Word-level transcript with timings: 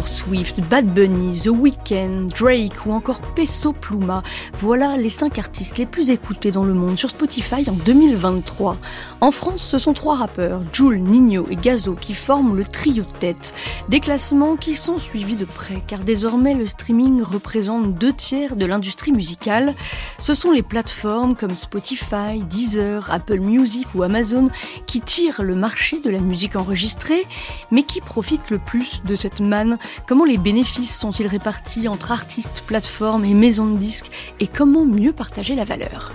Swift, 0.00 0.58
Bad 0.60 0.86
Bunny, 0.94 1.38
The 1.38 1.48
Weeknd, 1.48 2.28
Drake 2.34 2.86
ou 2.86 2.92
encore 2.92 3.20
Peso 3.34 3.74
Pluma, 3.74 4.22
voilà 4.58 4.96
les 4.96 5.10
cinq 5.10 5.38
artistes 5.38 5.76
les 5.76 5.84
plus 5.84 6.10
écoutés 6.10 6.50
dans 6.50 6.64
le 6.64 6.72
monde 6.72 6.96
sur 6.96 7.10
Spotify 7.10 7.68
en 7.68 7.74
2023. 7.74 8.78
En 9.20 9.30
France, 9.30 9.62
ce 9.62 9.78
sont 9.78 9.92
trois 9.92 10.14
rappeurs, 10.14 10.62
Jules, 10.72 11.02
Nino 11.02 11.46
et 11.50 11.56
Gazo, 11.56 11.94
qui 11.94 12.14
forment 12.14 12.56
le 12.56 12.64
trio 12.64 13.04
de 13.04 13.18
tête. 13.18 13.54
Des 13.90 14.00
classements 14.00 14.56
qui 14.56 14.74
sont 14.74 14.98
suivis 14.98 15.36
de 15.36 15.44
près, 15.44 15.82
car 15.86 16.00
désormais 16.00 16.54
le 16.54 16.66
streaming 16.66 17.22
représente 17.22 17.94
deux 17.94 18.14
tiers 18.14 18.56
de 18.56 18.64
l'industrie 18.64 19.12
musicale. 19.12 19.74
Ce 20.18 20.32
sont 20.32 20.52
les 20.52 20.62
plateformes 20.62 21.36
comme 21.36 21.54
Spotify, 21.54 22.42
Deezer, 22.48 23.10
Apple 23.10 23.40
Music 23.40 23.88
ou 23.94 24.02
Amazon 24.02 24.48
qui 24.86 25.02
tirent 25.02 25.42
le 25.42 25.54
marché 25.54 26.00
de 26.00 26.08
la 26.08 26.18
musique 26.18 26.56
enregistrée, 26.56 27.26
mais 27.70 27.82
qui 27.82 28.00
profitent 28.00 28.50
le 28.50 28.58
plus 28.58 29.02
de 29.04 29.14
cette 29.14 29.40
manne 29.40 29.78
Comment 30.06 30.24
les 30.24 30.38
bénéfices 30.38 30.98
sont-ils 30.98 31.26
répartis 31.26 31.88
entre 31.88 32.12
artistes, 32.12 32.62
plateformes 32.66 33.24
et 33.24 33.34
maisons 33.34 33.70
de 33.70 33.78
disques? 33.78 34.10
Et 34.40 34.46
comment 34.46 34.84
mieux 34.84 35.12
partager 35.12 35.54
la 35.54 35.64
valeur? 35.64 36.12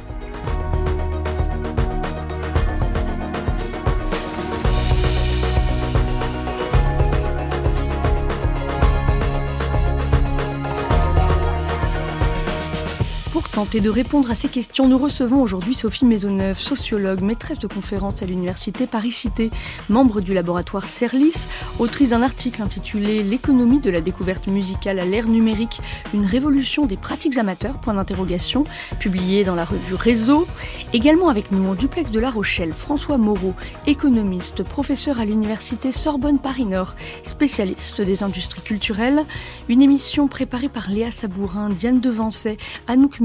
Tenter 13.58 13.82
de 13.82 13.90
répondre 13.90 14.30
à 14.30 14.36
ces 14.36 14.50
questions, 14.50 14.88
nous 14.88 15.00
recevons 15.00 15.42
aujourd'hui 15.42 15.74
Sophie 15.74 16.06
Maisonneuve, 16.06 16.60
sociologue, 16.60 17.22
maîtresse 17.22 17.58
de 17.58 17.66
conférences 17.66 18.22
à 18.22 18.28
l'université 18.28 18.86
Paris-Cité, 18.86 19.50
membre 19.90 20.22
du 20.22 20.36
laboratoire 20.36 20.88
CERLIS, 20.88 21.48
autrice 21.80 22.10
d'un 22.10 22.22
article 22.22 22.62
intitulé 22.62 23.24
L'économie 23.24 23.80
de 23.80 23.90
la 23.90 24.00
découverte 24.00 24.46
musicale 24.46 25.00
à 25.00 25.06
l'ère 25.06 25.28
numérique, 25.28 25.82
une 26.14 26.24
révolution 26.24 26.86
des 26.86 26.98
pratiques 26.98 27.36
amateurs, 27.36 27.80
point 27.80 27.96
d'interrogation, 27.96 28.64
publié 29.00 29.44
dans 29.44 29.56
la 29.56 29.66
revue 29.66 29.96
Réseau. 29.96 30.46
Également 30.94 31.30
avec 31.30 31.52
nous 31.52 31.68
en 31.68 31.74
duplex 31.74 32.12
de 32.12 32.20
La 32.20 32.30
Rochelle, 32.30 32.74
François 32.74 33.18
Moreau, 33.18 33.56
économiste, 33.88 34.62
professeur 34.62 35.20
à 35.20 35.26
l'université 35.26 35.92
Sorbonne 35.92 36.38
Paris-Nord, 36.38 36.94
spécialiste 37.24 38.02
des 38.02 38.22
industries 38.22 38.62
culturelles. 38.62 39.26
Une 39.68 39.82
émission 39.82 40.28
préparée 40.28 40.70
par 40.70 40.92
Léa 40.92 41.10
Sabourin, 41.10 41.72
Diane 41.72 42.00
Devancet, 42.00 42.58
Anouk 42.86 43.20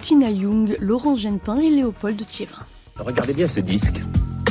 Tina 0.00 0.30
Young, 0.30 0.76
Laurence 0.80 1.20
Genepin 1.20 1.58
et 1.58 1.68
Léopold 1.68 2.16
Thiévrin. 2.26 2.64
Regardez 2.98 3.34
bien 3.34 3.48
ce 3.48 3.60
disque. 3.60 4.00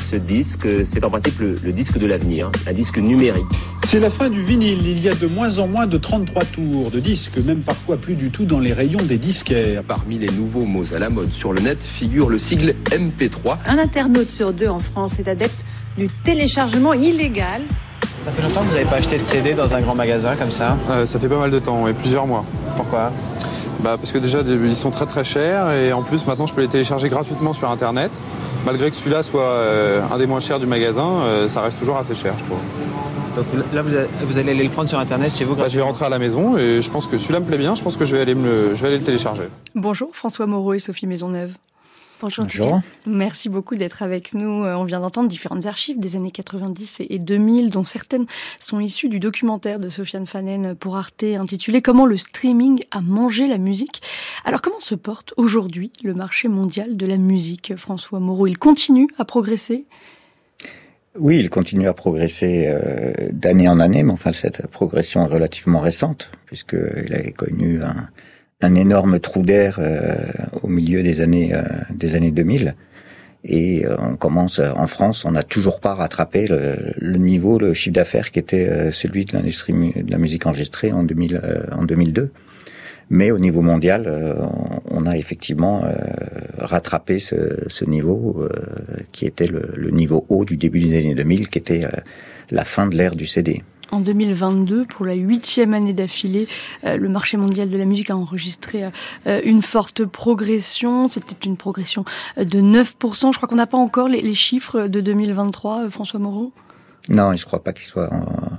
Ce 0.10 0.16
disque, 0.16 0.68
c'est 0.86 1.04
en 1.04 1.10
principe 1.10 1.40
le, 1.40 1.72
disque 1.72 1.98
de 1.98 2.06
l'avenir, 2.06 2.52
un 2.68 2.74
disque 2.74 2.98
numérique. 2.98 3.46
C'est 3.88 4.00
la 4.00 4.12
fin 4.12 4.30
du 4.30 4.46
vinyle. 4.46 4.88
Il 4.88 5.00
y 5.00 5.10
a 5.10 5.16
de 5.16 5.28
moins 5.28 5.58
en 5.58 5.68
moins 5.68 5.88
de 5.88 5.98
33 5.98 6.44
tours 6.46 6.92
de 6.92 7.00
disques, 7.00 7.38
même 7.38 7.64
parfois 7.64 7.98
plus 7.98 8.16
du 8.16 8.30
tout 8.30 8.46
dans 8.46 8.60
les 8.60 8.74
rayons 8.74 9.04
des 9.04 9.18
disquaires. 9.18 9.84
Parmi 9.86 10.20
les 10.20 10.30
nouveaux 10.30 10.66
mots 10.66 10.94
à 10.94 11.00
la 11.00 11.10
mode 11.10 11.32
sur 11.32 11.52
le 11.52 11.62
net 11.62 11.84
figure 11.84 12.30
le 12.30 12.40
sigle 12.40 12.76
MP3. 12.92 13.58
Un 13.66 13.80
internaute 13.80 14.30
sur 14.30 14.54
deux 14.54 14.70
en 14.70 14.80
France 14.80 15.20
est 15.20 15.28
adepte 15.28 15.66
du 15.98 16.08
téléchargement 16.24 16.94
illégal 16.94 17.64
ça 18.24 18.34
fait 18.34 18.42
longtemps 18.42 18.60
que 18.60 18.66
vous 18.66 18.74
n'avez 18.74 18.86
pas 18.86 18.98
acheté 18.98 19.18
de 19.18 19.24
CD 19.24 19.54
dans 19.54 19.74
un 19.74 19.80
grand 19.80 19.96
magasin 19.96 20.36
comme 20.36 20.52
ça? 20.52 20.76
Euh, 20.90 21.06
Ça 21.06 21.18
fait 21.18 21.30
pas 21.30 21.38
mal 21.38 21.50
de 21.50 21.60
temps, 21.60 21.88
et 21.88 21.94
plusieurs 21.94 22.28
mois. 22.28 22.44
Pourquoi? 22.76 23.14
Bah 23.80 23.96
parce 23.98 24.12
que 24.12 24.18
déjà 24.18 24.42
ils 24.42 24.76
sont 24.76 24.92
très 24.92 25.06
très 25.06 25.24
chers 25.24 25.72
et 25.72 25.94
en 25.94 26.02
plus 26.02 26.26
maintenant 26.26 26.48
je 26.48 26.54
peux 26.54 26.62
les 26.62 26.68
télécharger 26.68 27.10
gratuitement 27.10 27.54
sur 27.54 27.70
internet. 27.70 28.12
Malgré 28.66 28.90
que 28.90 28.96
celui-là 28.96 29.24
soit 29.24 29.42
euh, 29.42 30.02
un 30.12 30.18
des 30.18 30.26
moins 30.26 30.40
chers 30.40 30.60
du 30.60 30.66
magasin, 30.66 31.08
euh, 31.22 31.48
ça 31.48 31.62
reste 31.62 31.80
toujours 31.80 31.98
assez 31.98 32.16
cher 32.16 32.34
je 32.38 32.44
trouve. 32.44 32.60
Donc 33.36 33.46
là 33.72 33.84
vous, 33.84 34.38
allez 34.40 34.50
aller 34.50 34.64
le 34.64 34.70
prendre 34.70 34.90
sur 34.90 34.98
internet 34.98 35.32
chez 35.36 35.46
vous 35.46 35.56
bah, 35.56 35.68
Je 35.68 35.78
vais 35.78 35.84
rentrer 35.84 36.06
à 36.06 36.10
la 36.10 36.18
maison 36.18 36.58
et 36.58 36.82
je 36.82 36.90
pense 36.90 37.06
que 37.06 37.18
celui-là 37.18 37.40
me 37.40 37.46
plaît 37.46 37.60
bien, 37.60 37.76
je 37.76 37.84
pense 37.84 37.96
que 37.96 38.04
je 38.04 38.16
vais 38.16 38.22
aller, 38.22 38.36
me 38.36 38.74
je 38.74 38.82
vais 38.82 38.88
aller 38.88 38.98
le 38.98 39.04
télécharger. 39.04 39.44
Bonjour 39.76 40.10
François 40.14 40.48
Moreau 40.48 40.74
et 40.74 40.80
Sophie 40.80 41.06
Maisonneuve. 41.06 41.54
Bonjour. 42.20 42.82
Merci 43.06 43.48
beaucoup 43.48 43.76
d'être 43.76 44.02
avec 44.02 44.34
nous. 44.34 44.64
Euh, 44.64 44.76
on 44.76 44.86
vient 44.86 45.00
d'entendre 45.00 45.30
différentes 45.30 45.68
archives 45.68 46.00
des 46.00 46.16
années 46.16 46.32
90 46.32 47.02
et 47.08 47.20
2000, 47.20 47.70
dont 47.70 47.86
certaines 47.86 48.26
sont 48.60 48.80
issues 48.80 49.08
du 49.08 49.20
documentaire 49.20 49.80
de 49.80 49.90
Sofiane 49.90 50.26
Fanen 50.26 50.76
pour 50.76 50.98
Arte 50.98 51.24
intitulé 51.24 51.84
Comment 51.84 52.08
le 52.08 52.18
streaming 52.18 52.84
a 52.90 53.02
mangé 53.02 53.48
la 53.48 53.60
musique. 53.60 54.02
Alors 54.46 54.62
comment 54.62 54.80
se 54.80 54.96
porte 54.96 55.34
aujourd'hui 55.38 55.92
le 56.04 56.16
marché 56.16 56.48
mondial 56.48 56.98
de 56.98 57.06
la 57.06 57.18
musique, 57.18 57.76
François 57.78 58.20
Moreau? 58.20 58.48
Il 58.48 58.58
continue 58.58 59.08
à 59.20 59.26
progresser? 59.26 59.86
Oui, 61.20 61.38
il 61.40 61.52
continue 61.52 61.88
à 61.88 61.94
progresser 61.94 62.66
euh, 62.68 63.14
d'année 63.32 63.68
en 63.68 63.80
année, 63.80 64.02
mais 64.02 64.14
enfin 64.14 64.34
cette 64.34 64.66
progression 64.68 65.24
est 65.24 65.32
relativement 65.32 65.80
récente, 65.80 66.32
puisqu'il 66.46 67.14
a 67.14 67.32
connu 67.32 67.82
un, 67.84 68.10
un 68.62 68.76
énorme 68.76 69.20
trou 69.20 69.44
d'air 69.44 69.78
euh, 69.80 70.16
au 70.64 70.68
milieu 70.68 71.04
des 71.04 71.22
années 71.22 71.54
euh, 71.54 71.62
des 71.94 72.16
années 72.16 72.32
2000 72.32 72.76
et 73.44 73.86
euh, 73.86 73.96
on 74.00 74.16
commence 74.16 74.60
en 74.60 74.88
France, 74.88 75.24
on 75.24 75.32
n'a 75.32 75.44
toujours 75.44 75.80
pas 75.80 75.94
rattrapé 75.94 76.48
le, 76.48 77.18
niveau, 77.18 77.60
le 77.60 77.74
chiffre 77.74 77.94
d'affaires 77.94 78.32
qui 78.32 78.40
était 78.40 78.92
celui 78.92 79.26
de 79.26 79.34
l'industrie 79.34 79.74
de 79.74 80.12
la 80.12 80.18
musique 80.18 80.46
enregistrée 80.46 80.92
en 80.92 81.04
2000 81.04 81.42
en 81.72 81.86
2002. 81.86 82.32
Mais 83.10 83.32
au 83.32 83.40
niveau 83.40 83.62
mondial, 83.62 84.12
on 84.90 85.06
a 85.06 85.16
effectivement 85.18 85.86
rattrapé 86.58 87.20
ce, 87.20 87.86
niveau 87.86 88.50
qui 89.14 89.26
était 89.26 89.48
le, 89.48 89.70
le, 89.76 89.92
niveau 89.92 90.26
haut 90.28 90.44
du 90.44 90.58
début 90.58 90.82
des 90.82 90.98
années 90.98 91.16
2000, 91.16 91.48
qui 91.48 91.60
était 91.60 91.84
la 92.50 92.66
fin 92.66 92.88
de 92.88 92.98
l'ère 92.98 93.16
du 93.16 93.28
CD. 93.28 93.64
En 93.92 94.00
2022, 94.00 94.86
pour 94.86 95.06
la 95.06 95.14
huitième 95.14 95.74
année 95.74 95.94
d'affilée, 95.94 96.48
euh, 96.84 96.98
le 96.98 97.08
marché 97.08 97.38
mondial 97.38 97.70
de 97.70 97.78
la 97.78 97.86
musique 97.86 98.10
a 98.10 98.18
enregistré 98.18 98.84
euh, 99.28 99.42
une 99.46 99.62
forte 99.62 100.04
progression. 100.06 101.08
C'était 101.08 101.46
une 101.46 101.56
progression 101.56 102.04
de 102.36 102.60
9%. 102.60 103.32
Je 103.32 103.38
crois 103.38 103.48
qu'on 103.48 103.56
n'a 103.56 103.68
pas 103.68 103.78
encore 103.78 104.10
les, 104.10 104.34
chiffres 104.34 104.88
de 104.88 105.00
2023, 105.00 105.86
euh, 105.86 105.90
François 105.90 106.20
Moreau? 106.20 106.52
Non, 107.10 107.34
je 107.34 107.42
ne 107.42 107.46
crois 107.46 107.64
pas 107.64 107.72
qu'ils 107.72 107.86
soient 107.86 108.10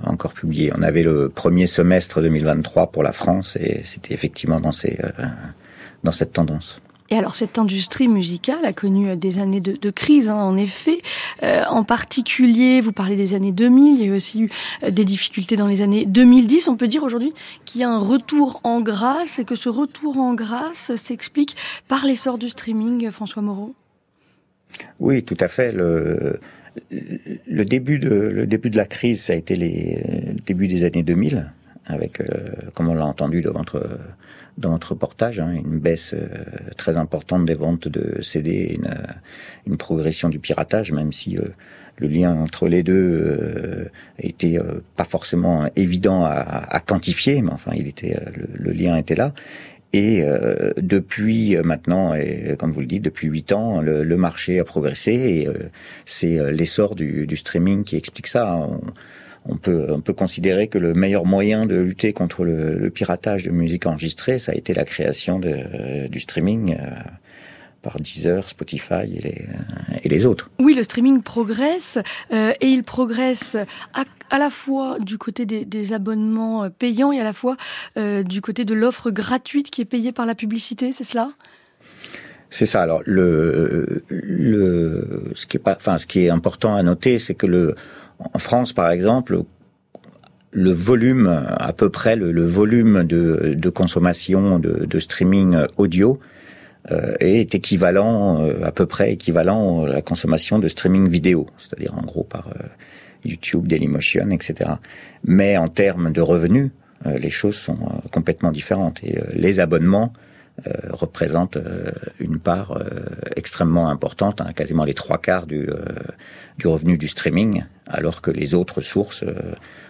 encore 0.05 0.33
publiés. 0.33 0.71
On 0.75 0.81
avait 0.81 1.03
le 1.03 1.29
premier 1.29 1.67
semestre 1.67 2.21
2023 2.21 2.87
pour 2.87 3.03
la 3.03 3.11
France 3.11 3.55
et 3.59 3.81
c'était 3.85 4.15
effectivement 4.15 4.59
dans 4.59 4.71
cette 4.71 6.33
tendance. 6.33 6.81
Et 7.11 7.17
alors 7.17 7.35
cette 7.35 7.57
industrie 7.57 8.07
musicale 8.07 8.63
a 8.65 8.73
connu 8.73 9.09
euh, 9.09 9.15
des 9.15 9.39
années 9.39 9.61
de, 9.61 9.89
crise, 9.89 10.29
hein, 10.29 10.35
en 10.35 10.57
effet. 10.57 10.99
Euh, 11.43 11.63
en 11.69 11.83
particulier, 11.83 12.81
vous 12.81 12.91
parlez 12.91 13.15
des 13.15 13.33
années 13.33 13.51
2000, 13.51 13.99
il 13.99 14.07
y 14.07 14.11
a 14.11 14.15
aussi 14.15 14.41
eu 14.43 14.49
euh, 14.83 14.91
des 14.91 15.05
difficultés 15.05 15.55
dans 15.55 15.67
les 15.67 15.81
années 15.81 16.05
2010. 16.05 16.67
On 16.67 16.77
peut 16.77 16.87
dire 16.87 17.03
aujourd'hui 17.03 17.33
qu'il 17.65 17.81
y 17.81 17.83
a 17.83 17.89
un 17.89 17.97
retour 17.97 18.61
en 18.63 18.81
grâce 18.81 19.39
et 19.39 19.45
que 19.45 19.55
ce 19.55 19.69
retour 19.69 20.19
en 20.19 20.33
grâce 20.33 20.95
s'explique 20.95 21.55
par 21.87 22.05
l'essor 22.05 22.37
du 22.37 22.49
streaming, 22.49 23.09
François 23.11 23.41
Moreau 23.41 23.73
Oui, 24.99 25.23
tout 25.23 25.37
à 25.39 25.47
fait. 25.47 25.71
Le, 25.71 26.39
le, 26.91 27.65
début 27.65 27.97
de, 27.97 28.09
le 28.09 28.45
début 28.45 28.69
de 28.69 28.77
la 28.77 28.85
crise, 28.85 29.23
ça 29.23 29.33
a 29.33 29.35
été 29.35 29.55
les, 29.55 30.03
le 30.35 30.41
début 30.45 30.67
des 30.67 30.83
années 30.83 31.03
2000, 31.03 31.51
avec, 31.87 32.21
comme 32.75 32.89
on 32.89 32.93
l'a 32.93 33.05
entendu 33.05 33.41
dans 33.41 33.53
votre 33.53 33.81
dans 34.59 34.71
notre 34.71 34.91
reportage, 34.91 35.39
hein, 35.39 35.51
une 35.51 35.79
baisse 35.79 36.13
euh, 36.13 36.27
très 36.77 36.97
importante 36.97 37.45
des 37.45 37.53
ventes 37.53 37.87
de 37.87 38.21
CD, 38.21 38.77
une, 38.77 38.93
une 39.65 39.77
progression 39.77 40.29
du 40.29 40.39
piratage, 40.39 40.91
même 40.91 41.11
si 41.11 41.37
euh, 41.37 41.43
le 41.97 42.07
lien 42.07 42.35
entre 42.35 42.67
les 42.67 42.83
deux 42.83 42.93
euh, 42.93 43.85
était 44.19 44.57
pas 44.95 45.05
forcément 45.05 45.69
évident 45.75 46.23
à, 46.25 46.31
à, 46.31 46.79
quantifier, 46.79 47.41
mais 47.41 47.51
enfin, 47.51 47.71
il 47.75 47.87
était 47.87 48.17
le, 48.57 48.71
lien 48.71 48.95
était 48.97 49.15
là. 49.15 49.33
Et 49.91 50.23
depuis 50.77 51.57
maintenant, 51.63 52.13
et 52.13 52.55
comme 52.59 52.71
vous 52.71 52.81
le 52.81 52.85
dites, 52.85 53.01
depuis 53.01 53.27
huit 53.27 53.51
ans, 53.51 53.81
le, 53.81 54.03
le, 54.03 54.17
marché 54.17 54.59
a 54.59 54.63
progressé 54.63 55.11
et 55.13 55.47
c'est 56.05 56.51
l'essor 56.53 56.93
du, 56.93 57.25
du, 57.25 57.35
streaming 57.35 57.83
qui 57.83 57.95
explique 57.95 58.27
ça. 58.27 58.55
On, 58.55 58.81
on 59.45 59.57
peut, 59.57 59.87
on 59.89 60.01
peut 60.01 60.13
considérer 60.13 60.67
que 60.67 60.77
le 60.77 60.93
meilleur 60.93 61.25
moyen 61.25 61.65
de 61.65 61.75
lutter 61.75 62.13
contre 62.13 62.43
le, 62.43 62.89
piratage 62.89 63.45
de 63.45 63.51
musique 63.51 63.85
enregistrée, 63.85 64.39
ça 64.39 64.51
a 64.51 64.55
été 64.55 64.73
la 64.73 64.85
création 64.85 65.39
de, 65.39 66.07
du 66.07 66.19
streaming. 66.19 66.75
Euh, 66.79 66.89
par 67.81 67.97
Deezer, 67.97 68.49
Spotify 68.49 69.05
et 69.05 69.21
les, 69.21 69.45
et 70.03 70.09
les 70.09 70.25
autres. 70.25 70.51
Oui, 70.59 70.75
le 70.75 70.83
streaming 70.83 71.21
progresse 71.21 71.97
et 72.29 72.67
il 72.67 72.83
progresse 72.83 73.55
à, 73.93 74.03
à, 74.29 74.37
la 74.37 74.49
fois 74.49 74.99
du 74.99 75.17
côté 75.17 75.45
des, 75.45 75.63
des, 75.63 75.93
abonnements 75.93 76.69
payants 76.69 77.13
et 77.13 77.21
à 77.21 77.23
la 77.23 77.31
fois 77.31 77.55
du 77.95 78.41
côté 78.41 78.65
de 78.65 78.73
l'offre 78.73 79.11
gratuite 79.11 79.69
qui 79.69 79.79
est 79.79 79.85
payée 79.85 80.11
par 80.11 80.25
la 80.25 80.35
publicité, 80.35 80.91
c'est 80.91 81.05
cela? 81.05 81.31
C'est 82.49 82.65
ça. 82.65 82.81
Alors 82.81 83.01
le, 83.05 84.03
le 84.09 85.31
ce 85.35 85.45
qui 85.45 85.57
est 85.57 85.59
pas, 85.59 85.75
enfin 85.75 85.97
ce 85.97 86.07
qui 86.07 86.25
est 86.25 86.29
important 86.29 86.75
à 86.75 86.83
noter, 86.83 87.19
c'est 87.19 87.35
que 87.35 87.45
le 87.45 87.75
en 88.19 88.39
France 88.39 88.73
par 88.73 88.91
exemple, 88.91 89.43
le 90.51 90.71
volume 90.71 91.27
à 91.59 91.73
peu 91.73 91.89
près 91.89 92.15
le, 92.15 92.43
volume 92.43 93.03
de, 93.03 93.69
consommation 93.69 94.59
de, 94.59 94.99
streaming 94.99 95.57
audio 95.77 96.19
euh, 96.91 97.15
est 97.19 97.53
équivalent 97.53 98.41
euh, 98.41 98.63
à 98.63 98.71
peu 98.71 98.85
près 98.85 99.11
équivalent 99.11 99.83
à 99.83 99.87
la 99.87 100.01
consommation 100.01 100.59
de 100.59 100.67
streaming 100.67 101.07
vidéo, 101.07 101.45
c'est-à-dire 101.57 101.93
en 101.95 102.01
gros 102.01 102.23
par 102.23 102.47
euh, 102.47 102.63
YouTube, 103.25 103.67
Dailymotion, 103.67 104.31
etc. 104.31 104.71
Mais 105.23 105.57
en 105.57 105.67
termes 105.67 106.11
de 106.11 106.21
revenus, 106.21 106.71
les 107.05 107.29
choses 107.29 107.55
sont 107.55 107.77
complètement 108.11 108.51
différentes 108.51 109.03
et 109.03 109.19
les 109.33 109.59
abonnements 109.61 110.11
représente 110.89 111.57
une 112.19 112.39
part 112.39 112.77
extrêmement 113.37 113.89
importante, 113.89 114.41
hein, 114.41 114.51
quasiment 114.53 114.83
les 114.83 114.93
trois 114.93 115.17
quarts 115.17 115.47
du 115.47 115.69
revenu 116.65 116.97
du 116.97 117.07
streaming, 117.07 117.63
alors 117.89 118.21
que 118.21 118.31
les 118.31 118.53
autres 118.53 118.81
sources 118.81 119.23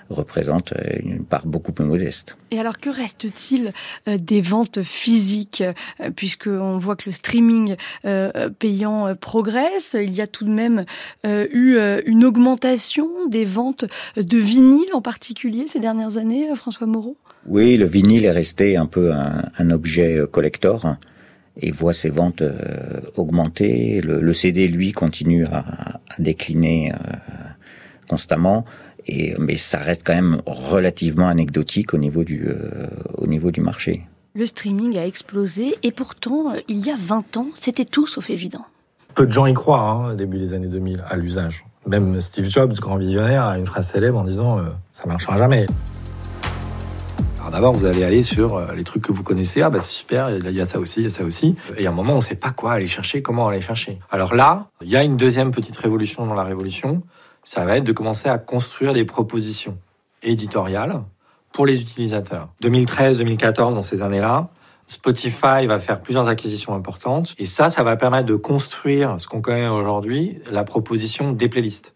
représentent 0.10 0.74
une 1.04 1.24
part 1.24 1.46
beaucoup 1.46 1.72
plus 1.72 1.86
modeste. 1.86 2.36
Et 2.50 2.60
alors 2.60 2.80
que 2.80 2.90
reste-t-il 2.90 3.74
des 4.08 4.42
ventes 4.42 4.82
physiques 4.82 5.64
puisque 6.16 6.48
on 6.48 6.78
voit 6.78 6.96
que 6.96 7.04
le 7.08 7.12
streaming 7.12 7.76
payant 8.58 9.16
progresse, 9.16 9.96
il 10.00 10.14
y 10.14 10.22
a 10.22 10.28
tout 10.28 10.46
de 10.46 10.52
même 10.52 10.86
eu 11.26 11.78
une 12.06 12.26
augmentation 12.26 13.08
des 13.28 13.46
ventes 13.46 13.86
de 14.18 14.38
vinyle 14.38 14.90
en 14.94 15.02
particulier 15.02 15.68
ces 15.68 15.80
dernières 15.80 16.18
années, 16.18 16.48
François 16.56 16.88
Moreau? 16.88 17.18
Oui, 17.48 17.78
le 17.78 17.86
vinyle 17.86 18.26
est 18.26 18.32
resté 18.32 18.78
un 18.78 18.86
peu 18.86 19.12
un, 19.14 19.70
objet 19.72 20.18
euh, 20.18 20.28
collector 20.28 20.96
et 21.62 21.72
voit 21.72 21.94
ses 21.94 22.10
ventes 22.10 22.42
euh, 22.42 23.02
augmenter. 23.16 24.02
Le, 24.02 24.34
CD, 24.34 24.68
lui, 24.68 24.92
continue 24.92 25.46
à, 25.46 26.00
décliner 26.20 26.92
euh, 26.92 26.96
constamment. 28.10 28.66
Et, 29.08 29.36
mais 29.40 29.58
ça 29.58 29.80
reste 29.80 30.02
quand 30.06 30.14
même 30.14 30.42
relativement 30.46 31.28
anecdotique 31.28 31.94
au 31.94 31.98
niveau 31.98 32.24
du, 32.24 32.48
au 33.18 33.28
niveau 33.28 33.52
du 33.52 33.62
marché. 33.62 34.04
Le 34.36 34.46
streaming 34.46 34.98
a 34.98 35.06
explosé 35.06 35.76
et 35.82 35.92
pourtant, 35.92 36.54
il 36.68 36.86
y 36.86 36.92
a 36.92 36.98
20 37.00 37.38
ans, 37.38 37.48
c'était 37.54 37.86
tout 37.86 38.08
sauf 38.08 38.30
évident. 38.30 38.66
Peu 39.16 39.26
de 39.26 39.32
gens 39.32 39.46
y 39.46 39.54
croient 39.54 39.80
hein, 39.80 40.12
au 40.12 40.16
début 40.16 40.38
des 40.38 40.54
années 40.54 40.68
2000 40.68 41.04
à 41.10 41.16
l'usage. 41.16 41.66
Même 41.88 42.20
Steve 42.22 42.50
Jobs, 42.50 42.74
grand 42.80 42.98
visionnaire, 42.98 43.46
a 43.46 43.58
une 43.58 43.66
phrase 43.66 43.90
célèbre 43.90 44.20
en 44.20 44.24
disant 44.24 44.60
ça 44.92 45.06
marchera 45.08 45.38
jamais 45.38 45.66
d'abord, 47.52 47.74
vous 47.74 47.86
allez 47.86 48.04
aller 48.04 48.22
sur 48.22 48.56
euh, 48.56 48.74
les 48.76 48.84
trucs 48.84 49.04
que 49.04 49.12
vous 49.12 49.24
connaissez. 49.24 49.62
Ah, 49.62 49.70
bah, 49.70 49.80
c'est 49.80 49.90
super, 49.90 50.30
il 50.30 50.52
y 50.52 50.62
a 50.62 50.66
ça 50.66 50.80
aussi, 50.80 51.02
il 51.02 51.04
y 51.04 51.08
a 51.08 51.10
ça 51.10 51.24
aussi. 51.24 51.56
Et 51.78 51.86
à 51.86 51.90
un 51.90 51.94
moment, 51.94 52.14
on 52.14 52.18
ne 52.18 52.22
sait 52.22 52.36
pas 52.36 52.52
quoi 52.52 52.74
aller 52.74 52.88
chercher, 52.88 53.22
comment 53.22 53.48
aller 53.48 53.62
chercher. 53.62 54.00
Alors 54.12 54.36
là, 54.36 54.68
il 54.82 54.90
y 54.90 54.96
a 54.96 55.04
une 55.04 55.18
deuxième 55.18 55.52
petite 55.52 55.78
révolution 55.78 56.26
dans 56.26 56.34
la 56.34 56.44
révolution. 56.44 57.02
Ça 57.50 57.66
va 57.66 57.78
être 57.78 57.84
de 57.84 57.94
commencer 57.94 58.30
à 58.30 58.38
construire 58.38 58.94
des 58.94 59.06
propositions 59.06 59.80
éditoriales 60.22 61.02
pour 61.52 61.66
les 61.66 61.82
utilisateurs. 61.82 62.50
2013-2014, 62.62 63.74
dans 63.74 63.82
ces 63.82 64.04
années-là, 64.04 64.50
Spotify 64.86 65.66
va 65.66 65.80
faire 65.80 66.00
plusieurs 66.04 66.28
acquisitions 66.28 66.76
importantes. 66.76 67.34
Et 67.40 67.46
ça, 67.46 67.72
ça 67.72 67.82
va 67.82 67.96
permettre 67.96 68.28
de 68.28 68.36
construire 68.36 69.16
ce 69.18 69.28
qu'on 69.28 69.42
connaît 69.42 69.68
aujourd'hui, 69.68 70.38
la 70.52 70.64
proposition 70.64 71.32
des 71.32 71.50
playlists. 71.50 71.96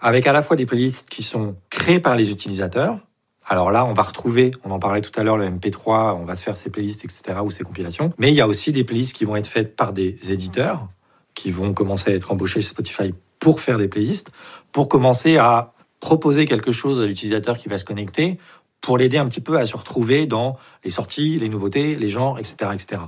Avec 0.00 0.26
à 0.26 0.32
la 0.32 0.42
fois 0.42 0.56
des 0.56 0.66
playlists 0.66 1.08
qui 1.08 1.22
sont 1.22 1.54
créées 1.70 2.00
par 2.00 2.16
les 2.16 2.32
utilisateurs, 2.32 2.98
alors 3.46 3.70
là, 3.70 3.84
on 3.84 3.92
va 3.92 4.02
retrouver, 4.02 4.50
on 4.64 4.72
en 4.72 4.80
parlait 4.80 5.02
tout 5.02 5.12
à 5.14 5.22
l'heure, 5.22 5.36
le 5.36 5.48
MP3, 5.48 6.16
on 6.20 6.24
va 6.24 6.34
se 6.34 6.42
faire 6.42 6.56
ses 6.56 6.68
playlists, 6.68 7.04
etc., 7.04 7.38
ou 7.44 7.52
ses 7.52 7.62
compilations. 7.62 8.12
Mais 8.18 8.32
il 8.32 8.34
y 8.34 8.40
a 8.40 8.48
aussi 8.48 8.72
des 8.72 8.82
playlists 8.82 9.14
qui 9.14 9.24
vont 9.24 9.36
être 9.36 9.46
faites 9.46 9.76
par 9.76 9.92
des 9.92 10.18
éditeurs, 10.32 10.88
qui 11.34 11.52
vont 11.52 11.74
commencer 11.74 12.10
à 12.10 12.14
être 12.14 12.32
embauchés 12.32 12.60
chez 12.60 12.66
Spotify 12.66 13.14
pour 13.40 13.60
faire 13.60 13.78
des 13.78 13.88
playlists, 13.88 14.30
pour 14.72 14.88
commencer 14.88 15.36
à 15.36 15.72
proposer 16.00 16.46
quelque 16.46 16.72
chose 16.72 17.02
à 17.02 17.06
l'utilisateur 17.06 17.58
qui 17.58 17.68
va 17.68 17.78
se 17.78 17.84
connecter, 17.84 18.38
pour 18.80 18.96
l'aider 18.96 19.18
un 19.18 19.26
petit 19.26 19.40
peu 19.40 19.58
à 19.58 19.66
se 19.66 19.76
retrouver 19.76 20.26
dans 20.26 20.56
les 20.84 20.90
sorties, 20.90 21.38
les 21.38 21.48
nouveautés, 21.48 21.94
les 21.94 22.08
genres, 22.08 22.38
etc., 22.38 22.70
etc. 22.72 23.02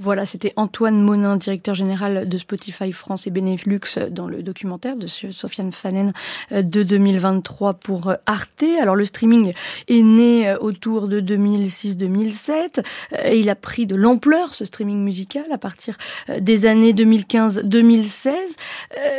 Voilà, 0.00 0.26
c'était 0.26 0.52
Antoine 0.54 1.02
Monin, 1.02 1.36
directeur 1.36 1.74
général 1.74 2.28
de 2.28 2.38
Spotify 2.38 2.92
France 2.92 3.26
et 3.26 3.30
Benelux 3.30 3.98
dans 4.12 4.28
le 4.28 4.44
documentaire 4.44 4.94
de 4.94 5.08
Sofiane 5.08 5.72
Fanen 5.72 6.12
euh, 6.52 6.62
de 6.62 6.84
2023 6.84 7.74
pour 7.74 8.08
euh, 8.08 8.14
Arte. 8.24 8.62
Alors 8.80 8.94
le 8.94 9.04
streaming 9.04 9.54
est 9.88 10.02
né 10.02 10.48
euh, 10.48 10.58
autour 10.60 11.08
de 11.08 11.20
2006-2007 11.20 12.84
et 13.24 13.40
il 13.40 13.50
a 13.50 13.56
pris 13.56 13.86
de 13.86 13.96
l'ampleur 13.96 14.54
ce 14.54 14.64
streaming 14.64 15.02
musical 15.02 15.46
à 15.50 15.58
partir 15.58 15.98
des 16.38 16.66
années 16.66 16.92
2015-2016. 16.92 18.32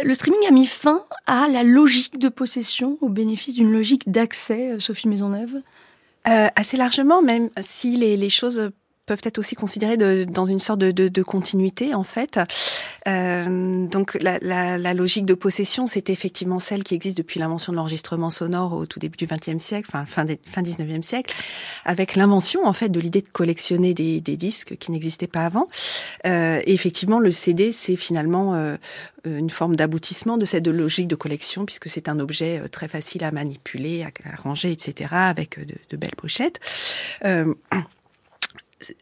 Le 0.05 0.13
streaming 0.13 0.47
a 0.47 0.51
mis 0.51 0.65
fin 0.65 1.03
à 1.25 1.49
la 1.49 1.63
logique 1.63 2.19
de 2.19 2.29
possession 2.29 2.97
au 3.01 3.09
bénéfice 3.09 3.55
d'une 3.55 3.69
logique 3.71 4.09
d'accès, 4.09 4.79
Sophie 4.79 5.09
Maisonneuve? 5.09 5.61
Euh, 6.27 6.47
assez 6.55 6.75
largement, 6.75 7.21
même 7.21 7.49
si 7.61 7.95
les, 7.95 8.17
les 8.17 8.29
choses 8.29 8.71
peuvent 9.09 9.19
être 9.23 9.39
aussi 9.39 9.55
considérés 9.55 9.97
de, 9.97 10.23
dans 10.23 10.45
une 10.45 10.59
sorte 10.59 10.77
de, 10.77 10.91
de, 10.91 11.23
continuité 11.23 11.95
en 11.95 12.03
fait. 12.03 12.39
Euh, 13.07 13.87
donc 13.87 14.15
la, 14.21 14.93
logique 14.93 15.25
de 15.25 15.33
possession, 15.33 15.87
c'est 15.87 16.11
effectivement 16.11 16.59
celle 16.59 16.83
qui 16.83 16.93
existe 16.93 17.17
depuis 17.17 17.39
l'invention 17.39 17.73
de 17.73 17.77
l'enregistrement 17.77 18.29
sonore 18.29 18.73
au 18.73 18.85
tout 18.85 18.99
début 18.99 19.17
du 19.17 19.25
XXe 19.25 19.63
siècle, 19.63 19.89
fin, 20.05 20.25
des, 20.25 20.39
fin 20.51 20.61
19e 20.61 21.01
siècle, 21.01 21.33
avec 21.85 22.15
l'invention 22.15 22.67
en 22.67 22.73
fait 22.73 22.89
de 22.89 22.99
l'idée 22.99 23.23
de 23.23 23.29
collectionner 23.29 23.95
des, 23.95 24.21
disques 24.21 24.77
qui 24.77 24.91
n'existaient 24.91 25.25
pas 25.25 25.43
avant. 25.43 25.69
Euh, 26.27 26.61
et 26.63 26.73
effectivement, 26.75 27.17
le 27.17 27.31
CD, 27.31 27.71
c'est 27.71 27.95
finalement 27.95 28.53
euh, 28.53 28.77
une 29.25 29.49
forme 29.49 29.75
d'aboutissement 29.75 30.37
de 30.37 30.45
cette 30.45 30.67
logique 30.67 31.07
de 31.07 31.15
collection, 31.15 31.65
puisque 31.65 31.89
c'est 31.89 32.09
un 32.09 32.19
objet 32.19 32.61
très 32.69 32.87
facile 32.87 33.23
à 33.23 33.31
manipuler, 33.31 34.03
à, 34.03 34.11
ranger, 34.43 34.71
etc., 34.71 35.09
avec 35.13 35.59
de, 35.65 35.97
belles 35.97 36.15
pochettes. 36.15 36.59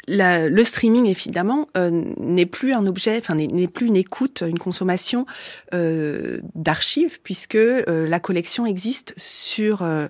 La, 0.08 0.50
le 0.50 0.64
streaming 0.64 1.08
évidemment 1.08 1.70
euh, 1.78 1.90
n'est 2.18 2.46
plus 2.46 2.74
un 2.74 2.86
objet, 2.86 3.18
enfin 3.18 3.36
n'est 3.36 3.68
plus 3.68 3.88
une 3.88 3.98
écoute, 3.98 4.44
une 4.46 4.60
consommation 4.60 5.26
euh, 5.74 6.40
d'archives 6.56 7.20
puisque 7.24 7.56
euh, 7.56 8.08
la 8.08 8.20
collection 8.20 8.66
existe 8.66 9.14
sur 9.18 9.82
euh, 9.82 10.08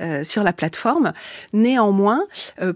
euh, 0.00 0.24
sur 0.24 0.42
la 0.42 0.52
plateforme. 0.52 1.12
Néanmoins, 1.52 2.24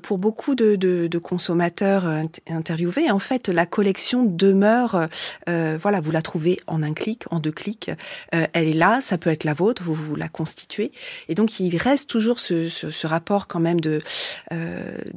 pour 0.02 0.18
beaucoup 0.18 0.54
de, 0.54 0.76
de, 0.76 1.06
de, 1.06 1.18
consommateurs 1.18 2.06
interviewés, 2.48 3.10
en 3.10 3.18
fait, 3.18 3.48
la 3.48 3.66
collection 3.66 4.24
demeure. 4.24 5.08
voilà, 5.46 6.00
vous 6.00 6.10
la 6.10 6.22
trouvez 6.22 6.60
en 6.66 6.82
un 6.82 6.92
clic, 6.92 7.24
en 7.30 7.40
deux 7.40 7.52
clics. 7.52 7.90
elle 8.30 8.68
est 8.68 8.72
là, 8.72 9.00
ça 9.00 9.18
peut 9.18 9.30
être 9.30 9.44
la 9.44 9.54
vôtre, 9.54 9.82
vous 9.82 9.94
vous 9.94 10.16
la 10.16 10.28
constituez, 10.28 10.92
et 11.28 11.34
donc 11.34 11.60
il 11.60 11.76
reste 11.76 12.08
toujours 12.08 12.38
ce, 12.38 12.68
ce, 12.68 12.90
ce 12.90 13.06
rapport 13.06 13.46
quand 13.46 13.60
même 13.60 13.80
de 13.80 14.00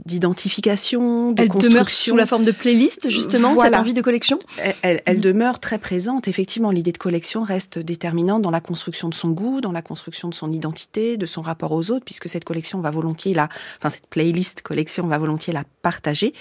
d'identification 0.05 1.02
elle 1.37 1.49
demeure 1.49 1.89
sous 1.89 2.15
la 2.15 2.25
forme 2.25 2.43
de 2.43 2.51
playlist, 2.51 3.09
justement, 3.09 3.55
cette 3.59 3.75
envie 3.75 3.93
de 3.93 4.01
collection 4.01 4.39
Elle, 4.81 5.01
elle, 5.05 5.19
demeure 5.19 5.59
très 5.59 5.77
présente. 5.77 6.27
Effectivement, 6.27 6.71
l'idée 6.71 6.91
de 6.91 6.97
collection 6.97 7.43
reste 7.43 7.79
déterminante 7.79 8.41
dans 8.41 8.51
la 8.51 8.61
construction 8.61 9.09
de 9.09 9.13
son 9.13 9.29
goût, 9.29 9.61
dans 9.61 9.71
la 9.71 9.81
construction 9.81 10.29
de 10.29 10.33
son 10.33 10.51
identité, 10.51 11.17
de 11.17 11.25
son 11.25 11.41
rapport 11.41 11.71
aux 11.71 11.91
autres, 11.91 12.05
puisque 12.05 12.29
cette 12.29 12.45
collection 12.45 12.81
va 12.81 12.91
volontiers 12.91 13.33
la, 13.33 13.49
enfin 13.77 13.89
cette 13.89 14.07
playlist 14.07 14.61
collection 14.61 15.07
va 15.07 15.17
volontiers 15.17 15.53
la 15.53 15.63
partager. 15.81 16.33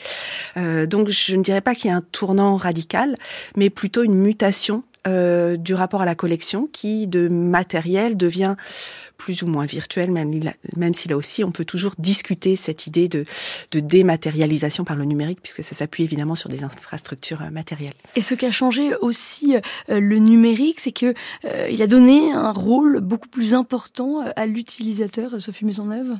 Euh, 0.56 0.86
donc, 0.86 1.08
je 1.08 1.36
ne 1.36 1.42
dirais 1.42 1.60
pas 1.60 1.74
qu'il 1.74 1.90
y 1.90 1.92
a 1.92 1.96
un 1.96 2.02
tournant 2.12 2.56
radical, 2.56 3.14
mais 3.56 3.70
plutôt 3.70 4.02
une 4.02 4.14
mutation 4.14 4.82
euh, 5.08 5.56
du 5.56 5.74
rapport 5.74 6.02
à 6.02 6.04
la 6.04 6.14
collection 6.14 6.68
qui, 6.72 7.08
de 7.08 7.26
matériel, 7.26 8.16
devient 8.16 8.54
plus 9.22 9.44
ou 9.44 9.46
moins 9.46 9.66
virtuel, 9.66 10.10
même, 10.10 10.32
même 10.76 10.94
si 10.94 11.06
là 11.06 11.16
aussi 11.16 11.44
on 11.44 11.52
peut 11.52 11.64
toujours 11.64 11.94
discuter 11.96 12.56
cette 12.56 12.88
idée 12.88 13.08
de, 13.08 13.24
de 13.70 13.78
dématérialisation 13.78 14.82
par 14.82 14.96
le 14.96 15.04
numérique, 15.04 15.40
puisque 15.40 15.62
ça 15.62 15.76
s'appuie 15.76 16.02
évidemment 16.02 16.34
sur 16.34 16.48
des 16.48 16.64
infrastructures 16.64 17.42
euh, 17.42 17.50
matérielles. 17.50 17.94
Et 18.16 18.20
ce 18.20 18.34
qui 18.34 18.46
a 18.46 18.50
changé 18.50 18.96
aussi 18.96 19.54
euh, 19.54 20.00
le 20.00 20.18
numérique, 20.18 20.80
c'est 20.80 20.90
que 20.90 21.14
euh, 21.44 21.68
il 21.70 21.80
a 21.82 21.86
donné 21.86 22.32
un 22.32 22.50
rôle 22.50 22.98
beaucoup 22.98 23.28
plus 23.28 23.54
important 23.54 24.08
à 24.34 24.44
l'utilisateur, 24.46 25.40
Sophie 25.40 25.66
Maisonneuve? 25.66 26.18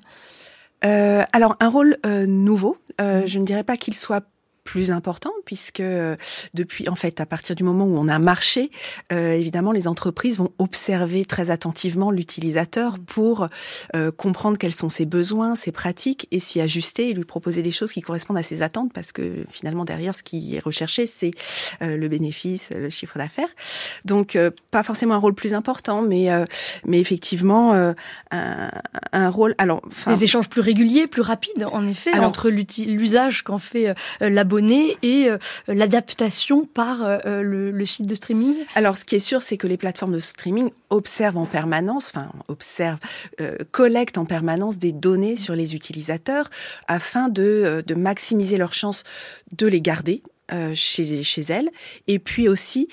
Euh, 0.85 1.23
alors 1.33 1.57
un 1.61 1.69
rôle 1.69 1.97
nouveau. 2.27 2.77
Euh, 3.01 3.23
je 3.27 3.39
ne 3.39 3.45
dirais 3.45 3.65
pas 3.65 3.77
qu'il 3.77 3.95
soit 3.95 4.25
plus 4.65 4.93
important 4.93 5.33
puisque 5.45 5.81
euh, 5.81 6.17
depuis 6.55 6.89
en 6.89 6.95
fait 6.95 7.21
à 7.21 7.27
partir 7.27 7.57
du 7.57 7.65
moment 7.65 7.85
où 7.85 7.97
on 7.99 8.09
a 8.09 8.19
marché 8.19 8.71
euh, 9.13 9.33
évidemment 9.33 9.73
les 9.73 9.89
entreprises 9.89 10.39
vont 10.39 10.53
observer 10.59 11.25
très 11.25 11.51
attentivement 11.51 12.11
l'utilisateur 12.11 12.99
pour 13.01 13.49
euh, 13.97 14.13
comprendre 14.13 14.59
quels 14.59 14.73
sont 14.73 14.89
ses 14.89 15.05
besoins 15.05 15.57
ses 15.57 15.73
pratiques 15.73 16.29
et 16.31 16.39
s'y 16.39 16.61
ajuster 16.61 17.11
et 17.11 17.15
lui 17.15 17.25
proposer 17.25 17.63
des 17.63 17.73
choses 17.73 17.93
qui 17.93 18.03
correspondent 18.03 18.39
à 18.39 18.43
ses 18.43 18.63
attentes 18.63 18.93
parce 18.93 19.11
que 19.11 19.45
finalement 19.51 19.85
derrière 19.85 20.15
ce 20.15 20.23
qui 20.23 20.55
est 20.55 20.61
recherché 20.61 21.07
c'est 21.07 21.33
le 21.81 22.07
bénéfice 22.09 22.71
le 22.71 22.91
chiffre 22.91 23.19
d'affaires. 23.19 23.49
Donc 24.05 24.39
pas 24.71 24.83
forcément 24.83 25.15
un 25.15 25.19
rôle 25.19 25.35
plus 25.35 25.55
important 25.55 26.03
mais 26.03 26.29
mais 26.85 27.01
effectivement 27.01 27.75
un, 28.31 28.71
un, 29.13 29.29
rôle 29.29 29.55
alors 29.59 29.83
des 30.07 30.25
échanges 30.25 30.49
plus 30.49 30.61
réguliers 30.61 31.07
plus 31.07 31.23
rapides 31.23 31.67
en 31.71 31.87
effet 31.87 32.17
entre 32.19 32.49
l'usage 32.49 33.43
qu'en 33.43 33.59
fait 33.59 33.95
la 34.21 34.45
et 34.59 35.29
euh, 35.29 35.39
l'adaptation 35.69 36.65
par 36.65 37.05
euh, 37.05 37.19
euh, 37.27 37.43
le, 37.43 37.85
site 37.85 38.07
de 38.07 38.15
streaming. 38.15 38.55
Alors, 38.75 38.97
ce 38.97 39.05
qui 39.05 39.17
est 39.17 39.21
sûr, 39.21 39.43
c'est 39.43 39.57
que 39.57 39.67
les 39.67 39.77
plateformes 39.77 40.13
de 40.13 40.19
streaming 40.19 40.71
observent 40.91 41.39
en 41.39 41.47
permanence, 41.47 42.13
enfin, 42.15 42.31
observent, 42.49 42.99
collectent 43.71 44.19
en 44.19 44.25
permanence 44.25 44.79
des 44.79 44.93
données 44.93 45.37
sur 45.37 45.55
les 45.55 45.75
utilisateurs 45.75 46.51
afin 46.87 47.29
de, 47.29 47.85
maximiser 47.97 48.57
leurs 48.57 48.75
chances 48.75 49.05
de 49.57 49.67
les 49.67 49.81
garder 49.81 50.23
chez, 50.75 51.23
chez 51.23 51.43
elles, 51.49 51.71
et 52.09 52.19
puis 52.19 52.49
aussi 52.49 52.89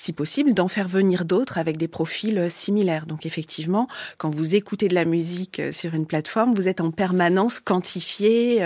si 0.00 0.14
possible, 0.14 0.54
d'en 0.54 0.68
faire 0.68 0.88
venir 0.88 1.26
d'autres 1.26 1.58
avec 1.58 1.76
des 1.76 1.86
profils 1.86 2.38
euh, 2.38 2.48
similaires. 2.48 3.04
Donc 3.04 3.26
effectivement, 3.26 3.86
quand 4.16 4.34
vous 4.34 4.54
écoutez 4.54 4.88
de 4.88 4.94
la 4.94 5.04
musique 5.04 5.60
euh, 5.60 5.72
sur 5.72 5.94
une 5.94 6.06
plateforme, 6.06 6.54
vous 6.54 6.68
êtes 6.68 6.80
en 6.80 6.90
permanence 6.90 7.60
quantifié, 7.60 8.62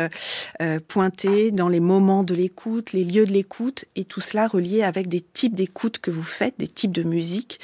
euh, 0.60 0.78
pointé 0.86 1.50
dans 1.50 1.68
les 1.68 1.80
moments 1.80 2.22
de 2.22 2.34
l'écoute, 2.34 2.92
les 2.92 3.02
lieux 3.02 3.26
de 3.26 3.32
l'écoute, 3.32 3.84
et 3.96 4.04
tout 4.04 4.20
cela 4.20 4.46
relié 4.46 4.84
avec 4.84 5.08
des 5.08 5.20
types 5.20 5.56
d'écoute 5.56 5.98
que 5.98 6.12
vous 6.12 6.22
faites, 6.22 6.54
des 6.58 6.68
types 6.68 6.92
de 6.92 7.02
musique, 7.02 7.58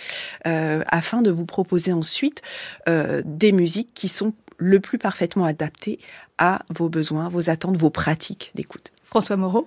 afin 0.44 1.22
de 1.22 1.30
vous 1.30 1.46
proposer 1.46 1.92
ensuite 1.92 2.42
des 2.86 3.52
musiques 3.52 3.90
qui 3.94 4.08
sont 4.08 4.32
le 4.56 4.80
plus 4.80 4.98
parfaitement 4.98 5.44
adaptées 5.44 5.98
à 6.38 6.62
vos 6.70 6.88
besoins, 6.88 7.28
vos 7.28 7.50
attentes, 7.50 7.76
vos 7.76 7.90
pratiques 7.90 8.50
d'écoute. 8.54 8.92
François 9.04 9.36
Moreau 9.36 9.66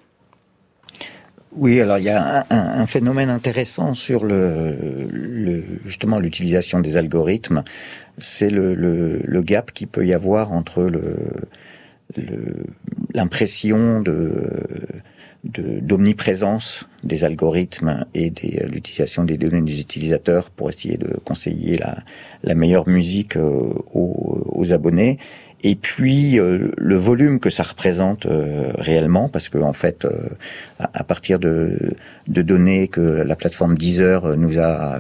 oui, 1.56 1.80
alors 1.80 1.98
il 1.98 2.06
y 2.06 2.10
a 2.10 2.46
un, 2.50 2.86
phénomène 2.86 3.30
intéressant 3.30 3.94
sur 3.94 4.24
le, 4.24 5.64
justement 5.86 6.20
l'utilisation 6.20 6.80
des 6.80 6.98
algorithmes, 6.98 7.64
c'est 8.18 8.50
le, 8.50 9.42
gap 9.42 9.72
qui 9.72 9.86
peut 9.86 10.06
y 10.06 10.14
avoir 10.14 10.52
entre 10.52 10.90
l'impression 13.14 14.02
de 14.02 14.34
d'omniprésence 15.44 16.88
des 17.04 17.26
algorithmes 17.26 18.06
et 18.14 18.32
l'utilisation 18.72 19.26
des 19.26 19.38
données 19.38 19.62
des 19.62 19.82
utilisateurs 19.82 20.50
pour 20.50 20.70
essayer 20.70 20.96
de 20.96 21.18
conseiller 21.26 21.78
la, 22.44 22.56
meilleure 22.56 22.88
musique 22.88 23.36
euh, 23.36 23.74
aux 23.92 24.72
abonnés 24.72 25.20
et 25.66 25.76
puis 25.76 26.40
euh, 26.40 26.72
le 26.78 26.96
volume 26.96 27.40
que 27.40 27.50
ça 27.50 27.64
représente 27.64 28.26
euh, 28.26 28.72
réellement, 28.76 29.30
parce 29.30 29.48
que 29.48 29.58
en 29.58 29.72
fait, 29.72 30.04
euh, 30.04 30.12
à, 30.78 31.06
partir 31.06 31.40
de, 31.40 31.96
données 32.28 32.90
que 32.90 33.00
la 33.00 33.36
plateforme 33.38 33.78
Deezer 33.78 34.36
nous 34.36 34.60
a 34.60 35.00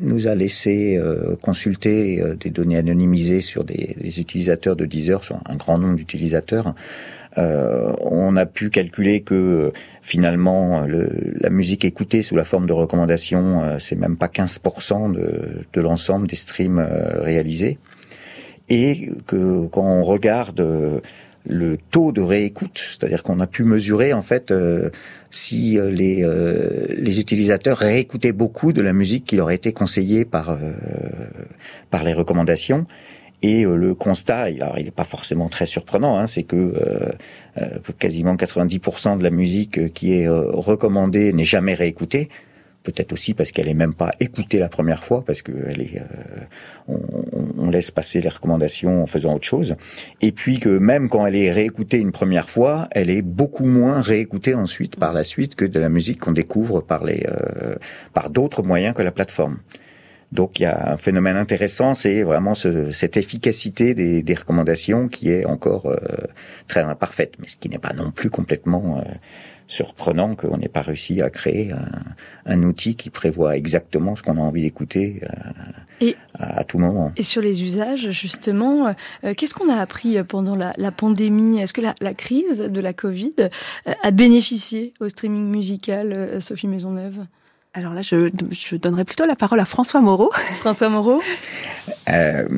nous 0.00 0.26
a 0.26 0.34
laissé 0.34 0.98
consulter 1.42 2.22
des 2.40 2.50
données 2.50 2.78
anonymisées 2.78 3.42
sur 3.42 3.64
des, 3.64 3.94
utilisateurs 4.18 4.76
de 4.76 4.86
Deezer, 4.86 5.22
sur 5.22 5.38
un 5.46 5.56
grand 5.56 5.78
nombre 5.78 5.96
d'utilisateurs. 5.96 6.74
on 7.36 8.36
a 8.36 8.46
pu 8.46 8.70
calculer 8.70 9.20
que 9.20 9.72
finalement 10.00 10.86
le, 10.86 11.34
la 11.40 11.50
musique 11.50 11.84
écoutée 11.84 12.22
sous 12.22 12.36
la 12.36 12.44
forme 12.44 12.66
de 12.66 12.72
recommandations, 12.72 13.78
c'est 13.78 13.96
même 13.96 14.16
pas 14.16 14.28
15% 14.28 15.12
de, 15.12 15.64
de 15.72 15.80
l'ensemble 15.80 16.26
des 16.26 16.36
streams 16.36 16.86
réalisés 17.20 17.78
et 18.70 19.10
que 19.26 19.66
quand 19.66 19.82
on 19.82 20.02
regarde 20.02 20.60
euh, 20.60 21.00
le 21.44 21.76
taux 21.76 22.12
de 22.12 22.20
réécoute, 22.20 22.78
c'est-à-dire 22.78 23.22
qu'on 23.22 23.40
a 23.40 23.46
pu 23.46 23.64
mesurer 23.64 24.12
en 24.12 24.22
fait 24.22 24.52
euh, 24.52 24.90
si 25.30 25.78
euh, 25.78 25.90
les, 25.90 26.24
les 26.96 27.20
utilisateurs 27.20 27.78
réécoutaient 27.78 28.32
beaucoup 28.32 28.72
de 28.72 28.80
la 28.80 28.92
musique 28.92 29.24
qui 29.24 29.36
leur 29.36 29.50
été 29.50 29.72
conseillée 29.72 30.24
par 30.24 30.56
par 31.90 32.04
les 32.04 32.12
recommandations. 32.12 32.86
Et 33.42 33.64
le 33.64 33.94
constat, 33.94 34.42
alors 34.42 34.78
il 34.78 34.84
n'est 34.84 34.90
pas 34.90 35.04
forcément 35.04 35.48
très 35.48 35.64
surprenant, 35.64 36.18
hein, 36.18 36.26
c'est 36.26 36.42
que 36.42 37.10
quasiment 37.98 38.34
90% 38.34 39.16
de 39.16 39.22
la 39.22 39.30
musique 39.30 39.94
qui 39.94 40.12
est 40.12 40.28
recommandée 40.28 41.32
n'est 41.32 41.44
jamais 41.44 41.72
réécoutée 41.72 42.28
peut-être 42.82 43.12
aussi 43.12 43.34
parce 43.34 43.52
qu'elle 43.52 43.68
est 43.68 43.74
même 43.74 43.94
pas 43.94 44.10
écoutée 44.20 44.58
la 44.58 44.68
première 44.68 45.04
fois, 45.04 45.24
parce 45.24 45.42
que 45.42 45.52
elle 45.68 45.80
est, 45.82 46.00
euh, 46.00 46.94
on, 47.58 47.70
laisse 47.70 47.90
passer 47.90 48.20
les 48.20 48.28
recommandations 48.28 49.02
en 49.02 49.06
faisant 49.06 49.34
autre 49.34 49.44
chose, 49.44 49.76
et 50.20 50.32
puis 50.32 50.58
que 50.58 50.78
même 50.78 51.08
quand 51.08 51.26
elle 51.26 51.36
est 51.36 51.52
réécoutée 51.52 51.98
une 51.98 52.10
première 52.10 52.50
fois, 52.50 52.88
elle 52.92 53.10
est 53.10 53.22
beaucoup 53.22 53.66
moins 53.66 54.00
réécoutée 54.00 54.54
ensuite 54.54 54.96
par 54.96 55.12
la 55.12 55.22
suite 55.22 55.54
que 55.54 55.64
de 55.64 55.78
la 55.78 55.88
musique 55.88 56.20
qu'on 56.20 56.32
découvre 56.32 56.80
par 56.80 57.04
les, 57.04 57.24
euh, 57.28 57.76
par 58.12 58.30
d'autres 58.30 58.62
moyens 58.62 58.94
que 58.94 59.02
la 59.02 59.12
plateforme. 59.12 59.58
Donc 60.32 60.60
il 60.60 60.62
y 60.62 60.66
a 60.66 60.92
un 60.92 60.96
phénomène 60.96 61.36
intéressant, 61.36 61.94
c'est 61.94 62.22
vraiment 62.22 62.54
ce, 62.54 62.92
cette 62.92 63.16
efficacité 63.16 63.94
des, 63.94 64.22
des, 64.22 64.34
recommandations 64.34 65.08
qui 65.08 65.30
est 65.30 65.44
encore 65.44 65.86
euh, 65.86 65.96
très 66.68 66.82
imparfaite, 66.82 67.34
mais 67.40 67.48
ce 67.48 67.56
qui 67.56 67.68
n'est 67.68 67.78
pas 67.78 67.92
non 67.92 68.12
plus 68.12 68.30
complètement 68.30 69.02
surprenant 69.70 70.34
qu'on 70.34 70.58
n'ait 70.58 70.68
pas 70.68 70.82
réussi 70.82 71.22
à 71.22 71.30
créer 71.30 71.72
un, 72.44 72.62
outil 72.62 72.96
qui 72.96 73.08
prévoit 73.08 73.56
exactement 73.56 74.16
ce 74.16 74.22
qu'on 74.22 74.36
a 74.36 74.40
envie 74.40 74.62
d'écouter 74.62 75.22
euh, 76.02 76.12
à, 76.34 76.64
tout 76.64 76.78
moment. 76.78 77.12
Et 77.16 77.22
sur 77.22 77.40
les 77.40 77.62
usages, 77.62 78.10
justement, 78.10 78.92
euh, 79.24 79.34
qu'est-ce 79.34 79.54
qu'on 79.54 79.68
a 79.68 79.76
appris 79.76 80.22
pendant 80.24 80.56
la, 80.56 80.90
pandémie? 80.90 81.60
Est-ce 81.60 81.72
que 81.72 81.80
la, 81.80 82.14
crise 82.14 82.58
de 82.58 82.80
la 82.80 82.92
Covid 82.92 83.34
euh, 83.38 83.48
a 84.02 84.10
bénéficié 84.10 84.92
au 84.98 85.08
streaming 85.08 85.48
musical, 85.48 86.40
Sophie 86.40 86.66
Maisonneuve? 86.66 87.24
Alors 87.72 87.94
là, 87.94 88.00
je, 88.00 88.30
je, 88.50 88.74
donnerai 88.74 89.04
plutôt 89.04 89.26
la 89.26 89.36
parole 89.36 89.60
à 89.60 89.64
François 89.64 90.00
Moreau. 90.00 90.30
François 90.54 90.88
Moreau. 90.88 91.22
Euh, 92.08 92.48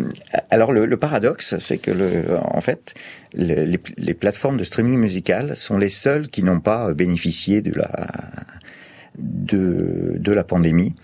alors 0.51 0.73
le, 0.73 0.87
le 0.87 0.97
paradoxe, 0.97 1.59
c'est 1.59 1.77
que 1.77 1.91
le, 1.91 2.39
en 2.41 2.63
fait, 2.63 2.95
les, 3.35 3.79
les, 3.99 4.15
plateformes 4.15 4.57
de 4.57 4.65
streaming 4.65 4.99
musical 4.99 5.55
sont 5.55 5.77
les 5.77 5.91
seules 5.91 6.29
qui 6.29 6.43
n'ont 6.43 6.61
pas 6.61 6.95
bénéficié 6.95 7.61
de 7.61 7.79
la 7.79 8.09
de, 9.19 10.17
de 10.19 10.33
la 10.33 10.45
pandémie. 10.45 10.95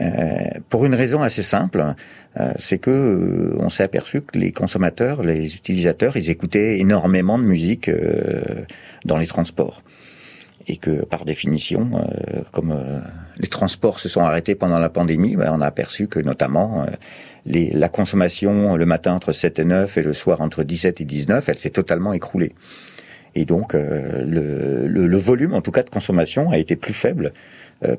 Euh, 0.00 0.50
pour 0.68 0.84
une 0.84 0.94
raison 0.94 1.22
assez 1.22 1.42
simple, 1.42 1.94
euh, 2.38 2.52
c'est 2.58 2.78
que 2.78 2.90
euh, 2.90 3.56
on 3.58 3.70
s'est 3.70 3.82
aperçu 3.82 4.20
que 4.20 4.38
les 4.38 4.52
consommateurs, 4.52 5.22
les 5.22 5.56
utilisateurs, 5.56 6.18
ils 6.18 6.28
écoutaient 6.28 6.78
énormément 6.78 7.38
de 7.38 7.44
musique 7.44 7.88
euh, 7.88 8.42
dans 9.06 9.16
les 9.16 9.26
transports 9.26 9.82
et 10.68 10.76
que 10.76 11.04
par 11.04 11.24
définition, 11.24 11.90
euh, 11.94 12.42
comme 12.52 12.72
euh, 12.72 13.00
les 13.38 13.48
transports 13.48 14.00
se 14.00 14.08
sont 14.08 14.22
arrêtés 14.22 14.54
pendant 14.54 14.78
la 14.78 14.88
pandémie, 14.88 15.36
ben, 15.36 15.50
on 15.52 15.60
a 15.60 15.66
aperçu 15.66 16.08
que 16.08 16.18
notamment 16.18 16.84
euh, 16.84 17.66
la 17.72 17.88
consommation 17.88 18.76
le 18.76 18.86
matin 18.86 19.12
entre 19.12 19.32
7 19.32 19.58
et 19.58 19.64
9 19.64 19.98
et 19.98 20.02
le 20.02 20.12
soir 20.12 20.40
entre 20.40 20.64
17 20.64 21.00
et 21.00 21.04
19, 21.04 21.48
elle 21.48 21.58
s'est 21.58 21.70
totalement 21.70 22.12
écroulée. 22.12 22.54
Et 23.34 23.44
donc 23.44 23.74
le, 23.74 24.86
le, 24.88 25.16
volume, 25.16 25.54
en 25.54 25.60
tout 25.60 25.70
cas 25.70 25.82
de 25.82 25.90
consommation, 25.90 26.50
a 26.50 26.58
été 26.58 26.76
plus 26.76 26.94
faible 26.94 27.32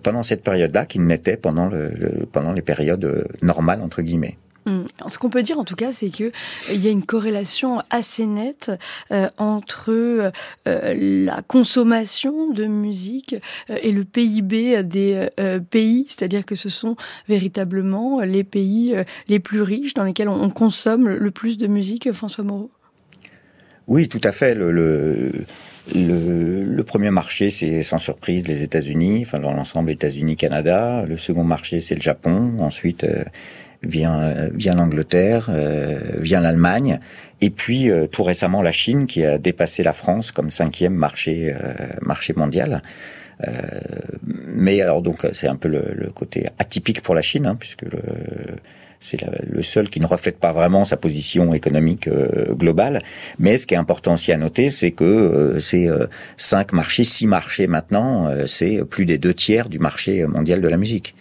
pendant 0.03 0.23
cette 0.23 0.43
période-là 0.43 0.85
qu'il 0.85 1.05
n'était 1.05 1.37
pendant, 1.37 1.67
le, 1.67 1.93
pendant 2.31 2.51
les 2.51 2.61
périodes 2.61 3.27
normales 3.41 3.81
entre 3.81 4.01
guillemets. 4.01 4.37
Mm. 4.69 4.85
Ce 5.07 5.17
qu'on 5.17 5.29
peut 5.29 5.43
dire 5.43 5.59
en 5.59 5.63
tout 5.63 5.75
cas, 5.75 5.91
c'est 5.91 6.09
que 6.09 6.25
euh, 6.25 6.73
il 6.73 6.83
y 6.83 6.87
a 6.87 6.91
une 6.91 7.05
corrélation 7.05 7.81
assez 7.89 8.25
nette 8.25 8.71
euh, 9.11 9.27
entre 9.37 9.89
euh, 9.89 10.31
la 10.65 11.41
consommation 11.41 12.51
de 12.51 12.65
musique 12.65 13.35
et 13.69 13.91
le 13.91 14.03
PIB 14.03 14.83
des 14.83 15.27
pays, 15.69 16.05
c'est-à-dire 16.07 16.45
que 16.45 16.55
ce 16.55 16.69
sont 16.69 16.95
véritablement 17.27 18.21
les 18.21 18.43
pays 18.43 18.95
les 19.27 19.39
plus 19.39 19.61
riches 19.61 19.93
dans 19.93 20.03
lesquels 20.03 20.29
on, 20.29 20.49
consomme 20.49 21.07
le 21.07 21.31
plus 21.31 21.57
de 21.57 21.67
musique. 21.67 22.11
François 22.11 22.43
Moreau. 22.43 22.69
Oui, 23.87 24.07
tout 24.07 24.21
à 24.23 24.31
fait. 24.31 24.55
Le, 24.55 24.71
le... 25.95 26.83
Premier 26.83 27.11
marché, 27.11 27.49
c'est 27.49 27.83
sans 27.83 27.99
surprise 27.99 28.47
les 28.47 28.63
États-Unis, 28.63 29.21
enfin 29.21 29.39
dans 29.39 29.53
l'ensemble 29.53 29.91
États-Unis, 29.91 30.37
Canada. 30.37 31.05
Le 31.07 31.17
second 31.17 31.43
marché, 31.43 31.81
c'est 31.81 31.95
le 31.95 32.01
Japon. 32.01 32.55
Ensuite, 32.59 33.05
vient 33.83 34.49
vient 34.53 34.75
l'Angleterre, 34.75 35.47
euh, 35.49 35.99
vient 36.17 36.41
l'Allemagne, 36.41 36.99
et 37.41 37.49
puis 37.49 37.89
euh, 37.89 38.07
tout 38.07 38.23
récemment 38.23 38.61
la 38.61 38.71
Chine 38.71 39.07
qui 39.07 39.23
a 39.23 39.37
dépassé 39.37 39.83
la 39.83 39.93
France 39.93 40.31
comme 40.31 40.49
cinquième 40.49 40.93
marché 40.93 41.53
euh, 41.53 41.73
marché 42.01 42.33
mondial. 42.33 42.81
Euh, 43.47 43.51
mais 44.47 44.81
alors 44.81 45.01
donc 45.01 45.25
c'est 45.31 45.47
un 45.47 45.55
peu 45.55 45.69
le, 45.69 45.93
le, 45.95 46.09
côté 46.09 46.47
atypique 46.59 47.01
pour 47.01 47.15
la 47.15 47.21
Chine, 47.21 47.45
hein, 47.45 47.55
puisque 47.55 47.83
le, 47.83 48.01
c'est 48.99 49.19
le 49.49 49.61
seul 49.61 49.89
qui 49.89 49.99
ne 49.99 50.05
reflète 50.05 50.39
pas 50.39 50.51
vraiment 50.51 50.83
sa 50.83 50.97
position 50.97 51.53
économique 51.53 52.07
euh, 52.07 52.53
globale. 52.53 53.01
Mais 53.37 53.57
ce 53.57 53.65
qui 53.65 53.73
est 53.73 53.77
important 53.77 54.13
aussi 54.13 54.31
à 54.31 54.37
noter, 54.37 54.69
c'est 54.69 54.91
que 54.91 55.03
euh, 55.03 55.59
euh, 55.73 56.07
cinq 56.37 56.73
marchés, 56.73 57.03
six 57.03 57.27
marchés 57.27 57.67
maintenant, 57.67 58.29
c'est 58.45 58.83
plus 58.85 59.05
des 59.05 59.17
deux 59.17 59.33
tiers 59.33 59.69
du 59.69 59.79
marché 59.79 60.25
mondial 60.25 60.61
de 60.61 60.67
la 60.67 60.77
musique. 60.77 61.15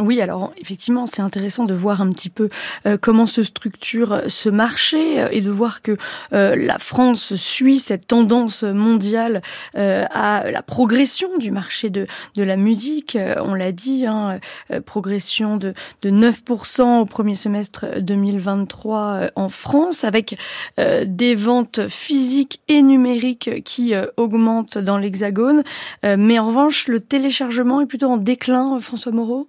Oui, 0.00 0.20
alors 0.20 0.50
effectivement, 0.60 1.06
c'est 1.06 1.22
intéressant 1.22 1.66
de 1.66 1.74
voir 1.74 2.00
un 2.00 2.10
petit 2.10 2.28
peu 2.28 2.48
euh, 2.84 2.98
comment 3.00 3.26
se 3.26 3.44
structure 3.44 4.22
ce 4.26 4.48
marché 4.48 5.20
euh, 5.20 5.28
et 5.30 5.40
de 5.40 5.50
voir 5.52 5.82
que 5.82 5.96
euh, 6.32 6.56
la 6.56 6.80
France 6.80 7.36
suit 7.36 7.78
cette 7.78 8.08
tendance 8.08 8.64
mondiale 8.64 9.40
à 9.74 10.50
la 10.50 10.62
progression 10.62 11.28
du 11.38 11.50
marché 11.50 11.90
de, 11.90 12.06
de 12.36 12.42
la 12.42 12.56
musique. 12.56 13.16
on 13.38 13.54
l'a 13.54 13.72
dit, 13.72 14.06
hein, 14.06 14.38
progression 14.84 15.56
de, 15.56 15.74
de 16.02 16.10
9% 16.10 17.00
au 17.00 17.04
premier 17.04 17.36
semestre 17.36 17.86
2023 18.00 19.30
en 19.36 19.48
France, 19.48 20.04
avec 20.04 20.38
des 20.78 21.34
ventes 21.34 21.88
physiques 21.88 22.60
et 22.68 22.82
numériques 22.82 23.62
qui 23.64 23.94
augmentent 24.16 24.78
dans 24.78 24.98
l'Hexagone. 24.98 25.62
mais 26.02 26.38
en 26.38 26.46
revanche, 26.46 26.88
le 26.88 27.00
téléchargement 27.00 27.80
est 27.80 27.86
plutôt 27.86 28.08
en 28.08 28.16
déclin, 28.16 28.78
François 28.80 29.12
Moreau? 29.12 29.48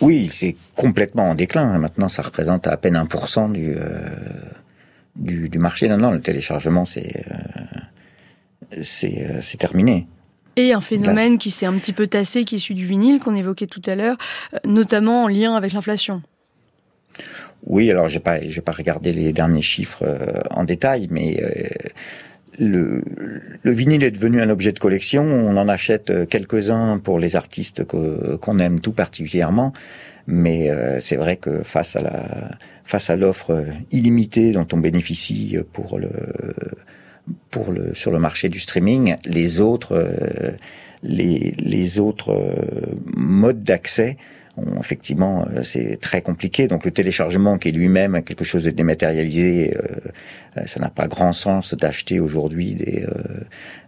Oui, 0.00 0.30
c'est 0.32 0.56
complètement 0.74 1.30
en 1.30 1.34
déclin. 1.34 1.78
Maintenant, 1.78 2.08
ça 2.08 2.22
représente 2.22 2.66
à 2.66 2.76
peine 2.76 2.96
1% 2.96 3.52
du, 3.52 3.74
euh, 3.76 4.08
du, 5.16 5.48
du, 5.48 5.58
marché. 5.58 5.88
Non, 5.88 5.96
non, 5.96 6.10
le 6.10 6.20
téléchargement, 6.20 6.84
c'est 6.84 7.24
euh, 7.30 8.80
c'est 8.82 9.26
euh, 9.30 9.56
terminé. 9.58 10.06
Et 10.56 10.72
un 10.72 10.80
phénomène 10.80 11.38
qui 11.38 11.50
s'est 11.50 11.66
un 11.66 11.72
petit 11.74 11.92
peu 11.92 12.06
tassé, 12.06 12.44
qui 12.44 12.56
est 12.56 12.58
celui 12.58 12.76
du 12.76 12.86
vinyle, 12.86 13.18
qu'on 13.18 13.34
évoquait 13.34 13.66
tout 13.66 13.82
à 13.86 13.96
l'heure, 13.96 14.16
notamment 14.64 15.24
en 15.24 15.28
lien 15.28 15.56
avec 15.56 15.72
l'inflation. 15.72 16.22
Oui, 17.66 17.90
alors 17.90 18.08
j'ai 18.08 18.20
pas, 18.20 18.40
j'ai 18.40 18.60
pas 18.60 18.72
regardé 18.72 19.10
les 19.10 19.32
derniers 19.32 19.62
chiffres 19.62 20.04
en 20.50 20.62
détail, 20.62 21.08
mais 21.10 21.42
le, 22.58 23.02
le, 23.62 23.72
vinyle 23.72 24.04
est 24.04 24.10
devenu 24.10 24.40
un 24.40 24.50
objet 24.50 24.72
de 24.72 24.78
collection. 24.78 25.24
On 25.24 25.56
en 25.56 25.68
achète 25.68 26.10
euh, 26.10 26.26
quelques-uns 26.26 26.98
pour 26.98 27.18
les 27.18 27.36
artistes 27.36 27.84
qu'on 27.84 28.58
aime 28.58 28.80
tout 28.80 28.92
particulièrement. 28.92 29.72
Mais 30.26 30.70
euh, 30.70 31.00
c'est 31.00 31.16
vrai 31.16 31.36
que 31.36 31.62
face 31.62 31.96
à 31.96 32.02
la 32.02 32.50
face 32.84 33.10
à 33.10 33.16
l'offre 33.16 33.64
illimitée 33.90 34.52
dont 34.52 34.66
on 34.72 34.78
bénéficie 34.78 35.56
pour 35.72 35.98
le 35.98 36.10
pour 37.50 37.72
le 37.72 37.94
sur 37.94 38.10
le 38.10 38.18
marché 38.18 38.48
du 38.48 38.60
streaming, 38.60 39.16
les 39.24 39.60
autres 39.60 39.94
euh, 39.94 40.52
les, 41.02 41.54
les 41.58 41.98
autres 41.98 42.34
modes 43.14 43.62
d'accès 43.62 44.16
effectivement, 44.78 45.46
euh, 45.50 45.62
c'est 45.62 45.98
très 46.00 46.22
compliqué. 46.22 46.68
Donc 46.68 46.84
le 46.84 46.90
téléchargement, 46.90 47.58
qui 47.58 47.68
est 47.68 47.72
lui-même 47.72 48.22
quelque 48.22 48.44
chose 48.44 48.64
de 48.64 48.70
dématérialisé, 48.70 49.76
euh, 49.76 49.80
euh, 50.58 50.66
ça 50.66 50.80
n'a 50.80 50.90
pas 50.90 51.08
grand 51.08 51.32
sens 51.32 51.74
d'acheter 51.74 52.20
aujourd'hui 52.20 52.74
des, 52.74 53.04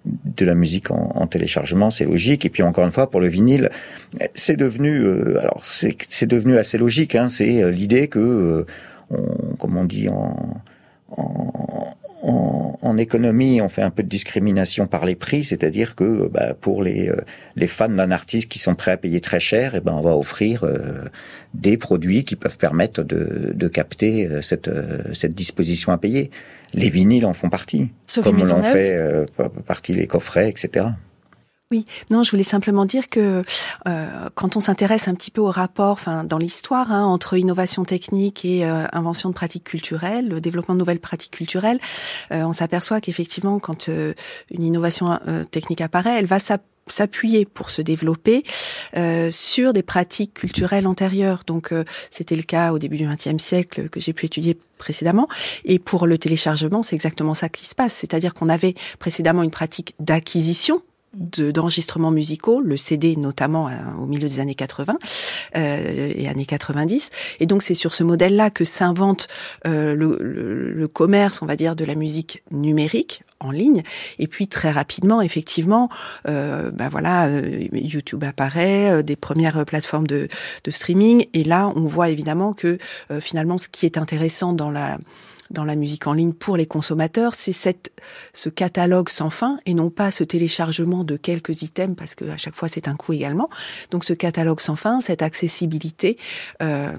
de 0.05 0.45
la 0.45 0.55
musique 0.55 0.91
en, 0.91 1.27
téléchargement, 1.27 1.91
c'est 1.91 2.05
logique. 2.05 2.45
Et 2.45 2.51
puis 2.51 2.63
encore 2.63 2.85
une 2.85 2.91
fois, 2.91 3.11
pour 3.11 3.21
le 3.21 3.29
vinyle, 3.29 3.71
c'est 4.35 4.57
devenu, 4.57 5.37
alors 5.39 5.65
c'est 5.65 6.27
devenu 6.27 6.59
assez 6.59 6.79
logique. 6.79 7.15
Hein, 7.15 7.29
c'est 7.29 7.71
l'idée 7.71 8.09
que, 8.09 8.67
on, 9.11 9.55
comme 9.59 9.77
on 9.77 9.85
dit 9.85 10.09
en, 10.09 10.61
en, 11.11 11.95
en, 12.23 12.97
économie, 12.97 13.61
on 13.61 13.69
fait 13.69 13.83
un 13.83 13.91
peu 13.91 14.03
de 14.03 14.09
discrimination 14.09 14.87
par 14.87 15.05
les 15.05 15.15
prix, 15.15 15.45
c'est-à-dire 15.45 15.95
que 15.95 16.29
bah, 16.29 16.55
pour 16.55 16.83
les, 16.83 17.09
euh, 17.09 17.17
les 17.57 17.67
fans 17.67 17.89
d'un 17.89 18.11
artiste 18.11 18.51
qui 18.51 18.59
sont 18.59 18.75
prêts 18.75 18.93
à 18.93 18.97
payer 18.97 19.21
très 19.21 19.41
cher, 19.41 19.75
et 19.75 19.79
eh 19.79 19.81
ben 19.81 19.93
on 19.93 20.01
va 20.01 20.17
offrir 20.17 20.65
euh, 20.65 21.05
des 21.53 21.77
produits 21.77 22.25
qui 22.25 22.35
peuvent 22.37 22.57
permettre 22.57 23.03
de, 23.03 23.53
de 23.55 23.69
capter 23.69 24.27
euh, 24.27 24.41
cette, 24.41 24.71
cette 25.13 25.35
disposition 25.35 25.93
à 25.93 25.99
payer. 25.99 26.31
Les 26.75 26.91
vinyles 26.91 27.27
en 27.27 27.33
font 27.33 27.51
partie, 27.51 27.91
comme 28.23 28.45
l'ont 28.45 28.63
fait 28.63 28.99
partie 29.67 29.95
les 29.95 30.07
coffrets, 30.07 30.49
etc. 30.49 30.87
Oui, 31.73 31.85
non, 32.13 32.23
je 32.23 32.31
voulais 32.31 32.45
simplement 32.45 32.85
dire 32.85 33.09
que 33.09 33.43
euh, 33.89 34.29
quand 34.37 34.57
on 34.57 34.61
s'intéresse 34.61 35.09
un 35.09 35.15
petit 35.15 35.33
peu 35.33 35.41
au 35.41 35.51
rapport, 35.51 35.91
enfin 35.91 36.23
dans 36.23 36.39
l'histoire 36.39 36.93
hein, 36.93 37.05
entre 37.05 37.37
innovation 37.37 37.85
technique 37.85 38.45
et 38.45 38.65
euh, 38.65 38.87
invention 38.93 39.31
de 39.31 39.35
pratiques 39.35 39.65
culturelles, 39.65 40.29
le 40.29 40.41
développement 40.41 40.77
de 40.77 40.79
nouvelles 40.79 41.01
pratiques 41.01 41.33
culturelles, 41.33 41.81
euh, 42.31 42.45
on 42.45 42.53
s'aperçoit 42.53 43.01
qu'effectivement, 43.01 43.59
quand 43.59 43.89
une 43.89 44.63
innovation 44.63 45.19
technique 45.51 45.81
apparaît, 45.81 46.17
elle 46.21 46.27
va 46.27 46.39
s'appuyer 46.87 47.45
pour 47.47 47.71
se 47.71 47.83
développer 47.83 48.45
sur 49.31 49.73
des 49.73 49.83
pratiques 49.83 50.35
culturelles 50.35 50.87
antérieures. 50.87 51.41
Donc 51.49 51.75
c'était 52.13 52.37
le 52.37 52.43
cas 52.43 52.73
au 52.73 52.79
début 52.79 52.97
du 52.97 53.09
XXe 53.09 53.43
siècle 53.43 53.89
que 53.89 53.99
j'ai 53.99 54.13
pu 54.13 54.27
étudier 54.27 54.57
précédemment. 54.79 55.27
Et 55.65 55.81
pour 55.81 56.07
le 56.07 56.17
téléchargement, 56.17 56.85
c'est 56.85 56.95
exactement 56.95 57.35
ça 57.35 57.49
qui 57.49 57.67
se 57.67 57.75
passe. 57.75 57.95
C'est-à-dire 57.95 58.35
qu'on 58.35 58.49
avait 58.49 58.75
précédemment 59.01 59.43
une 59.43 59.51
pratique 59.51 59.95
d'acquisition 59.99 60.83
d'enregistrements 61.17 62.11
musicaux, 62.11 62.61
le 62.61 62.77
CD 62.77 63.17
notamment 63.17 63.69
euh, 63.69 63.73
au 64.01 64.07
milieu 64.07 64.29
des 64.29 64.41
années 64.41 64.55
80 64.55 64.99
euh, 65.57 66.13
et 66.15 66.29
années 66.29 66.47
90. 66.47 67.11
Et 67.41 67.47
donc 67.47 67.63
c'est 67.63 67.75
sur 67.75 67.95
ce 67.95 68.05
modèle-là 68.05 68.51
que 68.51 68.65
s'invente 68.65 69.29
euh, 69.67 69.95
le, 69.95 70.19
le, 70.21 70.89
commerce, 70.89 71.43
on 71.43 71.47
va 71.47 71.57
dire, 71.57 71.77
de 71.77 71.85
la 71.85 71.95
musique 71.95 72.43
numérique 72.51 73.23
en 73.41 73.51
ligne. 73.51 73.83
Et 74.19 74.29
puis 74.29 74.49
très 74.49 74.71
rapidement, 74.71 75.21
effectivement, 75.21 75.89
euh, 76.29 76.71
ben 76.71 76.89
voilà, 76.89 77.27
euh, 77.27 77.67
YouTube 77.73 78.25
apparaît, 78.25 79.03
des 79.03 79.17
premières 79.17 79.65
plateformes 79.65 80.07
de, 80.07 80.29
de, 80.65 80.71
streaming. 80.71 81.27
Et 81.35 81.45
là, 81.45 81.73
on 81.77 81.83
voit 81.83 82.09
évidemment 82.11 82.53
que 82.53 82.79
finalement, 83.21 83.59
ce 83.59 83.69
qui 83.69 83.87
est 83.87 83.99
intéressant 83.99 84.53
dans 84.53 84.71
la 84.71 84.99
dans 85.51 85.65
la 85.65 85.77
musique 85.77 86.07
en 86.07 86.13
ligne 86.13 86.33
pour 86.33 86.57
les 86.57 86.67
consommateurs, 86.67 87.35
c'est 87.35 87.53
cette 87.53 87.93
ce 88.33 88.49
catalogue 88.49 89.09
sans 89.09 89.31
fin 89.31 89.59
et 89.67 89.75
non 89.75 89.91
pas 89.91 90.11
ce 90.11 90.25
téléchargement 90.25 91.05
de 91.05 91.17
quelques 91.17 91.63
items 91.63 91.97
parce 91.97 92.15
que 92.15 92.25
à 92.27 92.37
chaque 92.37 92.55
fois 92.55 92.69
c'est 92.69 92.89
un 92.89 92.97
coût 92.97 93.13
également. 93.13 93.49
Donc 93.91 94.05
ce 94.05 94.13
catalogue 94.13 94.61
sans 94.61 94.77
fin, 94.77 95.01
cette 95.01 95.23
accessibilité. 95.23 96.19
Euh, 96.63 96.93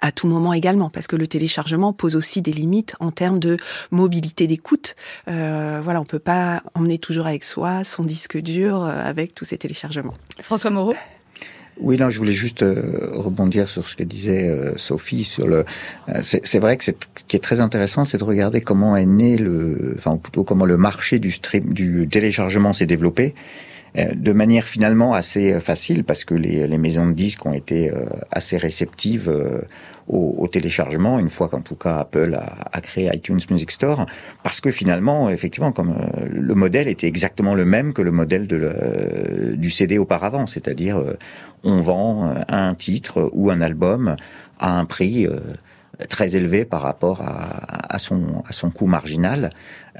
à 0.00 0.12
tout 0.12 0.28
moment 0.28 0.52
également, 0.52 0.90
parce 0.90 1.06
que 1.06 1.16
le 1.16 1.26
téléchargement 1.26 1.92
pose 1.92 2.16
aussi 2.16 2.42
des 2.42 2.52
limites 2.52 2.94
en 3.00 3.10
termes 3.10 3.38
de 3.38 3.56
mobilité 3.90 4.46
d'écoute. 4.46 4.94
Euh, 5.28 5.80
voilà, 5.82 6.00
on 6.00 6.04
peut 6.04 6.18
pas 6.18 6.62
emmener 6.74 6.98
toujours 6.98 7.26
avec 7.26 7.44
soi 7.44 7.84
son 7.84 8.02
disque 8.02 8.38
dur 8.38 8.82
euh, 8.82 9.02
avec 9.04 9.34
tous 9.34 9.44
ces 9.44 9.58
téléchargements. 9.58 10.14
François 10.40 10.70
Moreau? 10.70 10.94
Oui, 11.82 11.96
non, 11.96 12.10
je 12.10 12.18
voulais 12.18 12.32
juste 12.32 12.62
euh, 12.62 13.10
rebondir 13.12 13.68
sur 13.68 13.86
ce 13.86 13.96
que 13.96 14.04
disait 14.04 14.48
euh, 14.48 14.72
Sophie 14.76 15.24
sur 15.24 15.48
le. 15.48 15.64
Euh, 16.08 16.20
c'est 16.22 16.58
vrai 16.58 16.76
que 16.76 16.84
ce 16.84 16.92
qui 17.26 17.36
est 17.36 17.40
très 17.40 17.60
intéressant, 17.60 18.04
c'est 18.04 18.18
de 18.18 18.24
regarder 18.24 18.60
comment 18.60 18.96
est 18.96 19.06
né 19.06 19.36
le, 19.36 19.94
enfin 19.96 20.16
plutôt 20.16 20.44
comment 20.44 20.64
le 20.64 20.76
marché 20.76 21.18
du 21.18 21.32
stream, 21.32 21.72
du 21.72 22.08
téléchargement 22.08 22.72
s'est 22.72 22.86
développé 22.86 23.34
de 23.94 24.32
manière 24.32 24.64
finalement 24.64 25.12
assez 25.14 25.60
facile 25.60 26.04
parce 26.04 26.24
que 26.24 26.34
les, 26.34 26.66
les 26.66 26.78
maisons 26.78 27.06
de 27.06 27.12
disques 27.12 27.44
ont 27.44 27.52
été 27.52 27.92
assez 28.30 28.56
réceptives 28.56 29.30
au, 30.08 30.34
au, 30.38 30.48
téléchargement, 30.48 31.18
une 31.18 31.28
fois 31.28 31.48
qu'en 31.48 31.60
tout 31.60 31.74
cas 31.74 31.98
Apple 31.98 32.34
a, 32.34 32.68
a, 32.72 32.80
créé 32.80 33.10
iTunes 33.14 33.40
Music 33.50 33.70
Store, 33.70 34.06
parce 34.42 34.60
que 34.60 34.70
finalement, 34.70 35.30
effectivement, 35.30 35.72
comme 35.72 35.90
euh, 35.90 36.26
le 36.28 36.54
modèle 36.54 36.88
était 36.88 37.06
exactement 37.06 37.54
le 37.54 37.64
même 37.64 37.92
que 37.92 38.02
le 38.02 38.12
modèle 38.12 38.46
de 38.46 38.56
le, 38.56 39.56
du 39.56 39.70
CD 39.70 39.98
auparavant, 39.98 40.46
c'est-à-dire 40.46 40.98
euh, 40.98 41.16
on 41.64 41.80
vend 41.80 42.26
euh, 42.26 42.42
un 42.48 42.74
titre 42.74 43.30
ou 43.32 43.50
un 43.50 43.60
album 43.60 44.16
à 44.58 44.78
un 44.78 44.84
prix 44.84 45.26
très 46.08 46.36
élevé 46.36 46.64
par 46.64 46.82
rapport 46.82 47.20
à, 47.20 47.71
à, 47.92 47.98
son, 47.98 48.42
à 48.48 48.52
son 48.52 48.70
coût 48.70 48.86
marginal. 48.86 49.50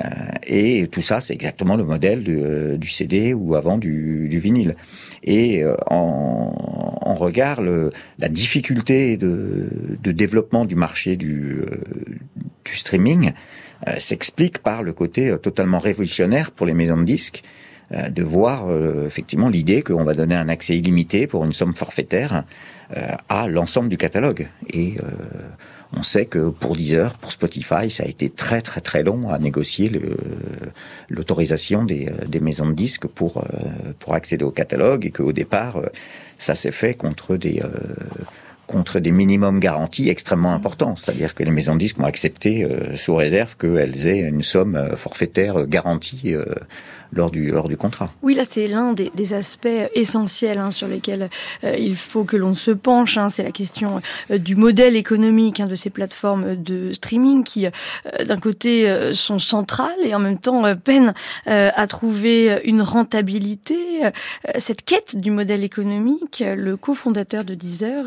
Euh, 0.01 0.09
et 0.47 0.87
tout 0.89 1.03
ça, 1.03 1.21
c'est 1.21 1.35
exactement 1.35 1.77
le 1.77 1.85
modèle 1.85 2.25
du, 2.25 2.41
du, 2.79 2.89
CD 2.89 3.35
ou 3.35 3.55
avant 3.55 3.79
du, 3.79 4.29
du 4.29 4.39
vinyle. 4.39 4.75
Et 5.23 5.63
en, 5.91 6.53
on 7.13 7.15
regarde 7.15 7.93
la 8.19 8.29
difficulté 8.29 9.17
de, 9.17 9.69
développement 10.03 10.65
du 10.65 10.77
marché 10.77 11.17
du, 11.17 11.63
euh, 11.63 11.77
streaming 12.65 13.33
euh, 13.89 13.99
s'explique 13.99 14.59
par 14.59 14.83
le 14.83 14.93
côté 14.93 15.29
euh, 15.29 15.37
totalement 15.37 15.79
révolutionnaire 15.79 16.51
pour 16.51 16.67
les 16.67 16.75
maisons 16.75 16.97
de 16.97 17.05
disques 17.05 17.43
de 17.91 18.23
voir 18.23 18.69
effectivement 19.05 19.51
l'idée 19.51 19.83
qu'on 19.83 20.03
va 20.03 20.15
donner 20.15 20.35
un 20.35 20.49
accès 20.49 20.75
illimité 20.79 21.27
pour 21.27 21.45
une 21.45 21.53
somme 21.53 21.77
forfaitaire 21.77 22.45
à 23.29 23.49
l'ensemble 23.49 23.91
du 23.91 23.99
catalogue. 23.99 24.49
Et 24.73 24.97
on 25.97 26.03
sait 26.03 26.27
que 26.27 26.51
pour 26.51 26.77
Deezer, 26.77 27.15
pour 27.15 27.33
Spotify, 27.33 27.91
ça 27.91 28.05
a 28.05 28.07
été 28.07 28.31
très 28.31 28.61
très 28.61 28.81
très 28.81 29.03
long 29.03 29.31
à 29.31 29.39
négocier 29.39 29.91
l'autorisation 31.09 31.85
des, 31.85 32.11
des, 32.27 32.41
maisons 32.41 32.69
de 32.69 32.75
disques 32.75 33.07
pour 33.07 33.45
pour 33.99 34.15
accéder 34.15 34.45
au 34.45 34.51
catalogue 34.51 35.07
et 35.07 35.11
qu'au 35.11 35.33
départ 35.33 35.81
ça 36.39 36.55
s'est 36.55 36.73
fait 36.73 36.95
contre 36.95 37.37
des 37.37 37.63
contre 38.67 39.01
des 39.01 39.11
minimums 39.11 39.61
garantis 39.61 40.09
extrêmement 40.09 40.55
importants. 40.55 40.97
C'est-à-dire 40.97 41.35
que 41.35 41.43
les 41.43 41.51
maisons 41.51 41.75
de 41.75 41.81
disques 41.81 41.99
ont 41.99 42.05
accepté, 42.05 42.67
sous 42.97 43.15
réserve, 43.15 43.57
qu'elles 43.59 44.07
aient 44.07 44.21
une 44.21 44.43
somme 44.43 44.97
forfaitaire 44.97 45.67
garantie 45.67 46.35
lors 47.12 47.31
du, 47.31 47.51
lors 47.51 47.68
du 47.68 47.77
contrat. 47.77 48.11
Oui, 48.22 48.35
là, 48.35 48.44
c'est 48.48 48.68
l'un 48.68 48.92
des, 48.92 49.11
des, 49.14 49.35
aspects 49.35 49.68
essentiels 49.94 50.59
hein, 50.59 50.70
sur 50.70 50.88
lesquels 50.88 51.29
euh, 51.64 51.77
il 51.79 51.96
faut 51.96 52.25
que 52.25 52.37
l'on 52.37 52.55
se 52.55 52.70
penche. 52.70 53.18
Hein. 53.18 53.29
c'est 53.29 53.42
la 53.42 53.53
question 53.53 54.01
euh, 54.31 54.38
du 54.38 54.57
modèle 54.57 54.96
économique 54.96 55.61
hein, 55.61 55.66
de 55.66 55.75
ces 55.75 55.90
plateformes 55.90 56.57
de 56.57 56.92
streaming 56.92 57.44
qui, 57.44 57.66
euh, 57.66 57.70
d'un 58.25 58.38
côté, 58.38 59.12
sont 59.14 59.38
centrales 59.38 59.92
et 60.05 60.14
en 60.14 60.18
même 60.18 60.38
temps 60.38 60.62
peinent 60.77 61.14
à 61.46 61.87
trouver 61.87 62.61
une 62.64 62.83
rentabilité. 62.83 63.77
cette 64.59 64.85
quête 64.85 65.16
du 65.16 65.31
modèle 65.31 65.64
économique, 65.64 66.42
le 66.46 66.77
cofondateur 66.77 67.44
de 67.44 67.55
Deezer, 67.55 68.05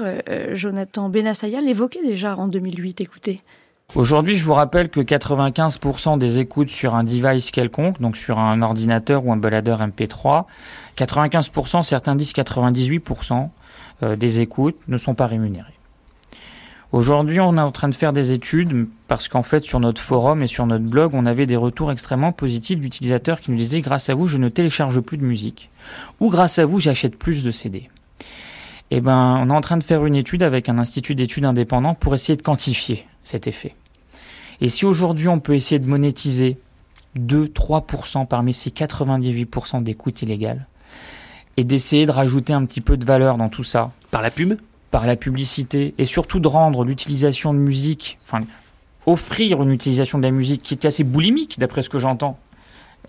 Jonathan 0.53 1.09
Benassaya, 1.09 1.61
l'évoquait 1.61 2.03
déjà 2.03 2.35
en 2.35 2.47
2008. 2.47 3.01
Écoutez. 3.01 3.41
Aujourd'hui, 3.93 4.35
je 4.35 4.43
vous 4.43 4.53
rappelle 4.53 4.89
que 4.89 4.99
95% 4.99 6.17
des 6.17 6.39
écoutes 6.39 6.69
sur 6.69 6.95
un 6.95 7.03
device 7.03 7.51
quelconque, 7.51 8.01
donc 8.01 8.17
sur 8.17 8.39
un 8.39 8.61
ordinateur 8.61 9.25
ou 9.25 9.31
un 9.31 9.37
baladeur 9.37 9.79
MP3, 9.79 10.45
95%, 10.97 11.83
certains 11.83 12.15
disent 12.15 12.33
98% 12.33 13.49
euh, 14.03 14.15
des 14.17 14.41
écoutes 14.41 14.75
ne 14.89 14.97
sont 14.97 15.13
pas 15.13 15.27
rémunérées. 15.27 15.71
Aujourd'hui, 16.91 17.39
on 17.39 17.57
est 17.57 17.61
en 17.61 17.71
train 17.71 17.87
de 17.87 17.95
faire 17.95 18.11
des 18.11 18.31
études 18.31 18.87
parce 19.07 19.27
qu'en 19.27 19.43
fait, 19.43 19.63
sur 19.63 19.79
notre 19.79 20.01
forum 20.01 20.43
et 20.43 20.47
sur 20.47 20.65
notre 20.65 20.85
blog, 20.85 21.11
on 21.13 21.25
avait 21.25 21.45
des 21.45 21.55
retours 21.55 21.91
extrêmement 21.91 22.31
positifs 22.31 22.79
d'utilisateurs 22.79 23.39
qui 23.39 23.51
nous 23.51 23.57
disaient 23.57 23.81
grâce 23.81 24.09
à 24.09 24.13
vous, 24.13 24.27
je 24.27 24.37
ne 24.37 24.49
télécharge 24.49 24.99
plus 24.99 25.17
de 25.17 25.25
musique 25.25 25.69
ou 26.19 26.29
grâce 26.29 26.59
à 26.59 26.65
vous, 26.65 26.79
j'achète 26.79 27.17
plus 27.17 27.43
de 27.43 27.51
CD. 27.51 27.89
Eh 28.91 29.01
ben, 29.01 29.39
on 29.41 29.49
est 29.49 29.53
en 29.53 29.61
train 29.61 29.77
de 29.77 29.83
faire 29.83 30.05
une 30.05 30.15
étude 30.15 30.43
avec 30.43 30.69
un 30.69 30.77
institut 30.77 31.15
d'études 31.15 31.45
indépendant 31.45 31.95
pour 31.95 32.13
essayer 32.13 32.35
de 32.35 32.41
quantifier 32.41 33.05
cet 33.23 33.47
effet. 33.47 33.75
Et 34.61 34.69
si 34.69 34.85
aujourd'hui 34.85 35.27
on 35.27 35.39
peut 35.39 35.55
essayer 35.55 35.79
de 35.79 35.87
monétiser 35.87 36.57
2-3% 37.17 38.27
parmi 38.27 38.53
ces 38.53 38.69
98% 38.69 39.83
d'écoute 39.83 40.21
illégale, 40.21 40.67
et 41.57 41.63
d'essayer 41.63 42.05
de 42.05 42.11
rajouter 42.11 42.53
un 42.53 42.65
petit 42.65 42.81
peu 42.81 42.97
de 42.97 43.05
valeur 43.05 43.37
dans 43.37 43.49
tout 43.49 43.63
ça. 43.63 43.91
Par 44.11 44.21
la 44.21 44.31
pub? 44.31 44.55
Par 44.91 45.05
la 45.05 45.15
publicité, 45.15 45.93
et 45.97 46.05
surtout 46.05 46.39
de 46.39 46.47
rendre 46.47 46.83
l'utilisation 46.83 47.53
de 47.53 47.59
musique, 47.59 48.17
enfin, 48.23 48.41
offrir 49.05 49.61
une 49.61 49.71
utilisation 49.71 50.17
de 50.17 50.23
la 50.23 50.31
musique 50.31 50.61
qui 50.63 50.73
est 50.73 50.85
assez 50.85 51.03
boulimique, 51.03 51.59
d'après 51.59 51.81
ce 51.81 51.89
que 51.89 51.97
j'entends, 51.97 52.37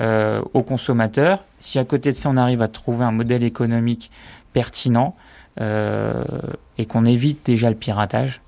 euh, 0.01 0.43
aux 0.53 0.63
consommateurs. 0.63 1.45
Si 1.59 1.79
à 1.79 1.85
côté 1.85 2.13
de 2.13 2.17
ça, 2.17 2.29
on 2.29 2.37
arrive 2.37 2.63
à 2.63 2.69
trouver 2.69 3.05
un 3.05 3.13
modèle 3.13 3.45
économique 3.45 4.11
pertinent 4.53 5.17
et 5.59 6.87
qu'on 6.87 7.05
évite 7.05 7.45
déjà 7.47 7.71
le 7.71 7.77
piratage, 7.77 8.41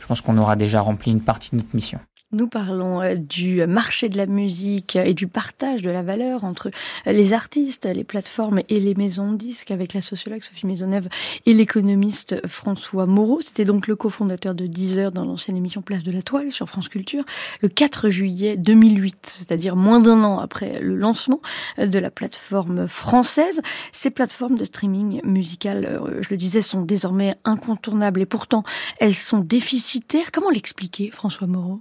je 0.00 0.06
pense 0.06 0.20
qu'on 0.20 0.38
aura 0.38 0.56
déjà 0.56 0.80
rempli 0.80 1.10
une 1.10 1.22
partie 1.22 1.50
de 1.52 1.56
notre 1.56 1.74
mission. 1.74 1.98
Nous 2.34 2.48
parlons 2.48 3.00
euh, 3.00 3.14
du 3.14 3.64
marché 3.64 4.08
de 4.08 4.16
la 4.16 4.26
musique 4.26 4.96
et 4.96 5.14
du 5.14 5.28
partage 5.28 5.82
de 5.82 5.90
la 5.90 6.02
valeur 6.02 6.42
entre 6.42 6.68
les 7.06 7.32
artistes, 7.32 7.86
les 7.86 8.02
plateformes 8.02 8.60
et 8.68 8.80
les 8.80 8.96
maisons 8.96 9.30
de 9.30 9.36
disques 9.36 9.70
avec 9.70 9.94
la 9.94 10.00
sociologue 10.00 10.42
Sophie 10.42 10.66
Maisonneuve 10.66 11.06
et 11.46 11.54
l'économiste 11.54 12.44
François 12.48 13.06
Moreau. 13.06 13.40
C'était 13.40 13.64
donc 13.64 13.86
le 13.86 13.94
cofondateur 13.94 14.56
de 14.56 14.66
Deezer 14.66 15.12
dans 15.12 15.24
l'ancienne 15.24 15.56
émission 15.56 15.80
Place 15.80 16.02
de 16.02 16.10
la 16.10 16.22
Toile 16.22 16.50
sur 16.50 16.68
France 16.68 16.88
Culture 16.88 17.22
le 17.60 17.68
4 17.68 18.10
juillet 18.10 18.56
2008, 18.56 19.36
c'est-à-dire 19.38 19.76
moins 19.76 20.00
d'un 20.00 20.24
an 20.24 20.40
après 20.40 20.80
le 20.80 20.96
lancement 20.96 21.40
de 21.78 21.98
la 22.00 22.10
plateforme 22.10 22.88
française. 22.88 23.60
Ces 23.92 24.10
plateformes 24.10 24.56
de 24.56 24.64
streaming 24.64 25.20
musical, 25.22 25.84
euh, 25.84 26.20
je 26.20 26.30
le 26.30 26.36
disais, 26.36 26.62
sont 26.62 26.82
désormais 26.82 27.36
incontournables 27.44 28.20
et 28.20 28.26
pourtant 28.26 28.64
elles 28.98 29.14
sont 29.14 29.38
déficitaires. 29.38 30.32
Comment 30.32 30.50
l'expliquer, 30.50 31.12
François 31.12 31.46
Moreau? 31.46 31.80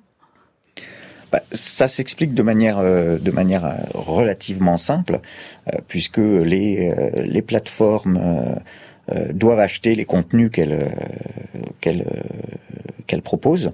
Bah, 1.34 1.42
ça 1.52 1.88
s'explique 1.88 2.36
de 2.36 2.44
manière 2.44 2.78
euh, 2.78 3.18
de 3.18 3.32
manière 3.32 3.66
euh, 3.66 3.74
relativement 3.96 4.78
simple, 4.78 5.20
euh, 5.68 5.80
puisque 5.88 6.20
les 6.20 6.94
les 7.26 7.42
plateformes 7.42 8.20
doivent 9.34 9.60
acheter 9.60 9.96
les 9.96 10.06
contenus 10.06 10.52
qu'elles 10.52 10.96
qu'elles 11.82 12.06
qu'elles 13.08 13.24
proposent 13.24 13.72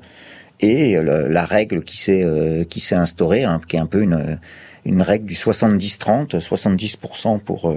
et 0.61 0.97
la 1.01 1.45
règle 1.45 1.83
qui 1.83 1.97
s'est 1.97 2.25
qui 2.69 2.79
s'est 2.79 2.95
instaurée, 2.95 3.43
hein, 3.43 3.59
qui 3.67 3.75
est 3.75 3.79
un 3.79 3.85
peu 3.85 4.01
une 4.01 4.39
une 4.85 5.01
règle 5.01 5.25
du 5.25 5.35
70-30, 5.35 6.39
70%, 6.39 7.39
pour 7.39 7.75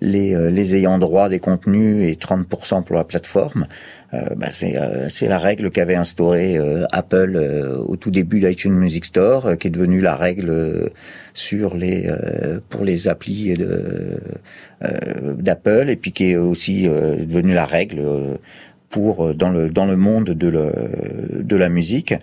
les, 0.00 0.50
les 0.50 0.74
ayants 0.74 0.98
droit 0.98 1.28
des 1.28 1.38
contenus 1.38 2.10
et 2.10 2.16
30% 2.16 2.82
pour 2.82 2.96
la 2.96 3.04
plateforme. 3.04 3.68
Euh, 4.14 4.34
bah, 4.36 4.48
euh, 4.62 5.06
c'est 5.10 5.28
la 5.28 5.38
règle 5.38 5.70
qu'avait 5.70 5.94
instaurée 5.94 6.56
euh, 6.56 6.86
Apple 6.92 7.36
au 7.86 7.96
tout 7.96 8.10
début 8.10 8.40
d'iTunes 8.40 8.72
Music 8.72 9.04
Store, 9.04 9.58
qui 9.58 9.68
est 9.68 9.70
devenue 9.70 10.00
la 10.00 10.16
règle 10.16 10.90
sur 11.34 11.76
les 11.76 12.10
pour 12.70 12.84
les 12.84 13.08
applis 13.08 13.54
d'Apple 14.80 15.90
et 15.90 15.96
puis 15.96 16.12
qui 16.12 16.30
est 16.30 16.36
aussi 16.36 16.84
devenue 16.84 17.54
la 17.54 17.66
règle 17.66 18.02
pour 18.88 19.34
dans 19.34 19.50
le 19.50 19.68
dans 19.68 19.86
le 19.86 19.96
monde 19.96 20.30
de 20.30 20.48
le, 20.48 21.42
de 21.42 21.56
la 21.56 21.68
musique. 21.68 22.14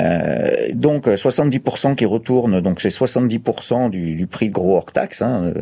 Euh, 0.00 0.50
donc 0.74 1.06
70% 1.06 1.94
qui 1.94 2.04
retournent, 2.04 2.60
donc 2.60 2.80
c'est 2.80 2.88
70% 2.88 3.90
du, 3.90 4.16
du, 4.16 4.26
prix 4.26 4.48
gros 4.48 4.76
hors 4.76 4.90
taxe 4.90 5.22
hein, 5.22 5.52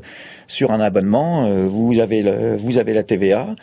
sur 0.47 0.71
un 0.71 0.81
abonnement. 0.81 1.67
vous 1.67 1.99
avez 2.01 2.23
le, 2.23 2.57
vous 2.57 2.79
avez 2.79 2.95
la 2.95 3.03
TVA, 3.03 3.55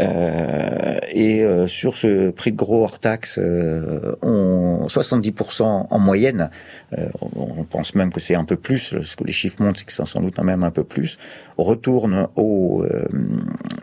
euh, 0.00 0.98
et 1.10 1.42
euh, 1.42 1.66
sur 1.66 1.96
ce 1.96 2.30
prix 2.30 2.52
de 2.52 2.56
gros 2.56 2.82
hors 2.82 2.98
taxe, 2.98 3.38
euh, 3.38 4.14
on 4.22 4.86
70% 4.88 5.86
en 5.90 5.98
moyenne, 5.98 6.50
euh, 6.98 7.08
on 7.34 7.64
pense 7.64 7.94
même 7.94 8.12
que 8.12 8.20
c'est 8.20 8.34
un 8.34 8.44
peu 8.44 8.56
plus, 8.56 8.94
ce 9.02 9.16
que 9.16 9.24
les 9.24 9.32
chiffres 9.32 9.62
montrent, 9.62 9.78
c'est 9.78 9.86
que 9.86 9.92
c'est 9.92 10.04
sans 10.06 10.20
doute 10.20 10.38
même 10.38 10.64
un 10.64 10.70
peu 10.70 10.84
plus, 10.84 11.18
retourne 11.56 12.28
aux, 12.36 12.84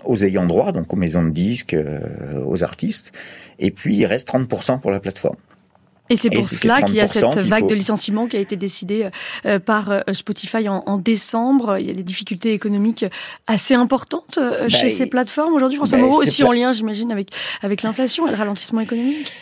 aux 0.06 0.23
ayants 0.23 0.45
droit, 0.45 0.71
donc 0.71 0.93
aux 0.93 0.95
maisons 0.95 1.23
de 1.23 1.32
disques, 1.32 1.75
aux 2.45 2.63
artistes, 2.63 3.12
et 3.60 3.71
puis 3.71 3.95
il 3.97 4.06
reste 4.06 4.29
30% 4.29 4.79
pour 4.79 4.91
la 4.91 4.99
plateforme. 4.99 5.38
Et 6.10 6.16
c'est 6.18 6.30
pour 6.30 6.46
cela 6.46 6.82
qu'il 6.82 6.96
y 6.96 7.02
a 7.02 7.08
cette 7.08 7.38
vague 7.39 7.68
de 7.68 7.76
licenciements 7.76 8.28
qui 8.28 8.36
a 8.36 8.39
été 8.39 8.56
décidée 8.56 9.08
euh, 9.46 9.60
par 9.60 9.89
euh, 9.89 10.02
Spotify 10.12 10.68
en, 10.68 10.98
décembre. 10.98 11.78
Il 11.80 11.88
y 11.88 11.89
a 11.89 11.94
des 11.94 12.04
difficultés 12.04 12.54
économiques 12.54 13.06
assez 13.48 13.74
importantes 13.74 14.38
euh, 14.38 14.68
chez 14.70 14.88
bah, 14.88 14.96
ces 14.96 15.06
plateformes 15.08 15.54
aujourd'hui. 15.54 15.78
François 15.78 15.98
bah, 15.98 16.06
Moreau, 16.06 16.22
aussi 16.22 16.44
en 16.44 16.52
lien, 16.52 16.74
j'imagine, 16.74 17.12
avec, 17.12 17.30
avec 17.62 17.84
l'inflation 17.84 18.28
et 18.28 18.32
le 18.32 18.38
ralentissement 18.38 18.82
économique. 18.82 19.34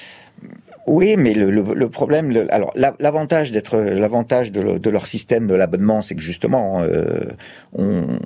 Oui, 0.88 1.15
mais 1.15 1.36
le, 1.36 1.52
le, 1.52 1.62
le 1.76 1.89
problème, 1.89 2.32
le, 2.32 2.52
alors 2.52 2.74
l'avantage 2.76 3.52
d'être 3.52 3.78
l'avantage 3.78 4.52
de, 4.52 4.89
leur 4.89 5.06
système 5.06 5.48
de 5.48 5.54
l'abonnement, 5.54 6.02
c'est 6.02 6.15
que 6.15 6.22
justement, 6.22 6.82
euh, 6.82 7.20
on, 7.74 8.17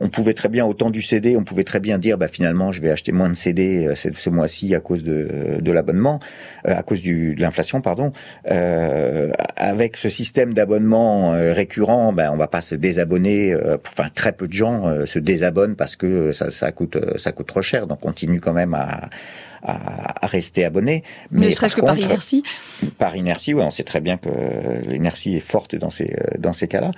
on, 0.00 0.08
pouvait 0.08 0.34
très 0.34 0.48
bien 0.48 0.66
autant 0.66 0.90
du 0.90 1.02
CD, 1.02 1.36
on 1.36 1.44
pouvait 1.44 1.62
très 1.62 1.78
bien 1.78 1.98
dire, 1.98 2.18
bah 2.18 2.26
finalement, 2.26 2.72
je 2.72 2.80
vais 2.80 2.90
acheter 2.90 3.12
moins 3.12 3.28
de 3.28 3.34
CD 3.34 3.86
euh, 3.86 3.94
ce, 3.94 4.08
ce 4.12 4.28
mois-ci 4.28 4.74
à 4.74 4.80
cause 4.80 5.04
de, 5.04 5.58
de 5.60 5.72
l'abonnement, 5.72 6.18
euh, 6.66 6.74
à 6.76 6.82
cause 6.82 7.00
du, 7.00 7.36
de 7.36 7.40
l'inflation, 7.40 7.80
pardon. 7.80 8.10
Euh, 8.50 9.30
avec 9.56 9.96
ce 9.96 10.08
système 10.08 10.52
d'abonnement 10.52 11.34
euh, 11.34 11.52
récurrent, 11.52 12.12
ben 12.12 12.30
on 12.32 12.36
va 12.36 12.48
pas 12.48 12.60
se 12.60 12.74
désabonner. 12.74 13.54
enfin, 13.86 14.08
très 14.12 14.32
peu 14.32 14.48
de 14.48 14.52
gens 14.52 15.06
se 15.06 15.20
désabonnent 15.20 15.76
parce 15.76 15.94
que 15.94 16.32
ça, 16.32 16.50
ça 16.50 16.72
coûte 16.72 16.98
ça 17.18 17.30
coûte 17.30 17.46
trop 17.46 17.62
cher, 17.62 17.86
donc 17.86 17.98
on 18.02 18.08
continue 18.08 18.40
quand 18.40 18.52
même 18.52 18.74
à 18.74 19.08
à, 19.62 20.26
rester 20.26 20.64
abonné. 20.64 21.02
Mais 21.30 21.46
ne 21.46 21.50
serait-ce 21.50 21.76
que 21.76 21.80
par 21.80 21.98
inertie 21.98 22.42
Par 22.98 23.16
inertie, 23.16 23.54
oui, 23.54 23.62
on 23.62 23.70
sait 23.70 23.84
très 23.84 24.00
bien 24.00 24.16
que 24.16 24.28
l'inertie 24.86 25.36
est 25.36 25.40
forte 25.40 25.74
dans 25.76 25.90
ces, 25.90 26.16
dans 26.38 26.52
ces 26.52 26.68
cas-là. 26.68 26.92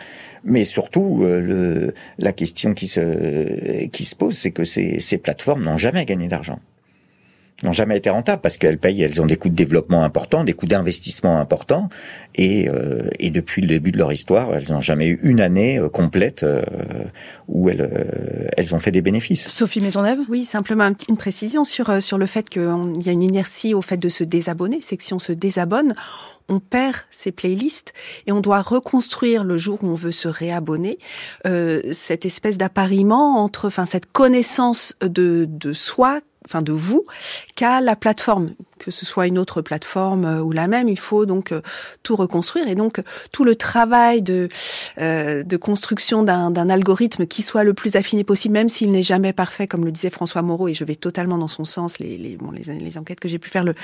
Mais 0.44 0.64
surtout, 0.64 1.20
euh, 1.22 1.40
le, 1.40 1.94
la 2.18 2.32
question 2.32 2.74
qui 2.74 2.88
se, 2.88 3.86
qui 3.86 4.04
se 4.04 4.14
pose, 4.14 4.36
c'est 4.36 4.50
que 4.50 4.64
ces, 4.64 5.00
ces 5.00 5.18
plateformes 5.18 5.62
n'ont 5.62 5.76
jamais 5.76 6.04
gagné 6.04 6.28
d'argent 6.28 6.58
n'ont 7.62 7.72
jamais 7.72 7.96
été 7.96 8.10
rentables 8.10 8.42
parce 8.42 8.58
qu'elles 8.58 8.78
payent, 8.78 9.02
elles 9.02 9.22
ont 9.22 9.26
des 9.26 9.36
coûts 9.36 9.48
de 9.48 9.54
développement 9.54 10.02
importants, 10.04 10.44
des 10.44 10.52
coûts 10.52 10.66
d'investissement 10.66 11.38
importants, 11.38 11.88
et, 12.34 12.68
euh, 12.68 13.08
et 13.20 13.30
depuis 13.30 13.62
le 13.62 13.68
début 13.68 13.92
de 13.92 13.98
leur 13.98 14.12
histoire, 14.12 14.54
elles 14.54 14.70
n'ont 14.70 14.80
jamais 14.80 15.06
eu 15.06 15.20
une 15.22 15.40
année 15.40 15.78
euh, 15.78 15.88
complète 15.88 16.42
euh, 16.42 16.62
où 17.48 17.68
elles, 17.68 17.82
euh, 17.82 18.48
elles 18.56 18.74
ont 18.74 18.80
fait 18.80 18.90
des 18.90 19.02
bénéfices. 19.02 19.48
Sophie 19.48 19.80
Maisonneuve? 19.80 20.18
Oui, 20.28 20.44
simplement 20.44 20.90
une 21.08 21.16
précision 21.16 21.64
sur, 21.64 22.02
sur 22.02 22.18
le 22.18 22.26
fait 22.26 22.48
qu'il 22.48 22.62
y 22.62 23.08
a 23.08 23.12
une 23.12 23.22
inertie 23.22 23.74
au 23.74 23.82
fait 23.82 23.96
de 23.96 24.08
se 24.08 24.24
désabonner, 24.24 24.80
c'est 24.82 24.96
que 24.96 25.04
si 25.04 25.14
on 25.14 25.20
se 25.20 25.32
désabonne, 25.32 25.94
on 26.48 26.58
perd 26.58 26.96
ses 27.10 27.32
playlists 27.32 27.92
et 28.26 28.32
on 28.32 28.40
doit 28.40 28.60
reconstruire 28.60 29.44
le 29.44 29.58
jour 29.58 29.78
où 29.82 29.86
on 29.86 29.94
veut 29.94 30.12
se 30.12 30.28
réabonner 30.28 30.98
euh, 31.46 31.80
cette 31.92 32.26
espèce 32.26 32.58
d'appariement 32.58 33.36
entre, 33.36 33.68
enfin 33.68 33.86
cette 33.86 34.10
connaissance 34.10 34.94
de, 35.00 35.46
de 35.48 35.72
soi 35.72 36.20
enfin 36.44 36.62
de 36.62 36.72
vous, 36.72 37.04
qu'à 37.54 37.80
la 37.80 37.96
plateforme 37.96 38.50
que 38.82 38.90
ce 38.90 39.06
soit 39.06 39.26
une 39.26 39.38
autre 39.38 39.62
plateforme 39.62 40.42
ou 40.44 40.52
la 40.52 40.66
même. 40.66 40.88
Il 40.88 40.98
faut 40.98 41.26
donc 41.26 41.54
tout 42.02 42.16
reconstruire 42.16 42.68
et 42.68 42.74
donc 42.74 43.00
tout 43.30 43.44
le 43.44 43.54
travail 43.54 44.22
de 44.22 44.48
de 44.98 45.56
construction 45.56 46.22
d'un 46.22 46.68
algorithme 46.68 47.26
qui 47.26 47.42
soit 47.42 47.64
le 47.64 47.74
plus 47.74 47.96
affiné 47.96 48.24
possible, 48.24 48.52
même 48.54 48.68
s'il 48.68 48.90
n'est 48.90 49.02
jamais 49.02 49.32
parfait, 49.32 49.66
comme 49.66 49.84
le 49.84 49.92
disait 49.92 50.10
François 50.10 50.42
Moreau, 50.42 50.68
et 50.68 50.74
je 50.74 50.84
vais 50.84 50.96
totalement 50.96 51.38
dans 51.38 51.48
son 51.48 51.64
sens. 51.64 51.98
Les 51.98 52.18
les, 52.18 52.36
bon, 52.36 52.50
les, 52.50 52.78
les 52.78 52.98
enquêtes 52.98 53.20
que 53.20 53.28
j'ai 53.28 53.38
pu 53.38 53.48
faire 53.48 53.64
le 53.64 53.74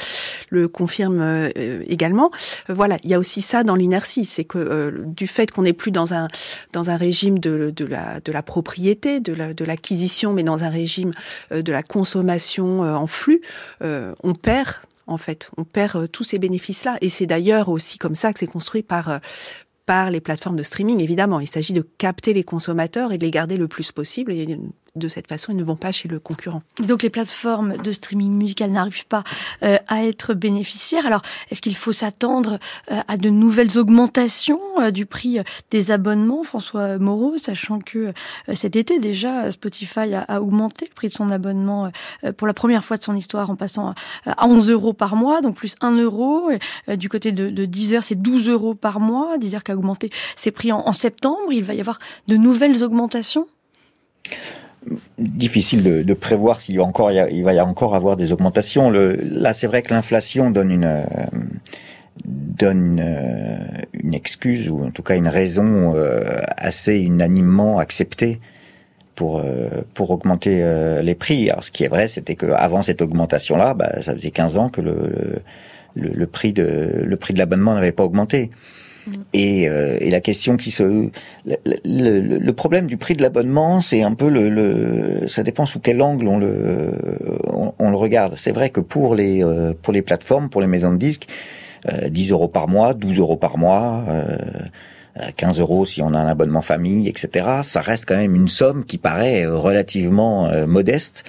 le 0.51 0.69
confirment 0.69 1.49
également. 1.87 2.31
voilà, 2.69 2.99
il 3.05 3.11
y 3.11 3.15
a 3.15 3.19
aussi 3.19 3.41
ça 3.43 3.65
dans 3.65 3.77
l'inertie, 3.77 4.25
c'est 4.25 4.45
que 4.45 5.03
du 5.07 5.27
fait 5.27 5.51
qu'on 5.51 5.63
n'est 5.63 5.73
plus 5.73 5.91
dans 5.91 6.15
un 6.15 6.29
dans 6.73 6.91
un 6.91 6.97
régime 6.97 7.39
de, 7.39 7.73
de 7.75 7.85
la 7.85 8.21
de 8.21 8.33
la 8.33 8.43
propriété, 8.43 9.21
de 9.21 9.33
la 9.33 9.55
de 9.55 9.65
l'acquisition, 9.65 10.33
mais 10.33 10.43
dans 10.43 10.65
un 10.65 10.71
régime 10.71 11.13
de 11.51 11.73
la 11.73 11.83
consommation 11.83 12.81
en 12.81 13.07
flux, 13.07 13.41
on 13.81 14.35
perd 14.35 14.69
en 15.09 15.17
fait. 15.17 15.51
On 15.57 15.65
perd 15.65 16.11
tous 16.11 16.25
ces 16.25 16.39
bénéfices-là. 16.39 16.97
Et 17.01 17.09
c'est 17.09 17.27
d'ailleurs 17.27 17.69
aussi 17.69 17.99
comme 17.99 18.15
ça 18.15 18.33
que 18.33 18.39
c'est 18.39 18.47
construit 18.47 18.83
par, 18.83 19.21
par 19.87 20.11
les 20.11 20.21
plateformes 20.21 20.57
de 20.57 20.63
streaming, 20.63 21.03
évidemment. 21.03 21.41
Il 21.41 21.49
s'agit 21.49 21.73
de 21.73 21.83
capter 21.83 22.33
les 22.33 22.45
consommateurs 22.45 23.13
et 23.13 23.19
de 23.19 23.25
les 23.25 23.31
garder 23.31 23.57
le 23.57 23.69
plus 23.69 23.91
possible. 23.91 24.33
Et 24.33 24.59
de 24.97 25.09
cette 25.09 25.29
façon, 25.29 25.53
ils 25.53 25.57
ne 25.57 25.65
vont 25.65 25.77
pas 25.77 25.93
chez 25.93 26.09
le 26.09 26.19
concurrent. 26.19 26.63
Donc 26.81 27.03
les 27.03 27.11
plateformes 27.11 27.77
de 27.77 27.93
streaming 27.93 28.33
musical 28.33 28.71
n'arrivent 28.71 29.07
pas 29.07 29.25
euh, 29.63 29.79
à 29.87 30.05
être 30.05 30.35
bénéficiaires. 30.35 31.07
Alors, 31.07 31.23
est-ce 31.51 31.61
qu'il 31.61 31.77
faut 31.77 31.93
s'attendre 31.93 32.59
euh, 32.91 33.01
à 33.07 33.17
de 33.17 33.31
nouvelles 33.31 33.79
augmentations 33.79 34.61
euh, 34.81 34.91
du 34.91 35.07
prix 35.07 35.39
des 35.71 35.91
abonnements, 35.91 36.43
François 36.43 36.99
Moreau, 36.99 37.37
sachant 37.39 37.81
que 37.81 38.13
cet 38.55 38.77
été 38.77 38.99
déjà, 38.99 39.51
Spotify 39.51 40.15
a, 40.15 40.23
a, 40.23 40.41
augmenté 40.41 40.87
le 40.89 40.95
prix 40.95 41.09
de 41.09 41.15
son 41.15 41.31
abonnement 41.31 41.91
pour 42.37 42.47
la 42.47 42.55
première 42.55 42.85
fois 42.85 42.97
de 42.97 43.05
son 43.05 43.15
histoire 43.15 43.51
en 43.51 43.57
passant 43.57 43.95
à 44.27 44.47
11 44.47 44.71
euros 44.71 44.93
par 44.93 45.17
mois, 45.17 45.41
donc 45.41 45.57
plus 45.57 45.75
1 45.81 45.97
euro. 45.99 46.51
Et, 46.51 46.97
du 46.97 47.09
côté 47.09 47.33
de, 47.33 47.51
de 47.51 47.65
Deezer, 47.65 48.03
c'est 48.03 48.15
12 48.15 48.49
euros 48.49 48.75
par 48.75 49.01
mois. 49.01 49.39
Deezer 49.39 49.63
qui 49.63 49.73
a 49.73 49.77
augmenté 49.77 50.11
ses 50.37 50.51
prix 50.51 50.73
en, 50.73 50.81
en 50.81 50.93
septembre. 50.93 51.53
Il 51.53 51.65
va 51.65 51.75
y 51.75 51.81
avoir 51.81 51.99
de 52.27 52.37
nouvelles 52.37 52.83
augmentations? 52.83 53.47
Difficile 55.19 56.05
de, 56.05 56.15
prévoir 56.15 56.61
s'il 56.61 56.79
va 56.79 56.85
encore 56.85 57.11
il 57.11 57.37
y 57.37 57.61
encore 57.61 57.95
avoir 57.95 58.17
des 58.17 58.33
augmentations. 58.33 58.91
Là, 58.91 59.53
c'est 59.53 59.67
vrai 59.67 59.83
que 59.83 59.93
l'inflation 59.93 60.51
donne 60.51 60.71
une 60.71 60.85
euh, 60.85 61.05
euh, 62.63 63.59
une, 63.93 64.15
excuse 64.15 64.69
ou 64.69 64.85
en 64.85 64.91
tout 64.91 65.03
cas 65.03 65.17
une 65.17 65.29
raison 65.29 65.95
euh, 65.95 66.25
assez 66.57 66.99
unanimement 67.01 67.79
acceptée 67.79 68.41
pour 69.15 69.43
augmenter 70.11 70.63
les 71.03 71.15
prix. 71.17 71.51
Alors 71.51 71.65
ce 71.65 71.73
qui 71.73 71.83
est 71.83 71.89
vrai, 71.89 72.07
c'était 72.07 72.37
que 72.37 72.47
avant 72.47 72.83
cette 72.83 73.03
augmentation 73.03 73.57
là, 73.57 73.75
bah, 73.75 74.01
ça 74.01 74.15
faisait 74.15 74.31
15 74.31 74.59
ans 74.59 74.69
que 74.69 74.81
le 74.81 76.27
prix 76.27 76.53
de 76.53 77.17
l'abonnement 77.37 77.75
n'avait 77.75 77.91
pas 77.91 78.05
augmenté. 78.05 78.51
Et, 79.33 79.69
euh, 79.69 79.97
et, 80.01 80.11
la 80.11 80.21
question 80.21 80.57
qui 80.57 80.71
se, 80.71 80.83
le, 81.45 81.57
le, 81.85 82.39
le 82.39 82.53
problème 82.53 82.87
du 82.87 82.97
prix 82.97 83.15
de 83.15 83.23
l'abonnement, 83.23 83.81
c'est 83.81 84.03
un 84.03 84.15
peu 84.15 84.29
le, 84.29 84.49
le, 84.49 85.29
ça 85.29 85.43
dépend 85.43 85.67
sous 85.67 85.81
quel 85.81 86.01
angle 86.03 86.27
on 86.29 86.39
le, 86.39 86.93
on, 87.79 87.91
le 87.91 87.97
regarde. 87.97 88.35
C'est 88.37 88.53
vrai 88.53 88.71
que 88.71 88.81
pour 88.81 89.15
les, 89.15 89.45
euh, 89.45 89.73
pour 89.81 89.93
les 89.93 90.03
plateformes, 90.03 90.49
pour 90.49 90.61
les 90.61 90.67
maisons 90.67 90.93
de 90.93 90.99
disques, 90.99 91.29
euh, 91.91 92.09
10 92.09 92.33
euros 92.33 92.49
par 92.49 92.69
mois, 92.69 92.95
12 92.95 93.19
euros 93.19 93.37
par 93.37 93.59
mois. 93.59 94.05
Euh, 94.09 95.31
15 95.37 95.61
euros 95.61 95.85
si 95.85 96.03
on 96.03 96.15
a 96.15 96.19
un 96.19 96.27
abonnement 96.27 96.61
famille, 96.61 97.09
etc. 97.09 97.61
Ça 97.63 97.81
reste 97.81 98.07
quand 98.07 98.17
même 98.17 98.35
une 98.35 98.49
somme 98.49 98.85
qui 98.85 98.99
paraît 98.99 99.45
euh, 99.45 99.57
relativement 99.57 100.47
euh, 100.47 100.67
modeste 100.67 101.25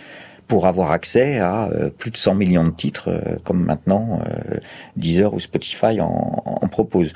pour 0.48 0.65
avoir 0.68 0.92
accès 0.92 1.38
à 1.38 1.70
plus 2.00 2.10
de 2.10 2.18
100 2.18 2.34
millions 2.34 2.65
de 2.65 2.72
titres, 2.72 3.12
comme 3.44 3.63
maintenant 3.63 4.20
Deezer 4.96 5.32
ou 5.32 5.39
Spotify 5.39 6.02
en, 6.02 6.42
en 6.44 6.68
proposent. 6.68 7.13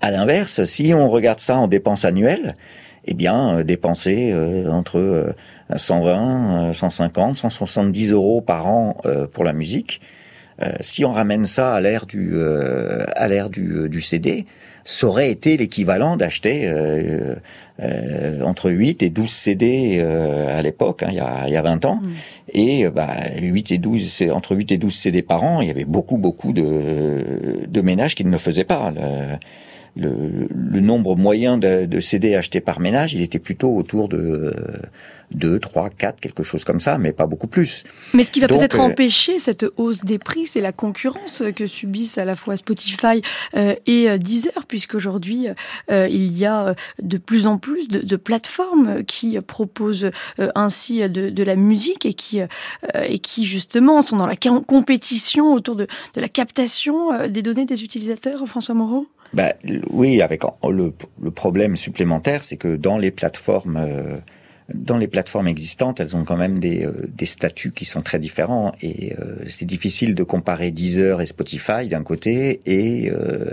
À 0.00 0.10
l'inverse, 0.10 0.64
si 0.64 0.92
on 0.94 1.08
regarde 1.10 1.40
ça 1.40 1.56
en 1.56 1.68
dépenses 1.68 2.04
annuelles, 2.04 2.56
eh 3.04 3.14
bien, 3.14 3.58
euh, 3.58 3.64
dépenser 3.64 4.30
euh, 4.32 4.70
entre 4.70 5.34
120, 5.74 6.72
150, 6.72 7.36
170 7.36 8.12
euros 8.12 8.40
par 8.40 8.66
an 8.66 8.96
euh, 9.04 9.26
pour 9.26 9.44
la 9.44 9.52
musique, 9.52 10.00
si 10.82 11.06
on 11.06 11.12
ramène 11.12 11.46
ça 11.46 11.74
à 11.74 11.80
l'ère 11.80 12.04
du 12.04 12.38
à 12.38 13.28
l'ère 13.28 13.48
du, 13.48 13.88
du, 13.88 14.02
CD, 14.02 14.44
ça 14.84 15.06
aurait 15.06 15.30
été 15.30 15.56
l'équivalent 15.56 16.18
d'acheter 16.18 16.70
entre 18.44 18.70
8 18.70 19.02
et 19.02 19.08
12 19.08 19.30
CD 19.30 20.02
à 20.02 20.60
l'époque, 20.60 21.02
hein, 21.02 21.08
il, 21.12 21.16
y 21.16 21.20
a, 21.20 21.44
il 21.46 21.54
y 21.54 21.56
a 21.56 21.62
20 21.62 21.86
ans. 21.86 22.00
Mmh. 22.02 22.08
Et 22.52 22.90
bah, 22.90 23.08
8 23.40 23.72
et 23.72 23.78
12, 23.78 24.06
c'est 24.12 24.30
entre 24.30 24.54
8 24.54 24.72
et 24.72 24.76
12 24.76 24.94
CD 24.94 25.22
par 25.22 25.44
an, 25.44 25.62
il 25.62 25.68
y 25.68 25.70
avait 25.70 25.86
beaucoup 25.86 26.18
beaucoup 26.18 26.52
de, 26.52 27.64
de 27.66 27.80
ménages 27.80 28.14
qui 28.14 28.26
ne 28.26 28.30
le 28.30 28.36
faisaient 28.36 28.64
pas. 28.64 28.90
Le, 28.90 29.38
le, 30.00 30.48
le, 30.54 30.80
nombre 30.80 31.16
moyen 31.16 31.58
de, 31.58 31.86
de, 31.86 32.00
CD 32.00 32.34
achetés 32.34 32.60
par 32.60 32.80
ménage, 32.80 33.12
il 33.12 33.20
était 33.20 33.38
plutôt 33.38 33.74
autour 33.74 34.08
de 34.08 34.52
2, 35.32 35.58
3, 35.58 35.90
4, 35.90 36.20
quelque 36.20 36.42
chose 36.42 36.64
comme 36.64 36.80
ça, 36.80 36.98
mais 36.98 37.12
pas 37.12 37.26
beaucoup 37.26 37.46
plus. 37.46 37.84
Mais 38.14 38.24
ce 38.24 38.30
qui 38.30 38.40
va 38.40 38.48
peut-être 38.48 38.78
euh, 38.78 38.84
empêcher 38.84 39.38
cette 39.38 39.64
hausse 39.76 40.00
des 40.00 40.18
prix, 40.18 40.46
c'est 40.46 40.60
la 40.60 40.72
concurrence 40.72 41.42
que 41.54 41.66
subissent 41.66 42.18
à 42.18 42.24
la 42.24 42.34
fois 42.34 42.56
Spotify 42.56 43.22
euh, 43.56 43.74
et 43.86 44.08
euh, 44.08 44.18
Deezer, 44.18 44.66
puisqu'aujourd'hui, 44.66 45.46
euh, 45.90 46.08
il 46.10 46.36
y 46.36 46.46
a 46.46 46.74
de 47.00 47.18
plus 47.18 47.46
en 47.46 47.58
plus 47.58 47.88
de, 47.88 48.00
de 48.00 48.16
plateformes 48.16 49.04
qui 49.04 49.40
proposent 49.40 50.10
euh, 50.40 50.50
ainsi 50.54 51.00
de, 51.08 51.30
de, 51.30 51.42
la 51.44 51.56
musique 51.56 52.06
et 52.06 52.14
qui, 52.14 52.40
et 52.94 53.18
qui, 53.18 53.44
justement, 53.44 54.02
sont 54.02 54.16
dans 54.16 54.26
la 54.26 54.36
compétition 54.36 55.52
autour 55.54 55.76
de, 55.76 55.86
de 56.14 56.20
la 56.20 56.28
captation 56.28 57.28
des 57.28 57.42
données 57.42 57.64
des 57.64 57.82
utilisateurs, 57.82 58.46
François 58.46 58.74
Moreau? 58.74 59.06
Bah, 59.32 59.54
oui, 59.90 60.22
avec 60.22 60.42
le, 60.68 60.92
le 61.22 61.30
problème 61.30 61.76
supplémentaire, 61.76 62.42
c'est 62.44 62.56
que 62.56 62.76
dans 62.76 62.98
les 62.98 63.10
plateformes, 63.10 63.76
euh, 63.76 64.18
dans 64.74 64.96
les 64.96 65.08
plateformes 65.08 65.48
existantes, 65.48 66.00
elles 66.00 66.16
ont 66.16 66.24
quand 66.24 66.36
même 66.36 66.58
des, 66.58 66.84
euh, 66.84 66.92
des 67.08 67.26
statuts 67.26 67.72
qui 67.72 67.84
sont 67.84 68.02
très 68.02 68.18
différents 68.18 68.72
et 68.82 69.14
euh, 69.18 69.36
c'est 69.48 69.64
difficile 69.64 70.14
de 70.14 70.22
comparer 70.22 70.70
Deezer 70.70 71.20
et 71.20 71.26
Spotify 71.26 71.88
d'un 71.88 72.02
côté 72.02 72.60
et 72.66 73.10
euh, 73.10 73.50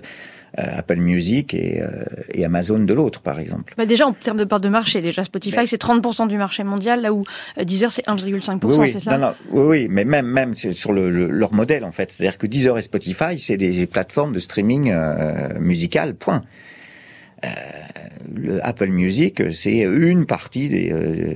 Apple 0.55 0.97
Music 0.97 1.53
et, 1.53 1.81
euh, 1.81 1.87
et, 2.33 2.45
Amazon 2.45 2.79
de 2.79 2.93
l'autre, 2.93 3.21
par 3.21 3.39
exemple. 3.39 3.73
Bah 3.77 3.85
déjà, 3.85 4.07
en 4.07 4.13
termes 4.13 4.37
de 4.37 4.43
part 4.43 4.59
de 4.59 4.69
marché, 4.69 5.01
déjà 5.01 5.23
Spotify, 5.23 5.57
mais... 5.57 5.65
c'est 5.65 5.81
30% 5.81 6.27
du 6.27 6.37
marché 6.37 6.63
mondial, 6.63 7.01
là 7.01 7.13
où 7.13 7.21
euh, 7.57 7.63
Deezer, 7.63 7.91
c'est 7.91 8.05
1,5%, 8.05 8.59
oui, 8.63 8.75
oui. 8.79 8.91
c'est 8.91 8.99
ça? 8.99 9.17
Non, 9.17 9.27
non, 9.27 9.33
oui, 9.51 9.65
oui, 9.67 9.87
mais 9.89 10.05
même, 10.05 10.25
même 10.25 10.55
sur 10.55 10.93
le, 10.93 11.09
le, 11.09 11.27
leur 11.29 11.53
modèle, 11.53 11.83
en 11.83 11.91
fait. 11.91 12.11
C'est-à-dire 12.11 12.37
que 12.37 12.47
Deezer 12.47 12.77
et 12.77 12.81
Spotify, 12.81 13.37
c'est 13.37 13.57
des 13.57 13.85
plateformes 13.87 14.33
de 14.33 14.39
streaming 14.39 14.91
euh, 14.91 15.59
musical, 15.59 16.15
point. 16.15 16.41
Euh, 17.45 17.49
le 18.33 18.65
Apple 18.65 18.87
Music, 18.87 19.53
c'est 19.53 19.79
une 19.79 20.25
partie 20.25 20.69
des, 20.69 20.91
euh, 20.91 21.35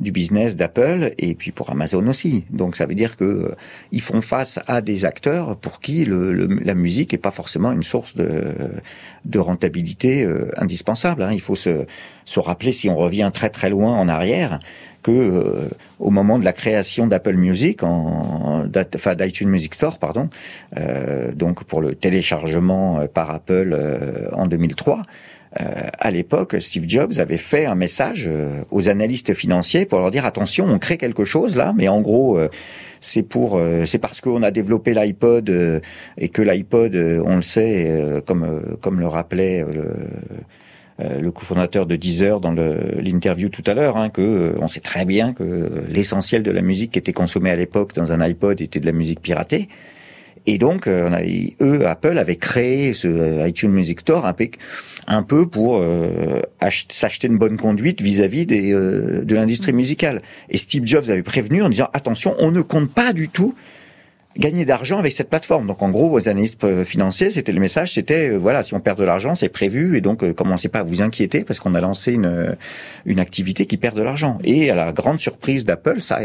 du 0.00 0.12
business 0.12 0.56
d'Apple 0.56 1.12
et 1.18 1.34
puis 1.34 1.52
pour 1.52 1.70
Amazon 1.70 2.06
aussi. 2.06 2.44
Donc 2.50 2.76
ça 2.76 2.86
veut 2.86 2.94
dire 2.94 3.16
que 3.16 3.24
euh, 3.24 3.54
ils 3.92 4.00
font 4.00 4.20
face 4.20 4.58
à 4.66 4.80
des 4.80 5.04
acteurs 5.04 5.56
pour 5.56 5.80
qui 5.80 6.04
le, 6.04 6.32
le, 6.32 6.46
la 6.46 6.74
musique 6.74 7.14
est 7.14 7.18
pas 7.18 7.30
forcément 7.30 7.72
une 7.72 7.82
source 7.82 8.14
de, 8.14 8.42
de 9.24 9.38
rentabilité 9.38 10.24
euh, 10.24 10.50
indispensable. 10.56 11.22
Hein. 11.22 11.30
Il 11.32 11.40
faut 11.40 11.54
se, 11.56 11.84
se 12.24 12.40
rappeler, 12.40 12.72
si 12.72 12.88
on 12.88 12.96
revient 12.96 13.30
très 13.32 13.50
très 13.50 13.70
loin 13.70 13.94
en 13.94 14.08
arrière, 14.08 14.58
que 15.02 15.10
euh, 15.10 15.68
au 15.98 16.10
moment 16.10 16.38
de 16.38 16.44
la 16.44 16.52
création 16.52 17.06
d'Apple 17.06 17.36
Music, 17.36 17.82
en, 17.82 18.66
enfin 18.94 19.14
d'iTunes 19.14 19.48
Music 19.48 19.74
Store, 19.74 19.98
pardon, 19.98 20.28
euh, 20.76 21.32
donc 21.32 21.64
pour 21.64 21.80
le 21.80 21.94
téléchargement 21.94 23.06
par 23.12 23.30
Apple 23.30 23.76
en 24.32 24.46
2003, 24.46 25.02
euh, 25.58 25.88
à 25.98 26.10
l'époque, 26.10 26.56
Steve 26.60 26.84
Jobs 26.86 27.18
avait 27.18 27.36
fait 27.36 27.66
un 27.66 27.74
message 27.74 28.26
euh, 28.28 28.62
aux 28.70 28.88
analystes 28.88 29.34
financiers 29.34 29.84
pour 29.84 29.98
leur 29.98 30.12
dire 30.12 30.24
attention, 30.24 30.66
on 30.66 30.78
crée 30.78 30.96
quelque 30.96 31.24
chose 31.24 31.56
là, 31.56 31.72
mais 31.76 31.88
en 31.88 32.00
gros, 32.00 32.38
euh, 32.38 32.48
c'est 33.00 33.22
pour, 33.22 33.58
c'est 33.86 33.98
parce 33.98 34.20
qu'on 34.20 34.42
a 34.42 34.50
développé 34.50 34.92
l'iPod 34.92 35.48
et 36.18 36.28
que 36.28 36.42
l'iPod, 36.42 36.94
on 36.94 37.36
le 37.36 37.42
sait, 37.42 38.22
comme 38.26 38.76
comme 38.82 39.00
le 39.00 39.06
rappelait 39.06 39.64
le 39.64 39.94
le 40.98 41.30
cofondateur 41.30 41.86
de 41.86 41.96
Deezer 41.96 42.40
dans 42.40 42.52
l'interview 42.52 43.48
tout 43.48 43.64
à 43.66 43.72
l'heure, 43.72 43.96
hein, 43.96 44.10
que 44.10 44.54
on 44.60 44.68
sait 44.68 44.80
très 44.80 45.06
bien 45.06 45.32
que 45.32 45.86
l'essentiel 45.88 46.42
de 46.42 46.50
la 46.50 46.60
musique 46.60 46.90
qui 46.90 46.98
était 46.98 47.14
consommée 47.14 47.48
à 47.48 47.56
l'époque 47.56 47.94
dans 47.94 48.12
un 48.12 48.20
iPod 48.20 48.60
était 48.60 48.80
de 48.80 48.86
la 48.86 48.92
musique 48.92 49.22
piratée. 49.22 49.70
Et 50.52 50.58
donc, 50.58 50.88
on 50.88 51.12
a, 51.12 51.22
eux, 51.60 51.86
Apple 51.86 52.18
avait 52.18 52.34
créé 52.34 52.92
ce 52.92 53.46
iTunes 53.46 53.70
Music 53.70 54.00
Store 54.00 54.26
un 55.06 55.22
peu, 55.22 55.46
pour 55.46 55.78
euh, 55.78 56.42
s'acheter 56.88 57.28
une 57.28 57.38
bonne 57.38 57.56
conduite 57.56 58.02
vis-à-vis 58.02 58.48
euh, 58.50 59.24
de 59.24 59.34
l'industrie 59.36 59.72
musicale. 59.72 60.22
Et 60.48 60.58
Steve 60.58 60.84
Jobs 60.84 61.08
avait 61.08 61.22
prévenu 61.22 61.62
en 61.62 61.68
disant 61.68 61.88
attention, 61.92 62.34
on 62.40 62.50
ne 62.50 62.62
compte 62.62 62.92
pas 62.92 63.12
du 63.12 63.28
tout 63.28 63.54
gagner 64.38 64.64
d'argent 64.64 64.98
avec 64.98 65.12
cette 65.12 65.28
plateforme. 65.28 65.66
Donc 65.66 65.82
en 65.82 65.90
gros, 65.90 66.08
vos 66.08 66.28
analystes 66.28 66.62
euh, 66.62 66.84
financiers, 66.84 67.30
c'était 67.30 67.52
le 67.52 67.58
message, 67.58 67.94
c'était 67.94 68.30
euh, 68.30 68.36
voilà, 68.36 68.62
si 68.62 68.74
on 68.74 68.80
perd 68.80 68.98
de 68.98 69.04
l'argent, 69.04 69.34
c'est 69.34 69.48
prévu 69.48 69.96
et 69.96 70.00
donc 70.00 70.22
euh, 70.22 70.32
commencez 70.32 70.68
pas 70.68 70.80
à 70.80 70.82
vous 70.84 71.02
inquiéter 71.02 71.42
parce 71.42 71.58
qu'on 71.58 71.74
a 71.74 71.80
lancé 71.80 72.12
une 72.12 72.56
une 73.06 73.18
activité 73.18 73.66
qui 73.66 73.76
perd 73.76 73.96
de 73.96 74.02
l'argent. 74.02 74.38
Et 74.44 74.70
à 74.70 74.74
la 74.76 74.92
grande 74.92 75.18
surprise 75.18 75.64
d'Apple, 75.64 76.00
ça 76.00 76.20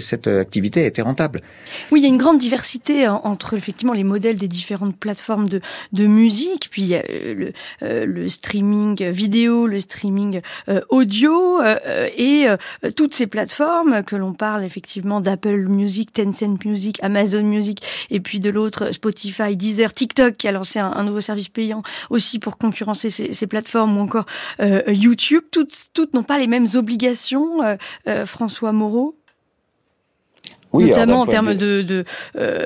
cette 0.00 0.26
activité 0.26 0.82
a 0.82 0.86
été 0.86 1.02
rentable. 1.02 1.40
Oui, 1.92 2.00
il 2.00 2.02
y 2.02 2.06
a 2.06 2.08
une 2.08 2.16
grande 2.16 2.38
diversité 2.38 3.06
entre 3.06 3.54
effectivement 3.54 3.92
les 3.92 4.04
modèles 4.04 4.36
des 4.36 4.48
différentes 4.48 4.96
plateformes 4.96 5.46
de 5.46 5.60
de 5.92 6.06
musique, 6.06 6.68
puis 6.70 6.94
le, 6.98 7.52
le 7.80 8.28
streaming 8.28 9.10
vidéo, 9.10 9.66
le 9.66 9.80
streaming 9.80 10.40
audio 10.88 11.60
et 12.16 12.46
toutes 12.96 13.14
ces 13.14 13.26
plateformes 13.26 14.02
que 14.02 14.16
l'on 14.16 14.32
parle 14.32 14.64
effectivement 14.64 15.20
d'Apple 15.20 15.66
Music, 15.68 16.12
Tencent 16.12 16.64
Music, 16.64 16.98
Amazon 17.02 17.35
Music, 17.44 17.82
et 18.10 18.20
puis 18.20 18.40
de 18.40 18.50
l'autre 18.50 18.92
Spotify, 18.92 19.56
Deezer, 19.56 19.92
TikTok 19.92 20.36
qui 20.36 20.48
a 20.48 20.52
lancé 20.52 20.78
un, 20.78 21.04
nouveau 21.04 21.20
service 21.20 21.48
payant 21.48 21.82
aussi 22.10 22.38
pour 22.38 22.58
concurrencer 22.58 23.10
ces, 23.10 23.46
plateformes, 23.46 23.96
ou 23.98 24.00
encore 24.00 24.26
euh, 24.60 24.82
YouTube. 24.88 25.44
Toutes, 25.50 25.74
toutes 25.94 26.14
n'ont 26.14 26.22
pas 26.22 26.38
les 26.38 26.46
mêmes 26.46 26.66
obligations, 26.74 27.62
euh, 27.62 27.76
euh, 28.08 28.26
François 28.26 28.72
Moreau? 28.72 29.16
Oui, 30.72 30.90
notamment 30.90 31.20
en 31.20 31.26
termes 31.26 31.54
de, 31.54 32.04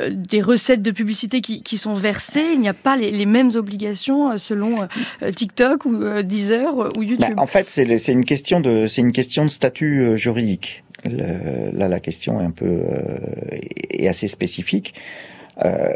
des 0.08 0.40
recettes 0.40 0.82
de 0.82 0.90
publicité 0.90 1.40
qui, 1.40 1.76
sont 1.76 1.94
versées, 1.94 2.54
il 2.54 2.60
n'y 2.60 2.68
a 2.68 2.74
pas 2.74 2.96
les, 2.96 3.26
mêmes 3.26 3.50
obligations 3.54 4.36
selon 4.36 4.88
TikTok 5.36 5.84
ou 5.84 6.22
Deezer 6.22 6.76
ou 6.76 6.82
bah, 6.82 6.90
YouTube. 6.96 7.34
en 7.36 7.46
fait, 7.46 7.68
c'est 7.68 8.12
une 8.12 8.24
question 8.24 8.58
de 8.58 8.88
c'est 8.88 9.02
une 9.02 9.12
question 9.12 9.44
de 9.44 9.50
statut 9.50 10.18
juridique 10.18 10.82
là, 11.04 11.88
la 11.88 12.00
question 12.00 12.40
est 12.40 12.44
un 12.44 12.50
peu 12.50 12.66
euh, 12.66 14.08
assez 14.08 14.28
spécifique. 14.28 14.94
Euh, 15.64 15.94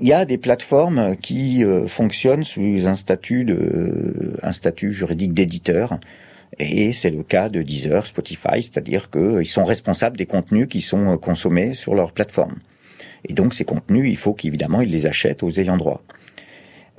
il 0.00 0.06
y 0.06 0.12
a 0.12 0.24
des 0.24 0.38
plateformes 0.38 1.16
qui 1.16 1.64
euh, 1.64 1.86
fonctionnent 1.86 2.44
sous 2.44 2.86
un 2.86 2.94
statut 2.94 3.44
de 3.44 4.36
un 4.42 4.52
statut 4.52 4.92
juridique 4.92 5.34
d'éditeur. 5.34 5.98
Et 6.58 6.92
c'est 6.92 7.10
le 7.10 7.22
cas 7.22 7.48
de 7.48 7.62
Deezer, 7.62 8.06
Spotify, 8.06 8.62
c'est-à-dire 8.62 9.10
qu'ils 9.10 9.46
sont 9.46 9.64
responsables 9.64 10.16
des 10.16 10.26
contenus 10.26 10.66
qui 10.68 10.80
sont 10.80 11.18
consommés 11.18 11.74
sur 11.74 11.94
leur 11.94 12.12
plateforme. 12.12 12.56
Et 13.24 13.32
donc 13.32 13.54
ces 13.54 13.64
contenus, 13.64 14.08
il 14.08 14.16
faut 14.16 14.32
qu'évidemment 14.32 14.80
ils 14.80 14.90
les 14.90 15.06
achètent 15.06 15.42
aux 15.42 15.50
ayants 15.60 15.76
droit. 15.76 16.02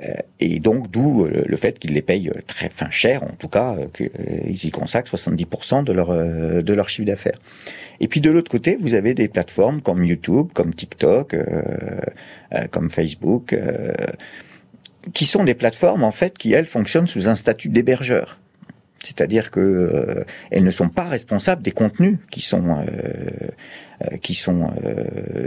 Euh, 0.04 0.14
et 0.40 0.60
donc 0.60 0.90
d'où 0.90 1.26
euh, 1.26 1.44
le 1.46 1.58
fait 1.58 1.78
qu'ils 1.78 1.94
les 1.94 2.02
payent 2.02 2.30
euh, 2.30 2.42
très 2.48 2.70
fin 2.70 2.90
cher, 2.90 3.24
en 3.24 3.34
tout 3.38 3.50
cas 3.50 3.76
qu'ils 3.94 4.66
y 4.66 4.72
consacrent 4.72 5.14
70% 5.14 5.84
de 5.84 5.92
leur 5.92 6.10
de 6.10 6.74
leur 6.74 6.90
chiffre 6.90 7.06
d'affaires. 7.06 7.40
Et 8.00 8.08
puis 8.08 8.22
de 8.22 8.30
l'autre 8.30 8.50
côté, 8.50 8.78
vous 8.80 8.94
avez 8.94 9.14
des 9.14 9.28
plateformes 9.28 9.82
comme 9.82 10.06
YouTube, 10.06 10.50
comme 10.54 10.74
TikTok, 10.74 11.36
comme 12.72 12.90
Facebook, 12.90 13.56
qui 15.14 15.26
sont 15.26 15.44
des 15.44 15.54
plateformes 15.54 16.04
en 16.04 16.12
fait 16.12 16.38
qui 16.38 16.54
elles 16.54 16.66
fonctionnent 16.66 17.08
sous 17.08 17.28
un 17.28 17.36
statut 17.36 17.70
d'hébergeur. 17.70 18.40
C'est-à-dire 19.04 19.52
que 19.52 19.60
euh, 19.60 20.24
elles 20.52 20.64
ne 20.64 20.72
sont 20.72 20.90
pas 20.90 21.04
responsables 21.04 21.62
des 21.62 21.72
contenus 21.72 22.18
qui 22.32 22.42
sont 22.42 22.64
euh, 22.70 22.84
euh, 24.02 24.18
qui 24.22 24.34
sont 24.34 24.66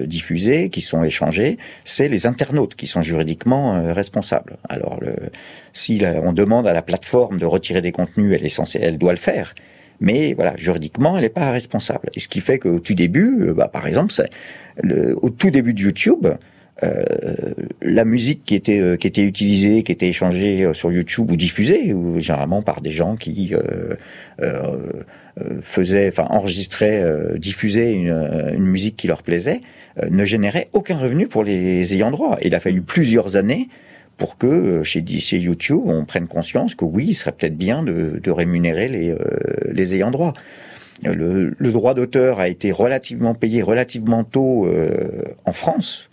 diffusés, 0.05 0.69
qui 0.69 0.83
sont 0.83 1.03
échangés. 1.03 1.59
C'est 1.85 2.09
les 2.09 2.27
internautes 2.27 2.75
qui 2.75 2.87
sont 2.87 3.01
juridiquement 3.01 3.93
responsables. 3.95 4.59
Alors, 4.69 4.99
le, 5.01 5.15
si 5.73 6.03
on 6.23 6.35
demande 6.35 6.69
à 6.69 6.75
la 6.75 6.83
plateforme 6.83 7.39
de 7.39 7.47
retirer 7.47 7.81
des 7.81 7.93
contenus, 7.93 8.35
elle 8.35 8.45
est 8.45 8.51
censée, 8.51 8.79
elle 8.83 8.99
doit 8.99 9.13
le 9.13 9.19
faire. 9.19 9.55
Mais 10.01 10.35
voilà, 10.35 10.55
juridiquement, 10.57 11.17
elle 11.17 11.23
n'est 11.23 11.31
pas 11.31 11.51
responsable. 11.51 12.11
Et 12.15 12.21
ce 12.21 12.29
qui 12.29 12.41
fait 12.41 12.59
qu'au 12.59 12.81
tout 12.81 12.95
début, 12.95 13.55
bah, 13.57 13.69
par 13.69 13.87
exemple, 13.87 14.13
le, 14.83 15.17
au 15.23 15.31
tout 15.31 15.51
début 15.51 15.73
de 15.73 15.81
YouTube, 15.81 16.27
euh, 16.27 16.37
la 17.81 18.05
musique 18.05 18.45
qui 18.45 18.55
était 18.55 18.81
euh, 18.81 18.97
qui 18.97 19.07
était 19.07 19.23
utilisée, 19.23 19.83
qui 19.83 19.93
était 19.93 20.09
échangée 20.09 20.65
euh, 20.65 20.73
sur 20.73 20.93
YouTube 20.93 21.31
ou 21.31 21.37
diffusée, 21.37 21.93
ou 21.93 22.21
généralement 22.21 22.63
par 22.63 22.81
des 22.81 22.91
gens 22.91 23.17
qui 23.17 23.55
faisaient, 25.61 26.09
enfin 26.09 26.27
enregistraient, 26.31 27.05
diffusaient 27.39 27.95
une, 27.95 28.53
une, 28.55 28.65
musique 28.65 28.97
qui 28.97 29.07
leur 29.07 29.23
plaisait, 29.23 29.61
ne 30.11 30.25
générait 30.25 30.69
aucun 30.73 30.97
revenu 30.97 31.27
pour 31.27 31.43
les 31.43 31.95
ayants 31.95 32.11
droit. 32.11 32.39
il 32.43 32.55
a 32.55 32.61
fallu 32.61 32.83
plusieurs 32.83 33.37
années 33.37 33.69
pour 34.17 34.37
que 34.37 34.83
chez, 34.83 35.05
chez 35.21 35.39
YouTube 35.39 35.83
on 35.87 36.05
prenne 36.05 36.27
conscience 36.27 36.75
que 36.75 36.85
oui, 36.85 37.07
il 37.09 37.15
serait 37.15 37.33
peut-être 37.33 37.57
bien 37.57 37.83
de, 37.83 38.21
de 38.23 38.31
rémunérer 38.31 38.89
les, 38.89 39.15
les 39.71 39.95
ayants 39.95 40.11
droit. 40.11 40.35
Le, 41.03 41.55
le 41.57 41.73
droit 41.73 41.95
d'auteur 41.95 42.39
a 42.39 42.49
été 42.49 42.71
relativement 42.71 43.35
payé 43.35 43.63
relativement 43.63 44.25
tôt 44.25 44.69
en 45.45 45.53
France 45.53 46.11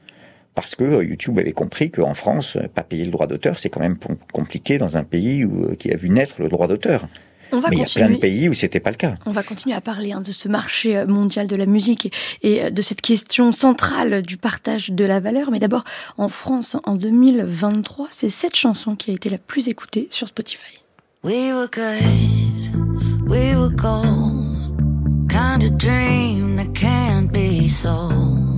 parce 0.56 0.76
que 0.76 0.84
euh, 0.84 1.04
YouTube 1.04 1.40
avait 1.40 1.52
compris 1.52 1.92
qu'en 1.92 2.14
France, 2.14 2.56
euh, 2.56 2.68
pas 2.68 2.84
payer 2.84 3.06
le 3.06 3.12
droit 3.12 3.28
d'auteur, 3.28 3.58
c'est 3.60 3.70
quand 3.70 3.80
même 3.80 3.98
compliqué 4.34 4.78
dans 4.78 4.98
un 4.98 5.04
pays 5.04 5.46
où, 5.46 5.66
euh, 5.66 5.76
qui 5.76 5.92
a 5.92 5.96
vu 5.96 6.10
naître 6.10 6.42
le 6.42 6.50
droit 6.50 6.68
d'auteur. 6.68 7.08
Mais 7.52 7.60
il 7.72 7.80
y 7.80 7.82
a 7.82 7.86
plein 7.86 8.10
de 8.12 8.18
pays 8.18 8.48
où 8.48 8.54
c'était 8.54 8.80
pas 8.80 8.92
le 8.92 8.96
cas. 8.96 9.16
On 9.26 9.32
va 9.32 9.42
continuer 9.42 9.76
à 9.76 9.82
parler 9.82 10.12
hein, 10.12 10.22
de 10.22 10.32
ce 10.32 10.48
marché 10.48 11.04
mondial 11.06 11.48
de 11.48 11.56
la 11.56 11.66
musique 11.66 12.14
et, 12.44 12.70
de 12.70 12.82
cette 12.84 13.02
question 13.02 13.52
centrale 13.52 14.22
du 14.22 14.38
partage 14.38 14.92
de 14.92 15.04
la 15.04 15.20
valeur. 15.20 15.50
Mais 15.50 15.58
d'abord, 15.58 15.84
en 16.20 16.30
France, 16.30 16.78
en 16.84 16.94
2023, 16.94 18.10
c'est 18.12 18.30
cette 18.30 18.56
chanson 18.56 18.96
qui 18.96 19.10
a 19.10 19.16
été 19.16 19.32
la 19.32 19.40
plus 19.40 19.68
écoutée 19.68 20.08
sur 20.12 20.28
Spotify. 20.28 20.80
We 21.24 21.52
were 21.52 21.68
good, 21.72 23.28
we 23.28 23.56
were 23.56 23.74
gold, 23.76 24.80
kind 25.28 25.64
of 25.64 25.76
dream 25.78 26.56
that 26.58 26.76
can't 26.76 27.32
be 27.32 27.68
sold. 27.68 28.50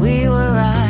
We 0.00 0.28
were 0.28 0.52
right 0.52 0.89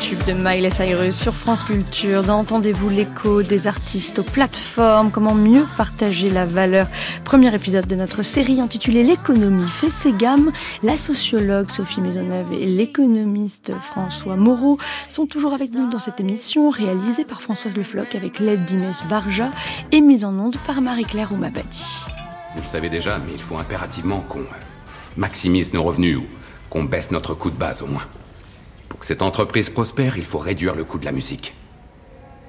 Tube 0.00 0.18
de 0.26 0.32
Miley 0.32 0.70
Cyrus 0.70 1.16
sur 1.16 1.34
France 1.34 1.62
Culture. 1.64 2.28
Entendez-vous 2.28 2.88
l'écho 2.88 3.42
des 3.42 3.66
artistes 3.66 4.18
aux 4.18 4.22
plateformes 4.22 5.10
Comment 5.10 5.34
mieux 5.34 5.64
partager 5.76 6.30
la 6.30 6.44
valeur 6.44 6.86
Premier 7.24 7.54
épisode 7.54 7.86
de 7.86 7.96
notre 7.96 8.22
série 8.22 8.60
intitulée 8.60 9.04
L'économie 9.04 9.68
fait 9.68 9.90
ses 9.90 10.12
gammes. 10.12 10.50
La 10.82 10.96
sociologue 10.96 11.70
Sophie 11.70 12.00
Maisonneuve 12.00 12.52
et 12.52 12.66
l'économiste 12.66 13.72
François 13.80 14.36
Moreau 14.36 14.78
sont 15.08 15.26
toujours 15.26 15.54
avec 15.54 15.72
nous 15.72 15.90
dans 15.90 15.98
cette 15.98 16.20
émission 16.20 16.70
réalisée 16.70 17.24
par 17.24 17.42
Françoise 17.42 17.76
Le 17.76 17.82
Floch 17.82 18.14
avec 18.14 18.38
l'aide 18.38 18.64
d'Inès 18.64 19.04
Barja 19.08 19.50
et 19.90 20.00
mise 20.00 20.24
en 20.24 20.38
onde 20.38 20.56
par 20.66 20.80
Marie-Claire 20.80 21.32
Oumabadi. 21.32 21.84
Vous 22.54 22.60
le 22.60 22.66
savez 22.66 22.88
déjà, 22.90 23.18
mais 23.18 23.32
il 23.34 23.42
faut 23.42 23.56
impérativement 23.56 24.20
qu'on 24.28 24.44
maximise 25.16 25.72
nos 25.72 25.82
revenus 25.82 26.18
ou 26.18 26.24
qu'on 26.70 26.84
baisse 26.84 27.10
notre 27.10 27.34
coût 27.34 27.50
de 27.50 27.56
base 27.56 27.82
au 27.82 27.86
moins. 27.86 28.04
Pour 29.02 29.08
que 29.08 29.14
cette 29.14 29.22
entreprise 29.22 29.68
prospère, 29.68 30.16
il 30.16 30.22
faut 30.22 30.38
réduire 30.38 30.76
le 30.76 30.84
coût 30.84 30.96
de 30.96 31.04
la 31.04 31.10
musique. 31.10 31.56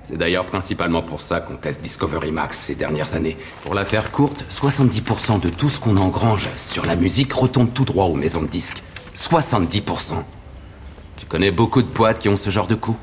C'est 0.03 0.17
d'ailleurs 0.17 0.45
principalement 0.45 1.01
pour 1.01 1.19
ça 1.19 1.39
qu'on 1.39 1.55
teste 1.55 1.81
Discovery 1.81 2.31
Max 2.31 2.59
ces 2.59 2.75
dernières 2.75 3.15
années. 3.15 3.37
Pour 3.63 3.73
la 3.73 3.85
faire 3.85 4.11
courte, 4.11 4.45
70% 4.51 5.39
de 5.39 5.49
tout 5.49 5.67
ce 5.67 5.79
qu'on 5.79 5.97
engrange 5.97 6.47
sur 6.55 6.85
la 6.85 6.95
musique 6.95 7.33
retombe 7.33 7.73
tout 7.73 7.85
droit 7.85 8.05
aux 8.05 8.13
maisons 8.13 8.43
de 8.43 8.47
disques. 8.47 8.83
70%. 9.15 10.13
Tu 11.17 11.25
connais 11.25 11.49
beaucoup 11.49 11.81
de 11.81 11.87
boîtes 11.87 12.19
qui 12.19 12.29
ont 12.29 12.37
ce 12.37 12.51
genre 12.51 12.67
de 12.67 12.75
coût? 12.75 12.97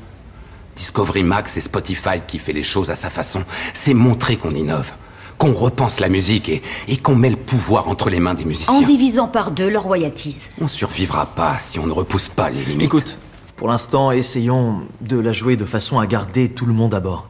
Discovery 0.77 1.23
Max 1.23 1.57
et 1.57 1.61
Spotify 1.61 2.21
qui 2.25 2.39
fait 2.39 2.53
les 2.53 2.63
choses 2.63 2.89
à 2.89 2.95
sa 2.95 3.09
façon. 3.09 3.43
C'est 3.73 3.93
montrer 3.93 4.37
qu'on 4.37 4.55
innove, 4.55 4.93
qu'on 5.37 5.51
repense 5.51 5.99
la 5.99 6.07
musique 6.07 6.47
et, 6.47 6.61
et 6.87 6.95
qu'on 6.95 7.15
met 7.15 7.29
le 7.29 7.35
pouvoir 7.35 7.89
entre 7.89 8.09
les 8.09 8.21
mains 8.21 8.33
des 8.33 8.45
musiciens. 8.45 8.75
En 8.75 8.81
divisant 8.81 9.27
par 9.27 9.51
deux 9.51 9.69
leurs 9.69 9.83
royalties. 9.83 10.37
On 10.61 10.69
survivra 10.69 11.25
pas 11.25 11.59
si 11.59 11.79
on 11.79 11.85
ne 11.85 11.91
repousse 11.91 12.29
pas 12.29 12.49
les 12.49 12.63
limites. 12.63 12.85
Écoute, 12.85 13.17
pour 13.61 13.69
l'instant, 13.69 14.11
essayons 14.11 14.81
de 15.01 15.19
la 15.19 15.33
jouer 15.33 15.55
de 15.55 15.65
façon 15.65 15.99
à 15.99 16.07
garder 16.07 16.49
tout 16.49 16.65
le 16.65 16.73
monde 16.73 16.95
à 16.95 16.99
bord. 16.99 17.29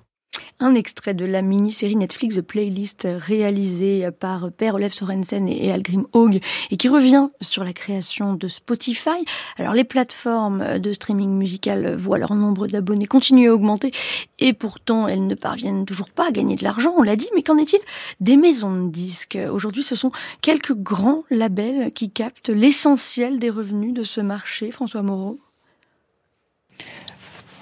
Un 0.61 0.75
extrait 0.75 1.13
de 1.13 1.25
la 1.25 1.41
mini-série 1.41 1.97
Netflix 1.97 2.37
The 2.37 2.41
Playlist 2.41 3.05
réalisée 3.05 4.07
par 4.17 4.49
Per 4.49 4.71
Olef 4.71 4.93
Sorensen 4.93 5.49
et 5.49 5.73
Algrim 5.73 6.05
Haug 6.13 6.39
et 6.69 6.77
qui 6.77 6.87
revient 6.87 7.27
sur 7.41 7.65
la 7.65 7.73
création 7.73 8.33
de 8.33 8.47
Spotify. 8.47 9.25
Alors 9.57 9.73
les 9.73 9.83
plateformes 9.83 10.79
de 10.79 10.93
streaming 10.93 11.31
musical 11.31 11.97
voient 11.97 12.17
leur 12.17 12.33
nombre 12.33 12.65
d'abonnés 12.67 13.07
continuer 13.07 13.49
à 13.49 13.53
augmenter 13.53 13.91
et 14.39 14.53
pourtant 14.53 15.09
elles 15.09 15.27
ne 15.27 15.35
parviennent 15.35 15.83
toujours 15.83 16.11
pas 16.11 16.29
à 16.29 16.31
gagner 16.31 16.55
de 16.55 16.63
l'argent, 16.63 16.93
on 16.95 17.03
l'a 17.03 17.17
dit, 17.17 17.27
mais 17.35 17.43
qu'en 17.43 17.57
est-il 17.57 17.81
des 18.21 18.37
maisons 18.37 18.85
de 18.85 18.89
disques? 18.89 19.37
Aujourd'hui 19.51 19.83
ce 19.83 19.95
sont 19.95 20.13
quelques 20.41 20.75
grands 20.75 21.25
labels 21.29 21.91
qui 21.91 22.09
captent 22.09 22.47
l'essentiel 22.47 23.37
des 23.37 23.49
revenus 23.49 23.93
de 23.93 24.05
ce 24.05 24.21
marché, 24.21 24.71
François 24.71 25.01
Moreau. 25.01 25.37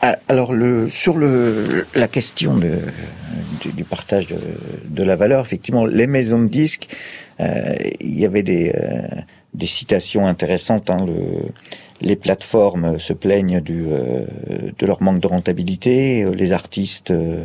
Ah, 0.01 0.17
alors 0.27 0.53
le, 0.53 0.87
sur 0.87 1.17
le, 1.17 1.85
la 1.93 2.07
question 2.07 2.55
de, 2.55 2.77
du, 3.61 3.73
du, 3.73 3.83
partage 3.83 4.27
de, 4.27 4.37
de, 4.85 5.03
la 5.03 5.15
valeur, 5.15 5.41
effectivement, 5.41 5.85
les 5.85 6.07
maisons 6.07 6.41
de 6.41 6.47
disques, 6.47 6.87
euh, 7.41 7.75
il 7.99 8.17
y 8.17 8.25
avait 8.25 8.43
des, 8.43 8.71
euh, 8.75 9.01
des 9.53 9.65
citations 9.65 10.25
intéressantes. 10.25 10.89
Hein, 10.89 11.05
le, 11.05 11.49
les 12.01 12.15
plateformes 12.15 12.99
se 12.99 13.13
plaignent 13.13 13.61
du, 13.61 13.85
euh, 13.87 14.25
de 14.77 14.85
leur 14.85 15.01
manque 15.01 15.19
de 15.19 15.27
rentabilité, 15.27 16.25
les 16.33 16.53
artistes 16.53 17.11
euh, 17.11 17.43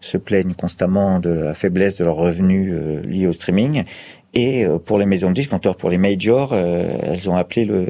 se 0.00 0.16
plaignent 0.16 0.54
constamment 0.54 1.18
de 1.18 1.30
la 1.30 1.54
faiblesse 1.54 1.96
de 1.96 2.04
leurs 2.04 2.16
revenus 2.16 2.72
euh, 2.72 3.02
liés 3.02 3.26
au 3.26 3.32
streaming. 3.32 3.84
Et 4.32 4.64
pour 4.84 5.00
les 5.00 5.06
maisons 5.06 5.30
de 5.30 5.34
disques, 5.34 5.52
encore 5.52 5.76
pour 5.76 5.90
les 5.90 5.98
majors, 5.98 6.54
elles 6.54 7.28
ont 7.28 7.34
appelé 7.34 7.64
le, 7.64 7.84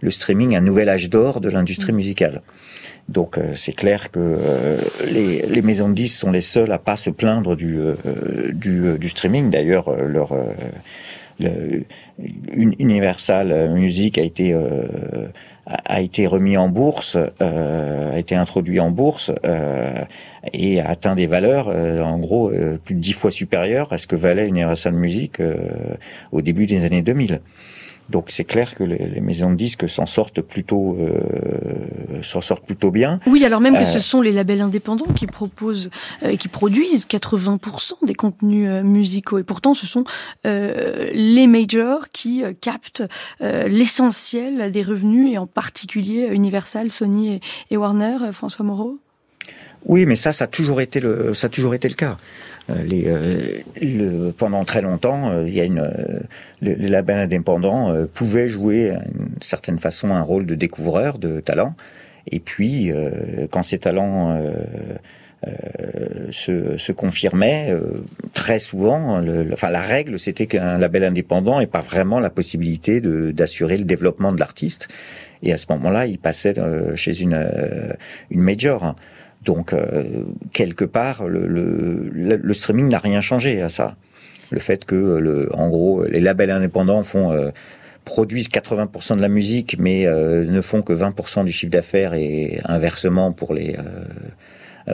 le 0.00 0.10
streaming 0.10 0.56
un 0.56 0.60
nouvel 0.60 0.88
âge 0.88 1.08
d'or 1.08 1.40
de 1.40 1.48
l'industrie 1.48 1.92
musicale. 1.92 2.42
Donc 3.08 3.38
euh, 3.38 3.52
c'est 3.54 3.72
clair 3.72 4.10
que 4.10 4.18
euh, 4.20 4.78
les, 5.10 5.42
les, 5.46 5.62
maisons 5.62 5.88
de 5.88 5.94
disques 5.94 6.20
sont 6.20 6.30
les 6.30 6.42
seules 6.42 6.72
à 6.72 6.78
pas 6.78 6.96
se 6.96 7.08
plaindre 7.08 7.56
du, 7.56 7.78
euh, 7.78 7.94
du, 8.52 8.98
du, 8.98 9.08
streaming. 9.08 9.50
D'ailleurs, 9.50 9.90
leur 9.96 10.34
le, 11.40 11.84
Universal 12.18 13.70
Music 13.70 14.18
a 14.18 14.22
été 14.22 14.54
a 15.66 16.00
été 16.00 16.26
remis 16.26 16.56
en 16.56 16.68
bourse, 16.68 17.16
a 17.40 18.18
été 18.18 18.34
introduit 18.34 18.80
en 18.80 18.90
bourse 18.90 19.30
et 20.52 20.80
a 20.80 20.88
atteint 20.88 21.14
des 21.14 21.26
valeurs 21.26 21.68
en 21.68 22.18
gros 22.18 22.50
plus 22.84 22.94
de 22.94 23.00
dix 23.00 23.12
fois 23.12 23.30
supérieures 23.30 23.92
à 23.92 23.98
ce 23.98 24.06
que 24.06 24.16
valait 24.16 24.48
Universal 24.48 24.94
Music 24.94 25.40
au 26.32 26.42
début 26.42 26.66
des 26.66 26.84
années 26.84 27.02
2000. 27.02 27.40
Donc 28.08 28.30
c'est 28.30 28.44
clair 28.44 28.74
que 28.74 28.84
les, 28.84 29.06
les, 29.06 29.20
maisons 29.20 29.50
de 29.50 29.56
disques 29.56 29.88
s'en 29.88 30.06
sortent 30.06 30.40
plutôt 30.40 30.96
euh, 30.98 32.22
s'en 32.22 32.40
sortent 32.40 32.64
plutôt 32.64 32.90
bien. 32.90 33.20
Oui, 33.26 33.44
alors 33.44 33.60
même 33.60 33.74
que 33.74 33.80
euh, 33.80 33.84
ce 33.84 33.98
sont 33.98 34.22
les 34.22 34.32
labels 34.32 34.62
indépendants 34.62 35.12
qui 35.14 35.26
proposent 35.26 35.90
euh, 36.22 36.36
qui 36.36 36.48
produisent 36.48 37.06
80% 37.06 38.06
des 38.06 38.14
contenus 38.14 38.66
euh, 38.68 38.82
musicaux 38.82 39.38
et 39.38 39.42
pourtant 39.42 39.74
ce 39.74 39.86
sont 39.86 40.04
euh, 40.46 41.10
les 41.12 41.46
majors 41.46 42.08
qui 42.08 42.42
captent 42.60 43.02
l'essentiel 43.40 44.72
des 44.72 44.82
revenus 44.82 45.34
et 45.34 45.38
en 45.38 45.46
particulier 45.46 46.28
Universal, 46.32 46.90
Sony 46.90 47.34
et, 47.34 47.40
et 47.70 47.76
Warner. 47.76 48.16
François 48.32 48.64
Moreau? 48.64 48.98
Oui, 49.86 50.06
mais 50.06 50.16
ça, 50.16 50.32
ça 50.32 50.44
a 50.44 50.46
toujours 50.46 50.80
été 50.80 51.00
le, 51.00 51.34
ça 51.34 51.46
a 51.46 51.50
toujours 51.50 51.74
été 51.74 51.88
le 51.88 51.94
cas. 51.94 52.16
Euh, 52.70 52.82
les, 52.84 53.04
euh, 53.06 53.60
le, 53.80 54.30
pendant 54.30 54.64
très 54.64 54.82
longtemps, 54.82 55.30
euh, 55.30 55.48
il 55.48 55.54
y 55.54 55.60
a 55.60 55.64
une, 55.64 55.90
le, 56.60 56.74
les 56.74 56.88
labels 56.88 57.18
indépendants 57.18 57.94
pouvaient 58.14 58.48
jouer 58.48 58.92
d'une 59.14 59.30
certaine 59.40 59.78
façon 59.78 60.10
un 60.10 60.22
rôle 60.22 60.46
de 60.46 60.54
découvreur 60.54 61.18
de 61.18 61.40
talents. 61.40 61.74
Et 62.30 62.40
puis, 62.40 62.92
quand 63.50 63.62
ces 63.62 63.78
talents 63.78 64.38
euh, 65.46 66.26
se, 66.30 66.76
se, 66.78 66.90
confirmait 66.90 67.68
euh, 67.70 68.02
très 68.34 68.58
souvent. 68.58 69.20
Le, 69.20 69.48
enfin, 69.52 69.70
la 69.70 69.80
règle, 69.80 70.18
c'était 70.18 70.46
qu'un 70.46 70.78
label 70.78 71.04
indépendant 71.04 71.60
n'ait 71.60 71.68
pas 71.68 71.80
vraiment 71.80 72.18
la 72.18 72.28
possibilité 72.28 73.00
d'assurer 73.00 73.78
le 73.78 73.84
développement 73.84 74.32
de 74.32 74.40
l'artiste. 74.40 74.88
Et 75.44 75.52
à 75.52 75.56
ce 75.56 75.66
moment-là, 75.70 76.06
il 76.06 76.18
passait 76.18 76.54
chez 76.96 77.22
une, 77.22 77.48
une 78.32 78.40
major. 78.40 78.96
Donc, 79.44 79.72
euh, 79.72 80.24
quelque 80.52 80.84
part, 80.84 81.26
le, 81.26 82.52
streaming 82.52 82.88
n'a 82.88 82.98
rien 82.98 83.20
changé 83.20 83.62
à 83.62 83.68
ça. 83.68 83.96
Le 84.50 84.58
fait 84.58 84.84
que, 84.84 84.94
le, 84.94 85.48
en 85.54 85.68
gros, 85.68 86.04
les 86.04 86.20
labels 86.20 86.50
indépendants 86.50 87.02
font 87.02 87.32
euh, 87.32 87.50
produisent 88.04 88.48
80% 88.48 89.16
de 89.16 89.22
la 89.22 89.28
musique, 89.28 89.76
mais 89.78 90.06
euh, 90.06 90.44
ne 90.44 90.60
font 90.60 90.82
que 90.82 90.92
20% 90.92 91.44
du 91.44 91.52
chiffre 91.52 91.70
d'affaires 91.70 92.14
et 92.14 92.58
inversement 92.64 93.32
pour 93.32 93.54
les 93.54 93.76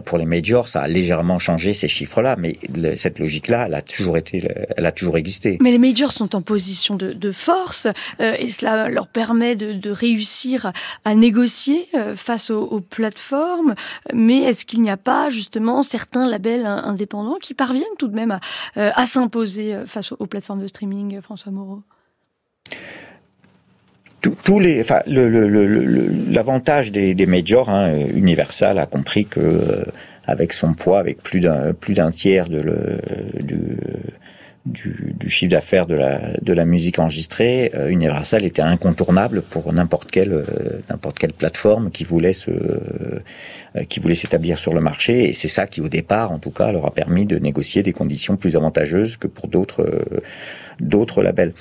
pour 0.04 0.18
les 0.18 0.26
majors, 0.26 0.68
ça 0.68 0.82
a 0.82 0.88
légèrement 0.88 1.38
changé 1.38 1.74
ces 1.74 1.88
chiffres-là, 1.88 2.36
mais 2.38 2.58
cette 2.96 3.18
logique-là, 3.18 3.66
elle 3.66 3.74
a 3.74 3.82
toujours 3.82 4.16
été, 4.16 4.46
elle 4.76 4.86
a 4.86 4.92
toujours 4.92 5.16
existé. 5.16 5.58
Mais 5.60 5.70
les 5.70 5.78
majors 5.78 6.12
sont 6.12 6.34
en 6.34 6.42
position 6.42 6.96
de, 6.96 7.30
force 7.30 7.86
euh, 8.20 8.34
et 8.38 8.48
cela 8.48 8.88
leur 8.88 9.08
permet 9.08 9.56
de, 9.56 9.90
réussir 9.90 10.72
à 11.04 11.14
négocier 11.14 11.88
euh, 11.94 12.16
face 12.16 12.50
aux, 12.50 12.80
plateformes. 12.80 13.74
Mais 14.12 14.38
est-ce 14.42 14.66
qu'il 14.66 14.82
n'y 14.82 14.90
a 14.90 14.96
pas 14.96 15.30
justement 15.30 15.82
certains 15.82 16.26
labels 16.28 16.66
indépendants 16.66 17.38
qui 17.40 17.54
parviennent 17.54 17.84
tout 17.98 18.08
de 18.08 18.14
même 18.14 18.30
à, 18.30 18.40
euh, 18.76 19.06
s'imposer 19.06 19.76
face 19.86 20.12
aux 20.12 20.26
plateformes 20.26 20.62
de 20.62 20.66
streaming, 20.66 21.20
François 21.20 21.52
Moreau? 21.52 21.82
Tous 24.30 24.60
les, 24.60 24.80
enfin, 24.80 25.00
l'avantage 25.06 26.86
le, 26.92 26.96
le, 26.96 27.06
des, 27.06 27.14
des, 27.14 27.26
majors, 27.26 27.68
hein, 27.68 27.94
Universal 28.14 28.78
a 28.78 28.86
compris 28.86 29.26
que 29.26 29.40
euh, 29.40 29.84
avec 30.26 30.52
son 30.52 30.74
poids, 30.74 30.98
avec 30.98 31.22
plus 31.22 31.40
d'un 31.40 31.72
plus 31.74 31.94
d'un 31.94 32.10
tiers 32.10 32.48
de 32.48 32.60
le, 32.60 32.98
du, 33.42 33.76
du, 34.66 35.14
du, 35.18 35.28
chiffre 35.28 35.50
d'affaires 35.50 35.86
de 35.86 35.94
la, 35.94 36.20
de 36.40 36.52
la 36.54 36.64
musique 36.64 36.98
enregistrée, 36.98 37.70
euh, 37.74 37.88
Universal 37.88 38.44
était 38.44 38.62
incontournable 38.62 39.42
pour 39.42 39.70
n'importe 39.72 40.10
quelle 40.10 40.32
euh, 40.32 40.44
n'importe 40.88 41.18
quelle 41.18 41.34
plateforme 41.34 41.90
qui 41.90 42.04
voulait 42.04 42.32
se 42.32 42.50
euh, 42.50 43.84
qui 43.88 44.00
voulait 44.00 44.14
s'établir 44.14 44.56
sur 44.56 44.72
le 44.72 44.80
marché. 44.80 45.28
Et 45.28 45.32
c'est 45.34 45.48
ça 45.48 45.66
qui, 45.66 45.80
au 45.82 45.88
départ, 45.88 46.32
en 46.32 46.38
tout 46.38 46.50
cas, 46.50 46.72
leur 46.72 46.86
a 46.86 46.92
permis 46.92 47.26
de 47.26 47.38
négocier 47.38 47.82
des 47.82 47.92
conditions 47.92 48.36
plus 48.36 48.56
avantageuses 48.56 49.16
que 49.18 49.26
pour 49.26 49.48
d'autres 49.48 49.82
euh, 49.82 50.22
d'autres 50.80 51.22
labels. 51.22 51.52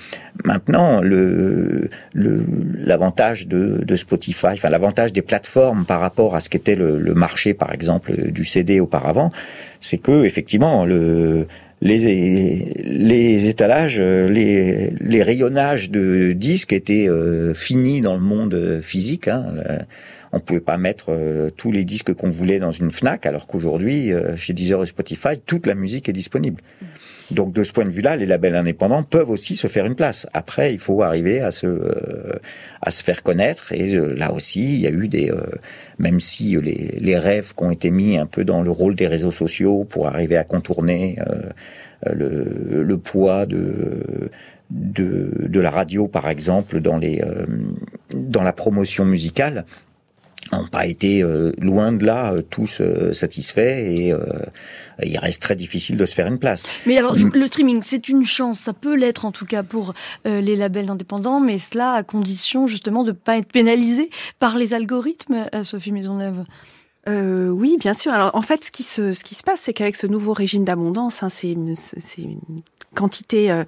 Maintenant, 0.45 1.01
le 1.01 1.89
l'avantage 2.13 3.47
de, 3.47 3.83
de, 3.83 3.95
Spotify, 3.95 4.47
enfin 4.53 4.69
l'avantage 4.69 5.11
des 5.11 5.21
plateformes 5.21 5.85
par 5.85 5.99
rapport 5.99 6.35
à 6.35 6.39
ce 6.39 6.49
qu'était 6.49 6.75
le, 6.75 6.97
le 6.97 7.13
marché, 7.13 7.53
par 7.53 7.73
exemple, 7.73 8.31
du 8.31 8.45
CD 8.45 8.79
auparavant, 8.79 9.29
c'est 9.81 9.97
que 9.97 10.23
effectivement 10.23 10.85
le 10.85 11.47
les, 11.89 13.47
étalages, 13.47 13.99
les, 13.99 14.91
les 14.99 15.23
rayonnages 15.23 15.91
de 15.91 16.31
disques 16.31 16.73
étaient 16.73 17.09
euh, 17.09 17.53
finis 17.53 18.01
dans 18.01 18.13
le 18.13 18.21
monde 18.21 18.79
physique. 18.81 19.27
Hein. 19.27 19.43
On 20.35 20.39
pouvait 20.39 20.59
pas 20.59 20.77
mettre 20.77 21.09
euh, 21.09 21.51
tous 21.55 21.71
les 21.71 21.83
disques 21.83 22.11
qu'on 22.15 22.29
voulait 22.29 22.57
dans 22.57 22.71
une 22.71 22.89
Fnac, 22.89 23.27
alors 23.27 23.45
qu'aujourd'hui, 23.45 24.11
euh, 24.11 24.35
chez 24.35 24.53
Deezer 24.53 24.81
et 24.81 24.87
Spotify, 24.87 25.39
toute 25.45 25.67
la 25.67 25.75
musique 25.75 26.09
est 26.09 26.13
disponible. 26.13 26.59
Donc 27.31 27.53
de 27.53 27.63
ce 27.63 27.71
point 27.71 27.85
de 27.85 27.89
vue-là, 27.89 28.15
les 28.15 28.25
labels 28.25 28.55
indépendants 28.55 29.03
peuvent 29.03 29.29
aussi 29.29 29.55
se 29.55 29.67
faire 29.67 29.85
une 29.85 29.95
place. 29.95 30.27
Après, 30.33 30.73
il 30.73 30.79
faut 30.79 31.01
arriver 31.01 31.39
à 31.39 31.51
se 31.51 31.67
euh, 31.67 32.39
à 32.81 32.91
se 32.91 33.03
faire 33.03 33.23
connaître. 33.23 33.71
Et 33.71 33.95
euh, 33.95 34.13
là 34.13 34.33
aussi, 34.33 34.75
il 34.75 34.81
y 34.81 34.87
a 34.87 34.91
eu 34.91 35.07
des, 35.07 35.31
euh, 35.31 35.41
même 35.99 36.19
si 36.19 36.57
les, 36.61 36.97
les 36.99 37.17
rêves 37.17 37.53
qui 37.55 37.63
ont 37.63 37.71
été 37.71 37.91
mis 37.91 38.17
un 38.17 38.25
peu 38.25 38.43
dans 38.43 38.61
le 38.61 38.71
rôle 38.71 38.95
des 38.95 39.07
réseaux 39.07 39.31
sociaux 39.31 39.85
pour 39.85 40.07
arriver 40.07 40.37
à 40.37 40.43
contourner 40.43 41.17
le, 42.05 42.83
le 42.83 42.97
poids 42.97 43.45
de 43.45 44.29
de, 44.69 45.47
de 45.47 45.59
la 45.59 45.69
radio, 45.69 46.07
par 46.07 46.29
exemple, 46.29 46.81
dans 46.81 46.97
les 46.97 47.21
dans 48.13 48.41
la 48.41 48.53
promotion 48.53 49.05
musicale 49.05 49.65
n'ont 50.57 50.67
pas 50.67 50.85
été 50.85 51.21
euh, 51.21 51.51
loin 51.59 51.91
de 51.91 52.05
là 52.05 52.33
euh, 52.33 52.41
tous 52.41 52.79
euh, 52.81 53.13
satisfaits 53.13 53.59
et 53.59 54.13
il 55.01 55.17
reste 55.17 55.41
très 55.41 55.55
difficile 55.55 55.97
de 55.97 56.05
se 56.05 56.13
faire 56.13 56.27
une 56.27 56.39
place. 56.39 56.67
Mais 56.85 56.97
alors 56.97 57.15
le 57.15 57.45
streaming 57.47 57.81
c'est 57.81 58.09
une 58.09 58.25
chance, 58.25 58.59
ça 58.59 58.73
peut 58.73 58.95
l'être 58.95 59.25
en 59.25 59.31
tout 59.31 59.45
cas 59.45 59.63
pour 59.63 59.93
les 60.25 60.55
labels 60.55 60.89
indépendants, 60.89 61.39
mais 61.39 61.57
cela 61.57 61.93
à 61.93 62.03
condition 62.03 62.67
justement 62.67 63.03
de 63.03 63.11
ne 63.11 63.15
pas 63.15 63.37
être 63.37 63.51
pénalisé 63.51 64.09
par 64.39 64.57
les 64.57 64.73
algorithmes, 64.73 65.47
Sophie 65.63 65.91
Maisonneuve. 65.91 66.45
Euh, 67.09 67.49
oui, 67.49 67.75
bien 67.79 67.93
sûr. 67.93 68.13
Alors, 68.13 68.33
en 68.33 68.41
fait, 68.41 68.63
ce 68.63 68.71
qui 68.71 68.83
se, 68.83 69.13
ce 69.13 69.23
qui 69.23 69.35
se 69.35 69.43
passe, 69.43 69.61
c'est 69.61 69.73
qu'avec 69.73 69.95
ce 69.95 70.07
nouveau 70.07 70.33
régime 70.33 70.63
d'abondance, 70.63 71.21
hein, 71.21 71.29
c'est 71.29 71.51
une, 71.51 71.75
une 72.17 72.61
quantité 72.93 73.51
euh, 73.51 73.63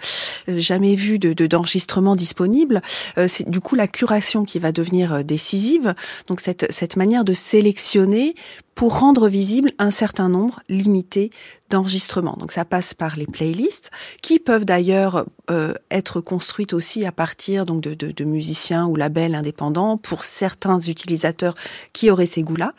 jamais 0.47 0.95
vue 0.95 1.19
de 1.19 1.33
d'enregistrements 1.45 2.15
disponibles. 2.15 2.81
Euh, 3.17 3.27
c'est 3.27 3.49
du 3.49 3.59
coup 3.59 3.75
la 3.75 3.87
curation 3.87 4.45
qui 4.45 4.59
va 4.59 4.71
devenir 4.71 5.23
décisive. 5.23 5.93
Donc 6.27 6.39
cette 6.39 6.71
cette 6.71 6.95
manière 6.95 7.23
de 7.23 7.33
sélectionner 7.33 8.35
pour 8.75 8.99
rendre 8.99 9.29
visible 9.29 9.71
un 9.79 9.89
certain 9.89 10.29
nombre 10.29 10.59
limité 10.69 11.31
d'enregistrements. 11.69 12.37
Donc 12.39 12.51
ça 12.51 12.63
passe 12.63 12.93
par 12.93 13.15
les 13.15 13.25
playlists 13.25 13.89
qui 14.21 14.37
peuvent 14.37 14.65
d'ailleurs 14.65 15.25
euh, 15.49 15.73
être 15.89 16.21
construites 16.21 16.73
aussi 16.73 17.05
à 17.05 17.11
partir 17.11 17.65
donc 17.65 17.81
de, 17.81 17.95
de, 17.95 18.11
de, 18.11 18.23
musiciens 18.23 18.85
ou 18.85 18.95
labels 18.95 19.33
indépendants 19.33 19.97
pour 19.97 20.23
certains 20.23 20.79
utilisateurs 20.79 21.55
qui 21.91 22.11
auraient 22.11 22.27
ces 22.27 22.43
goûts-là. 22.43 22.73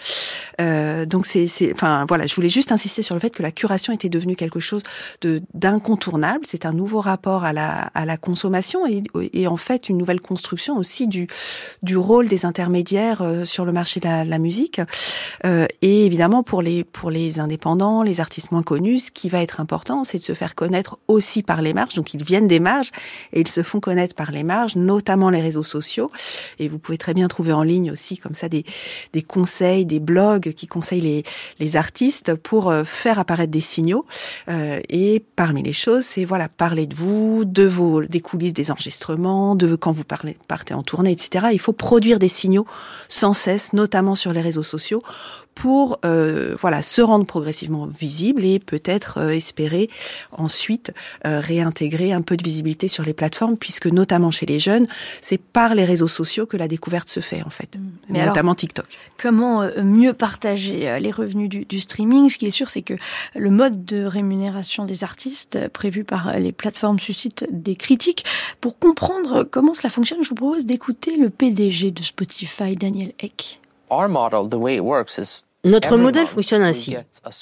Euh, 0.61 1.05
donc 1.05 1.26
c'est, 1.26 1.49
enfin 1.72 2.05
voilà, 2.07 2.26
je 2.26 2.34
voulais 2.36 2.49
juste 2.49 2.70
insister 2.70 3.03
sur 3.03 3.16
le 3.16 3.20
fait 3.20 3.30
que 3.30 3.42
la 3.42 3.51
curation 3.51 3.92
était 3.92 4.09
devenue 4.09 4.36
quelque 4.36 4.61
chose 4.61 4.82
de 5.20 5.42
d'incontournable. 5.55 6.44
C'est 6.44 6.64
un 6.64 6.72
nouveau 6.72 7.01
rapport 7.01 7.44
à 7.44 7.53
la 7.53 7.90
à 7.94 8.05
la 8.05 8.16
consommation 8.16 8.86
et, 8.86 9.03
et 9.32 9.49
en 9.49 9.57
fait 9.57 9.88
une 9.88 9.99
nouvelle 9.99 10.20
construction 10.20 10.76
aussi 10.76 11.09
du 11.09 11.26
du 11.82 11.97
rôle 11.97 12.28
des 12.28 12.44
intermédiaires 12.44 13.22
euh, 13.22 13.44
sur 13.44 13.64
le 13.64 13.72
marché 13.72 13.99
de 13.99 14.07
la, 14.07 14.24
la 14.24 14.38
musique. 14.38 14.80
Euh, 15.44 15.66
évidemment, 15.87 16.43
pour 16.43 16.62
les, 16.62 16.84
pour 16.84 17.11
les 17.11 17.41
indépendants, 17.41 18.03
les 18.03 18.20
artistes 18.20 18.51
moins 18.51 18.62
connus, 18.62 18.99
ce 19.07 19.11
qui 19.11 19.28
va 19.28 19.43
être 19.43 19.61
important, 19.61 20.05
c'est 20.05 20.18
de 20.18 20.22
se 20.22 20.32
faire 20.32 20.55
connaître 20.55 20.99
aussi 21.09 21.43
par 21.43 21.62
les 21.62 21.74
marges. 21.74 21.95
Donc, 21.95 22.14
ils 22.14 22.24
viennent 22.24 22.47
des 22.47 22.61
marges 22.61 22.91
et 23.32 23.41
ils 23.41 23.49
se 23.49 23.62
font 23.62 23.80
connaître 23.80 24.14
par 24.14 24.30
les 24.30 24.43
marges, 24.43 24.76
notamment 24.76 25.30
les 25.30 25.41
réseaux 25.41 25.62
sociaux. 25.62 26.11
Et 26.59 26.68
vous 26.68 26.78
pouvez 26.78 26.99
très 26.99 27.14
bien 27.14 27.28
trouver 27.28 27.53
en 27.53 27.62
ligne 27.62 27.91
aussi, 27.91 28.16
comme 28.16 28.34
ça, 28.34 28.49
des, 28.49 28.64
des 29.12 29.22
conseils, 29.22 29.87
des 29.87 30.01
blogs 30.01 30.53
qui 30.53 30.66
conseillent 30.66 31.01
les, 31.01 31.24
les 31.59 31.76
artistes 31.76 32.34
pour 32.34 32.70
euh, 32.70 32.84
faire 32.84 33.18
apparaître 33.18 33.53
des 33.53 33.61
signaux. 33.61 34.07
Euh, 34.49 34.80
et 34.89 35.24
parmi 35.37 35.62
les 35.62 35.72
choses, 35.72 36.05
c'est 36.05 36.24
voilà, 36.24 36.49
parler 36.49 36.87
de 36.87 36.95
vous, 36.95 37.45
de 37.45 37.64
vos, 37.64 38.03
des 38.03 38.20
coulisses 38.20 38.55
des 38.55 38.70
enregistrements, 38.70 39.55
de 39.55 39.76
quand 39.76 39.91
vous 39.91 40.05
parlez, 40.05 40.37
partez 40.49 40.74
en 40.74 40.82
tournée, 40.82 41.12
etc. 41.12 41.49
Il 41.53 41.61
faut 41.61 41.72
produire 41.72 42.18
des 42.18 42.28
signaux 42.28 42.66
sans 43.09 43.32
cesse, 43.32 43.72
notamment 43.72 44.14
sur 44.14 44.32
les 44.32 44.41
réseaux 44.41 44.62
sociaux, 44.62 45.03
pour 45.57 45.99
euh, 46.05 46.55
voilà 46.59 46.83
se 46.83 47.01
rendre 47.01 47.25
progressivement 47.25 47.87
visible 47.87 48.45
et 48.45 48.59
peut-être 48.59 49.19
euh, 49.19 49.31
espérer 49.31 49.89
ensuite 50.31 50.93
euh, 51.27 51.41
réintégrer 51.41 52.13
un 52.13 52.21
peu 52.21 52.37
de 52.37 52.45
visibilité 52.45 52.89
sur 52.89 53.03
les 53.05 53.15
plateformes 53.15 53.57
puisque 53.57 53.87
notamment 53.87 54.31
chez 54.31 54.45
les 54.45 54.59
jeunes 54.59 54.87
c'est 55.23 55.41
par 55.41 55.75
les 55.75 55.87
réseaux 55.87 56.09
sociaux 56.09 56.45
que 56.45 56.59
la 56.59 56.69
découverte 56.69 57.09
se 57.09 57.21
fait 57.21 57.43
en 57.43 57.51
fait 57.51 57.79
mmh. 57.79 58.27
notamment 58.27 58.55
TikTok. 58.55 58.87
Comment 59.19 59.67
mieux 59.83 60.13
partager 60.13 61.01
les 61.01 61.11
revenus 61.11 61.49
du, 61.49 61.65
du, 61.65 61.81
streaming? 61.81 62.29
Ce 62.29 62.37
qui 62.37 62.47
est 62.47 62.51
sûr 62.51 62.69
c'est 62.69 62.83
que 62.83 62.95
le 63.35 63.51
mode 63.51 63.87
de 63.87 64.05
rémunération 64.05 64.85
des 64.85 65.05
artistes 65.05 65.69
prévu 65.69 66.05
par 66.05 66.39
les 66.39 66.53
plateformes 66.53 66.99
suscite 66.99 67.47
des 67.51 67.77
critiques. 67.77 68.27
Pour 68.61 68.79
comprendre 68.79 69.43
comment 69.43 69.73
cela 69.73 69.89
fonctionne, 69.89 70.23
je 70.23 70.29
vous 70.29 70.35
propose 70.35 70.67
d'écouter 70.67 71.17
le 71.17 71.31
PDG 71.31 71.93
de 71.93 72.03
Spotify, 72.03 72.77
Daniel 72.77 73.15
Eck. 73.21 73.59
Our 73.89 74.09
model, 74.09 74.49
the 74.49 74.59
way 74.59 74.77
it 74.77 74.85
works 74.85 75.17
is 75.17 75.45
notre 75.67 75.97
modèle 75.97 76.27
fonctionne 76.27 76.62
ainsi. 76.62 76.97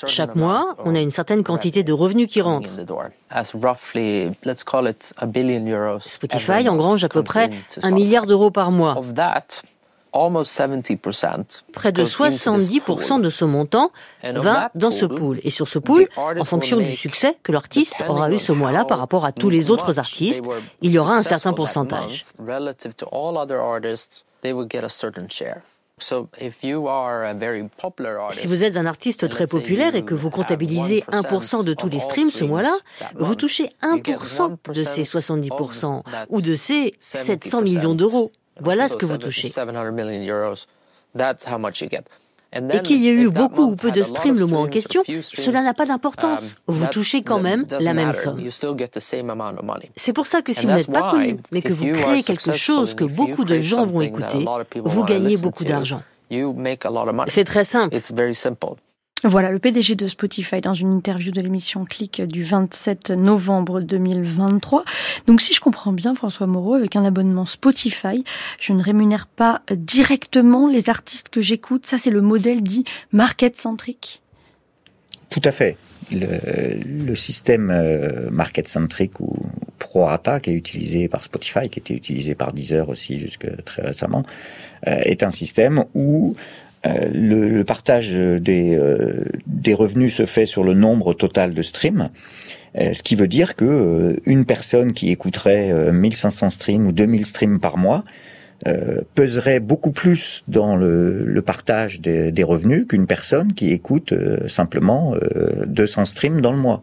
Chaque 0.07 0.35
mois, 0.35 0.75
on 0.85 0.95
a 0.95 1.01
une 1.01 1.11
certaine 1.11 1.43
quantité 1.43 1.83
de 1.83 1.93
revenus 1.93 2.29
qui 2.29 2.41
rentrent. 2.41 2.71
Spotify 6.01 6.69
engrange 6.69 7.05
à 7.05 7.09
peu 7.09 7.23
près 7.23 7.51
un 7.83 7.91
milliard 7.91 8.27
d'euros 8.27 8.51
par 8.51 8.71
mois. 8.71 8.95
Près 11.73 11.91
de 11.93 12.05
70% 12.05 13.21
de 13.21 13.31
ce 13.31 13.45
montant 13.45 13.91
va 14.23 14.71
dans 14.75 14.93
ce 14.93 15.07
pool. 15.07 15.41
Et 15.43 15.51
sur 15.51 15.69
ce 15.69 15.79
pool, 15.79 16.09
en 16.17 16.45
fonction 16.45 16.79
du 16.79 16.93
succès 16.95 17.37
que 17.43 17.53
l'artiste 17.53 17.97
aura 18.09 18.31
eu 18.31 18.39
ce 18.39 18.53
mois-là 18.53 18.85
par 18.85 18.99
rapport 18.99 19.25
à 19.25 19.33
tous 19.33 19.51
les 19.51 19.71
autres 19.71 19.99
artistes, 19.99 20.45
il 20.83 20.93
y 20.93 20.99
aura 20.99 21.17
un 21.17 21.23
certain 21.23 21.53
pourcentage. 21.53 22.27
Si 28.31 28.47
vous 28.49 28.65
êtes 28.65 28.77
un 28.77 28.87
artiste 28.87 29.29
très 29.29 29.47
populaire 29.47 29.95
et 29.95 30.05
que 30.05 30.15
vous 30.15 30.29
comptabilisez 30.31 31.05
1% 31.13 31.65
de 31.65 31.73
tous 31.75 31.89
les 31.89 31.99
streams 32.01 32.31
ce 32.31 32.45
mois-là, 32.45 32.75
vous 33.17 33.35
touchez 33.37 33.71
1% 33.83 34.57
de 34.73 34.83
ces 34.83 35.03
70% 35.03 36.03
ou 36.31 36.41
de 36.41 36.55
ces 36.57 36.95
700 37.01 37.63
millions 37.63 37.95
d'euros. 37.95 38.33
Voilà 38.61 38.89
ce 38.89 38.97
que 38.97 39.07
vous 39.07 39.19
touchez. 39.19 39.49
Et 42.55 42.83
qu'il 42.83 43.03
y 43.03 43.09
ait 43.09 43.13
eu 43.13 43.31
beaucoup 43.31 43.63
ou 43.63 43.77
peu 43.77 43.91
de 43.91 44.03
streams 44.03 44.39
le 44.39 44.47
mois 44.47 44.61
en 44.61 44.69
question, 44.69 45.03
cela 45.23 45.63
n'a 45.63 45.75
pas 45.75 45.87
d'importance. 45.87 46.55
Um, 46.69 46.75
vous 46.75 46.87
touchez 46.87 47.23
quand 47.23 47.41
même 47.41 47.67
la 47.81 47.95
même 47.95 48.13
somme. 48.13 48.41
C'est 49.97 50.13
pour 50.13 50.27
ça 50.27 50.43
que 50.43 50.53
si 50.53 50.67
vous 50.67 50.73
n'êtes 50.73 50.91
pas 50.91 51.11
connu, 51.11 51.39
mais 51.51 51.63
que 51.63 51.73
vous 51.73 51.91
créez 51.91 52.23
quelque 52.23 52.53
chose 52.53 52.95
que 52.95 53.05
beaucoup 53.05 53.45
de 53.45 53.59
gens 53.59 53.85
vont 53.85 54.01
écouter, 54.01 54.45
vous 54.85 55.05
gagnez 55.05 55.37
beaucoup 55.37 55.65
d'argent. 55.65 56.03
C'est 57.27 57.45
très 57.45 57.65
simple. 57.65 57.97
Voilà, 59.27 59.51
le 59.51 59.59
PDG 59.59 59.95
de 59.97 60.07
Spotify 60.07 60.61
dans 60.61 60.75
une 60.75 60.93
interview 60.93 61.33
de 61.33 61.41
l'émission 61.41 61.87
Click 61.87 62.21
du 62.21 62.43
27 62.43 63.09
novembre 63.13 63.81
2023. 63.81 64.85
Donc 65.27 65.41
si 65.41 65.55
je 65.55 65.61
comprends 65.61 65.93
bien, 65.93 66.15
François 66.15 66.47
Moreau, 66.47 66.75
avec 66.75 66.95
un 66.95 67.07
abonnement 67.07 67.47
Spotify, 67.47 68.23
je 68.61 68.75
ne 68.75 68.83
rémunère 68.83 69.27
pas 69.27 69.63
directement 69.71 70.69
les 70.69 70.91
artistes 70.91 71.31
que 71.31 71.41
j'écoute. 71.41 71.87
Ça, 71.87 71.97
c'est 71.97 72.11
le 72.11 72.21
modèle 72.21 72.63
dit 72.63 72.85
market-centric. 73.13 74.21
Tout 75.31 75.43
à 75.45 75.53
fait. 75.53 75.79
Le, 76.13 77.15
système 77.15 77.71
euh, 77.71 78.29
market-centric 78.31 79.21
ou 79.21 79.35
pro-rata 79.79 80.39
qui 80.39 80.51
est 80.51 80.55
utilisé 80.55 81.09
par 81.09 81.25
Spotify, 81.25 81.71
qui 81.71 81.79
était 81.79 81.95
utilisé 81.95 82.35
par 82.35 82.53
Deezer 82.53 82.91
aussi 82.91 83.19
jusque 83.19 83.47
très 83.65 83.81
récemment, 83.81 84.25
euh, 84.87 84.97
est 85.05 85.23
un 85.23 85.31
système 85.31 85.85
où 85.95 86.35
euh, 86.87 87.09
le, 87.13 87.65
partage 87.65 88.13
des, 88.13 88.77
euh, 88.77 89.25
des 89.47 89.75
revenus 89.75 90.15
se 90.15 90.27
fait 90.27 90.47
sur 90.47 90.65
le 90.65 90.75
nombre 90.75 91.15
total 91.15 91.55
de 91.55 91.63
streams. 91.63 92.11
Euh, 92.77 92.93
ce 92.93 93.03
qui 93.03 93.15
veut 93.15 93.29
dire 93.29 93.57
que 93.57 94.21
une 94.27 94.45
personne 94.45 94.93
qui 94.93 95.11
écouterait 95.11 95.93
1500 95.93 96.51
streams 96.51 96.87
ou 96.87 96.93
2000 96.93 97.27
streams 97.27 97.61
par 97.61 97.77
mois 97.77 98.05
peserait 99.15 99.61
beaucoup 99.61 99.91
plus 99.91 100.43
dans 100.49 100.75
le, 100.75 101.43
partage 101.45 102.01
des, 102.01 102.33
des 102.33 102.43
revenus 102.43 102.87
qu'une 102.89 103.07
personne 103.07 103.53
qui 103.53 103.73
écoute 103.73 104.15
simplement 104.47 105.15
200 105.67 106.07
streams 106.07 106.41
dans 106.41 106.53
le 106.53 106.57
mois. 106.57 106.83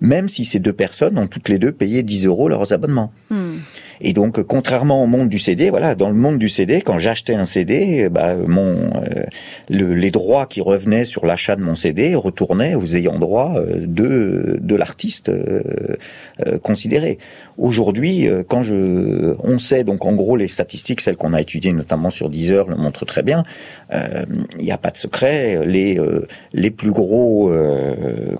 Même 0.00 0.28
si 0.28 0.44
ces 0.44 0.60
deux 0.60 0.72
personnes 0.72 1.18
ont 1.18 1.26
toutes 1.26 1.48
les 1.48 1.58
deux 1.58 1.72
payé 1.72 2.04
10 2.04 2.26
euros 2.26 2.48
leurs 2.48 2.72
abonnements. 2.72 3.12
Hmm. 3.30 3.56
Et 4.00 4.12
donc, 4.12 4.42
contrairement 4.42 5.02
au 5.02 5.06
monde 5.06 5.28
du 5.28 5.38
CD, 5.38 5.70
voilà, 5.70 5.94
dans 5.94 6.08
le 6.08 6.14
monde 6.14 6.38
du 6.38 6.48
CD, 6.48 6.80
quand 6.82 6.98
j'achetais 6.98 7.34
un 7.34 7.44
CD, 7.44 8.08
bah, 8.08 8.36
mon, 8.36 8.90
euh, 8.94 9.24
les 9.68 10.10
droits 10.10 10.46
qui 10.46 10.60
revenaient 10.60 11.04
sur 11.04 11.26
l'achat 11.26 11.56
de 11.56 11.62
mon 11.62 11.74
CD 11.74 12.14
retournaient 12.14 12.74
aux 12.74 12.94
ayants 12.94 13.18
droit 13.18 13.54
euh, 13.56 13.84
de, 13.86 14.58
de 14.60 14.76
l'artiste 14.76 15.28
euh, 15.28 15.62
considéré. 16.62 17.18
Aujourd'hui, 17.56 18.28
quand 18.48 18.62
je, 18.62 19.34
on 19.42 19.58
sait 19.58 19.82
donc 19.82 20.04
en 20.04 20.12
gros 20.12 20.36
les 20.36 20.48
statistiques, 20.48 21.00
celles 21.00 21.16
qu'on 21.16 21.32
a 21.32 21.40
étudiées 21.40 21.72
notamment 21.72 22.10
sur 22.10 22.28
Deezer, 22.28 22.68
le 22.68 22.76
montrent 22.76 23.06
très 23.06 23.22
bien. 23.22 23.44
Il 23.90 24.62
n'y 24.64 24.72
a 24.72 24.76
pas 24.76 24.90
de 24.90 24.98
secret. 24.98 25.64
Les 25.64 25.98
les 26.52 26.70
plus 26.70 26.90
gros 26.90 27.50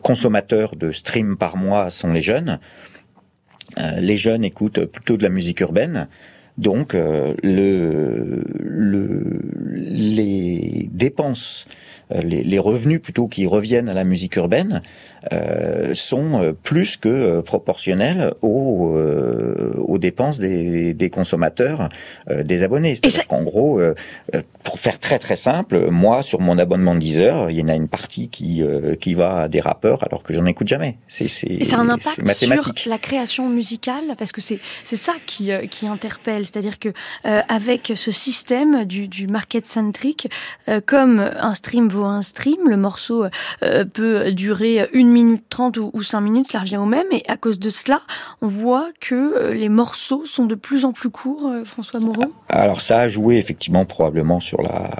consommateurs 0.02 0.76
de 0.76 0.92
stream 0.92 1.38
par 1.38 1.57
mois 1.57 1.88
sont 1.88 2.12
les 2.12 2.20
jeunes. 2.20 2.59
Euh, 3.78 4.00
les 4.00 4.16
jeunes 4.16 4.44
écoutent 4.44 4.84
plutôt 4.86 5.16
de 5.16 5.22
la 5.22 5.28
musique 5.28 5.60
urbaine. 5.60 6.08
Donc, 6.58 6.94
euh, 6.94 7.34
le, 7.42 8.42
le, 8.58 9.40
les 9.64 10.88
dépenses 10.92 11.66
les, 12.10 12.44
les, 12.44 12.58
revenus 12.60 13.02
plutôt 13.02 13.26
qui 13.26 13.46
reviennent 13.46 13.88
à 13.88 13.92
la 13.92 14.04
musique 14.04 14.36
urbaine 14.36 14.80
euh, 15.32 15.94
sont 15.94 16.40
euh, 16.40 16.52
plus 16.52 16.96
que 16.96 17.08
euh, 17.08 17.42
proportionnels 17.42 18.34
aux, 18.42 18.96
aux 19.78 19.98
dépenses 19.98 20.38
des, 20.38 20.94
des 20.94 21.10
consommateurs, 21.10 21.88
des 22.28 22.62
abonnés. 22.62 22.94
C'est-à-dire 22.94 23.26
qu'en 23.26 23.42
gros, 23.42 23.80
pour 24.62 24.78
faire 24.78 24.98
très 24.98 25.18
très 25.18 25.36
simple, 25.36 25.90
moi 25.90 26.22
sur 26.22 26.40
mon 26.40 26.58
abonnement 26.58 26.94
de 26.94 27.00
Deezer, 27.00 27.50
il 27.50 27.58
y 27.58 27.62
en 27.62 27.68
a 27.68 27.74
une 27.74 27.88
partie 27.88 28.28
qui 28.28 28.62
qui 29.00 29.14
va 29.14 29.42
à 29.42 29.48
des 29.48 29.60
rappeurs 29.60 30.04
alors 30.04 30.22
que 30.22 30.34
j'en 30.34 30.46
écoute 30.46 30.68
jamais. 30.68 30.98
C'est 31.08 31.28
c'est 31.28 31.46
et 31.46 31.64
ça 31.64 31.76
a 31.76 31.80
un 31.80 31.88
impact 31.88 32.20
sur 32.80 32.90
la 32.90 32.98
création 32.98 33.48
musicale? 33.48 34.04
Parce 34.18 34.32
que 34.32 34.40
c'est 34.40 34.58
c'est 34.84 34.96
ça 34.96 35.12
qui 35.26 35.50
qui 35.70 35.86
interpelle, 35.86 36.46
c'est-à-dire 36.46 36.78
que 36.78 36.92
avec 37.24 37.92
ce 37.94 38.10
système 38.10 38.84
du 38.84 39.08
du 39.08 39.26
market 39.26 39.66
centric, 39.66 40.28
comme 40.86 41.18
un 41.18 41.54
stream 41.54 41.88
vaut 41.88 42.04
un 42.04 42.22
stream, 42.22 42.68
le 42.68 42.76
morceau 42.76 43.26
peut 43.94 44.32
durer 44.32 44.88
une 44.92 45.15
minute 45.16 45.44
30 45.48 45.78
ou 45.78 46.02
5 46.02 46.20
minutes, 46.20 46.52
ça 46.52 46.60
revient 46.60 46.76
au 46.76 46.84
même. 46.84 47.06
Et 47.10 47.22
à 47.28 47.36
cause 47.36 47.58
de 47.58 47.70
cela, 47.70 48.02
on 48.42 48.48
voit 48.48 48.88
que 49.00 49.14
euh, 49.14 49.54
les 49.54 49.68
morceaux 49.68 50.26
sont 50.26 50.44
de 50.46 50.54
plus 50.54 50.84
en 50.84 50.92
plus 50.92 51.10
courts, 51.10 51.48
euh, 51.48 51.64
François 51.64 52.00
Moreau 52.00 52.32
Alors 52.48 52.80
ça 52.80 53.00
a 53.00 53.08
joué 53.08 53.38
effectivement 53.38 53.84
probablement 53.84 54.40
sur 54.40 54.62
la 54.62 54.90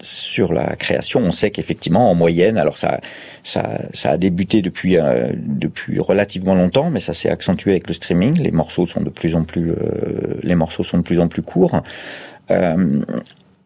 sur 0.00 0.52
la 0.52 0.74
création. 0.76 1.20
On 1.20 1.30
sait 1.30 1.50
qu'effectivement, 1.50 2.10
en 2.10 2.14
moyenne, 2.14 2.56
alors 2.56 2.78
ça, 2.78 3.00
ça, 3.44 3.82
ça 3.92 4.10
a 4.10 4.16
débuté 4.16 4.62
depuis 4.62 4.98
euh, 4.98 5.30
depuis 5.36 6.00
relativement 6.00 6.54
longtemps, 6.54 6.90
mais 6.90 7.00
ça 7.00 7.14
s'est 7.14 7.30
accentué 7.30 7.72
avec 7.72 7.86
le 7.86 7.94
streaming. 7.94 8.40
Les 8.40 8.50
morceaux 8.50 8.86
sont 8.86 9.02
de 9.02 9.10
plus 9.10 9.36
en 9.36 9.44
plus 9.44 9.72
les 10.42 10.54
morceaux 10.54 10.82
sont 10.82 10.98
de 10.98 11.02
plus 11.02 11.20
en 11.20 11.28
plus 11.28 11.42
courts. 11.42 11.82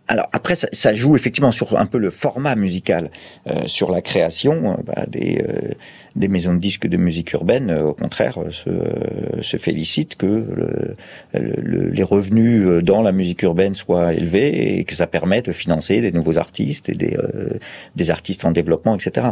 Alors 0.09 0.28
après, 0.32 0.54
ça, 0.54 0.68
ça, 0.72 0.94
joue 0.94 1.16
effectivement 1.16 1.50
sur 1.50 1.76
un 1.76 1.86
peu 1.86 1.98
le 1.98 2.11
format 2.11 2.54
musical, 2.54 3.11
euh, 3.48 3.62
sur 3.66 3.90
la 3.90 4.00
création 4.00 4.72
euh, 4.72 4.82
bah, 4.84 5.04
des, 5.09 5.42
euh, 5.48 5.74
des 6.14 6.28
maisons 6.28 6.54
de 6.54 6.61
disques 6.61 6.86
de 6.86 6.96
musique 6.96 7.32
urbaine. 7.32 7.72
au 7.72 7.92
contraire, 7.92 8.38
se, 8.50 8.70
se 9.40 9.57
félicitent 9.57 10.14
que 10.16 10.26
le, 10.26 10.96
le, 11.34 11.90
les 11.90 12.02
revenus 12.04 12.84
dans 12.84 13.02
la 13.02 13.11
musique 13.11 13.42
urbaine 13.42 13.74
soient 13.74 14.14
élevés 14.14 14.78
et 14.78 14.84
que 14.84 14.94
ça 14.94 15.09
permet 15.09 15.42
de 15.42 15.50
financer 15.50 16.00
des 16.00 16.12
nouveaux 16.12 16.38
artistes 16.38 16.88
et 16.88 16.94
des, 16.94 17.16
des 17.96 18.11
artistes 18.11 18.44
en 18.44 18.52
développement, 18.52 18.94
etc. 18.94 19.28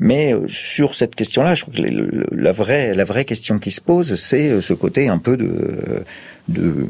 Mais 0.00 0.34
sur 0.48 0.94
cette 0.94 1.14
question-là, 1.14 1.54
je 1.54 1.62
trouve 1.62 1.74
que 1.76 2.34
la 2.34 2.52
vraie 2.52 2.94
la 2.94 3.04
vraie 3.04 3.24
question 3.24 3.58
qui 3.58 3.70
se 3.70 3.80
pose, 3.80 4.16
c'est 4.16 4.60
ce 4.60 4.74
côté 4.74 5.08
un 5.08 5.18
peu 5.18 5.36
de 5.36 6.04
de 6.48 6.88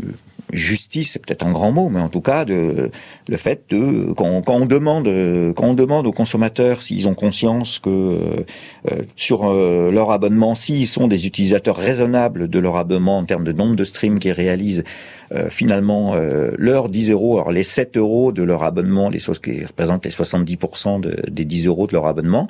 justice, 0.53 1.13
c'est 1.13 1.25
peut-être 1.25 1.47
un 1.47 1.53
grand 1.53 1.73
mot, 1.73 1.89
mais 1.89 2.01
en 2.01 2.09
tout 2.09 2.21
cas 2.21 2.45
de 2.45 2.91
le 3.29 3.37
fait 3.37 3.65
de 3.71 4.13
quand, 4.17 4.43
quand 4.43 4.55
on 4.55 4.67
demande 4.67 5.07
quand 5.55 5.69
on 5.69 5.75
demande 5.75 6.07
aux 6.07 6.13
consommateurs 6.13 6.83
s'ils 6.83 7.09
ont 7.09 7.15
conscience 7.15 7.79
que 7.79 7.91
euh, 7.91 9.03
sur 9.17 9.49
euh, 9.49 9.91
leur 9.91 10.11
abonnement, 10.11 10.55
s'ils 10.55 10.87
sont 10.87 11.09
des 11.09 11.27
utilisateurs 11.27 11.77
raisonnables 11.77 12.49
de 12.49 12.59
leur 12.59 12.77
abonnement 12.77 13.19
en 13.19 13.25
termes 13.25 13.45
de 13.45 13.53
nombre 13.53 13.77
de 13.77 13.85
streams 13.85 14.19
qu'ils 14.19 14.33
réalisent, 14.33 14.85
euh, 15.33 15.51
finalement 15.51 16.15
leurs 16.57 16.89
10 16.89 17.11
euros, 17.11 17.39
alors 17.39 17.53
les 17.53 17.63
7 17.63 17.97
euros 17.97 18.33
de 18.33 18.43
leur 18.43 18.63
abonnement, 18.63 19.11
les 19.11 19.19
choses 19.19 19.39
qui 19.39 19.65
représentent 19.65 20.05
les 20.05 20.11
70% 20.11 21.31
des 21.31 21.45
10 21.45 21.67
euros 21.67 21.87
de 21.87 21.93
leur 21.93 22.07
abonnement, 22.07 22.47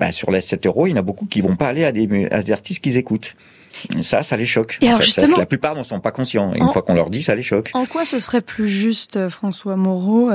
ben, 0.00 0.10
sur 0.10 0.30
les 0.30 0.40
7 0.40 0.66
euros, 0.66 0.86
il 0.86 0.90
y 0.90 0.92
en 0.94 0.96
a 0.96 1.02
beaucoup 1.02 1.26
qui 1.26 1.40
vont 1.40 1.56
pas 1.56 1.68
aller 1.68 1.84
à 1.84 1.92
des, 1.92 2.26
à 2.30 2.42
des 2.42 2.52
artistes 2.52 2.82
qu'ils 2.82 2.96
écoutent. 2.96 3.36
Ça, 4.02 4.22
ça 4.22 4.36
les 4.36 4.46
choque. 4.46 4.78
Et 4.80 4.88
alors 4.88 5.02
justement, 5.02 5.36
la 5.36 5.46
plupart 5.46 5.74
n'en 5.74 5.82
sont 5.82 6.00
pas 6.00 6.10
conscients. 6.10 6.52
Et 6.54 6.58
une 6.58 6.68
fois 6.68 6.82
qu'on 6.82 6.94
leur 6.94 7.10
dit, 7.10 7.22
ça 7.22 7.34
les 7.34 7.42
choque. 7.42 7.70
En 7.74 7.86
quoi 7.86 8.04
ce 8.04 8.18
serait 8.18 8.40
plus 8.40 8.68
juste, 8.68 9.16
euh, 9.16 9.28
François 9.28 9.76
Moreau, 9.76 10.30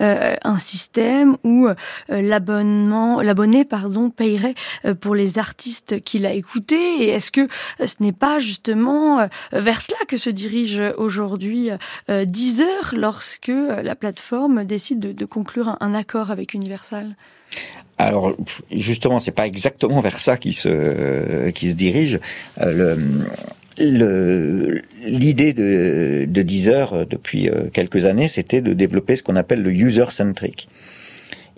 euh, 0.00 0.36
un 0.42 0.58
système 0.58 1.36
où 1.44 1.66
euh, 1.66 1.74
l'abonnement, 2.08 3.20
l'abonné, 3.22 3.64
pardon, 3.64 4.10
payerait 4.10 4.54
pour 5.00 5.14
les 5.14 5.38
artistes 5.38 6.02
qu'il 6.02 6.26
a 6.26 6.32
écoutés? 6.32 7.04
Et 7.04 7.08
est-ce 7.08 7.30
que 7.30 7.48
ce 7.84 7.94
n'est 8.00 8.12
pas 8.12 8.38
justement 8.38 9.28
vers 9.52 9.80
cela 9.80 9.98
que 10.08 10.16
se 10.16 10.30
dirige 10.30 10.82
aujourd'hui 10.96 11.70
Deezer 12.08 12.94
lorsque 12.96 13.48
la 13.48 13.94
plateforme 13.94 14.64
décide 14.64 14.98
de, 15.00 15.12
de 15.12 15.24
conclure 15.24 15.76
un 15.80 15.94
accord 15.94 16.30
avec 16.30 16.54
Universal? 16.54 17.16
Alors 17.98 18.36
justement, 18.70 19.20
c'est 19.20 19.32
pas 19.32 19.46
exactement 19.46 20.00
vers 20.00 20.18
ça 20.18 20.36
qui 20.36 20.52
se 20.52 21.50
qui 21.50 21.70
se 21.70 21.74
dirige. 21.74 22.20
Euh, 22.60 22.96
le, 23.78 24.82
l'idée 25.04 25.52
de, 25.52 26.26
de 26.26 26.42
Deezer 26.42 26.92
euh, 26.92 27.04
depuis 27.04 27.48
euh, 27.48 27.68
quelques 27.72 28.06
années, 28.06 28.28
c'était 28.28 28.60
de 28.60 28.72
développer 28.72 29.16
ce 29.16 29.22
qu'on 29.22 29.36
appelle 29.36 29.62
le 29.62 29.70
user-centric. 29.70 30.68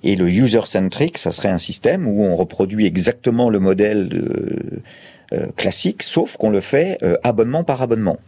Et 0.05 0.15
le 0.15 0.29
user-centric, 0.29 1.19
ça 1.19 1.33
serait 1.33 1.49
un 1.49 1.59
système 1.59 2.07
où 2.07 2.25
on 2.25 2.37
reproduit 2.37 2.87
exactement 2.87 3.51
le 3.51 3.59
modèle 3.59 4.09
de, 4.09 4.83
classique, 5.57 6.05
sauf 6.05 6.37
qu'on 6.37 6.51
le 6.51 6.61
fait 6.61 6.99
abonnement 7.25 7.65
par 7.65 7.83
abonnement. 7.83 8.19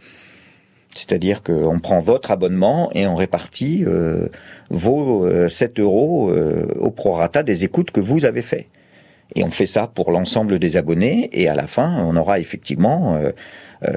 C'est-à-dire 0.95 1.41
qu'on 1.41 1.79
prend 1.79 1.99
votre 1.99 2.31
abonnement 2.31 2.91
et 2.93 3.07
on 3.07 3.15
répartit 3.15 3.83
euh, 3.85 4.27
vos 4.69 5.27
7 5.47 5.79
euh, 5.79 5.83
euros 5.83 6.31
euh, 6.31 6.67
au 6.79 6.91
prorata 6.91 7.43
des 7.43 7.63
écoutes 7.63 7.91
que 7.91 8.01
vous 8.01 8.25
avez 8.25 8.41
fait. 8.41 8.67
Et 9.35 9.43
on 9.43 9.51
fait 9.51 9.65
ça 9.65 9.87
pour 9.87 10.11
l'ensemble 10.11 10.59
des 10.59 10.77
abonnés 10.77 11.29
et 11.31 11.47
à 11.47 11.55
la 11.55 11.67
fin, 11.67 12.03
on 12.05 12.15
aura 12.17 12.39
effectivement 12.39 13.15
euh, 13.15 13.31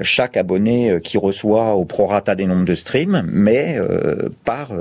chaque 0.01 0.37
abonné 0.37 0.89
euh, 0.89 0.99
qui 0.99 1.17
reçoit 1.17 1.75
au 1.75 1.85
prorata 1.85 2.35
des 2.35 2.45
nombres 2.45 2.65
de 2.65 2.75
streams, 2.75 3.23
mais 3.31 3.77
euh, 3.77 4.29
par 4.43 4.71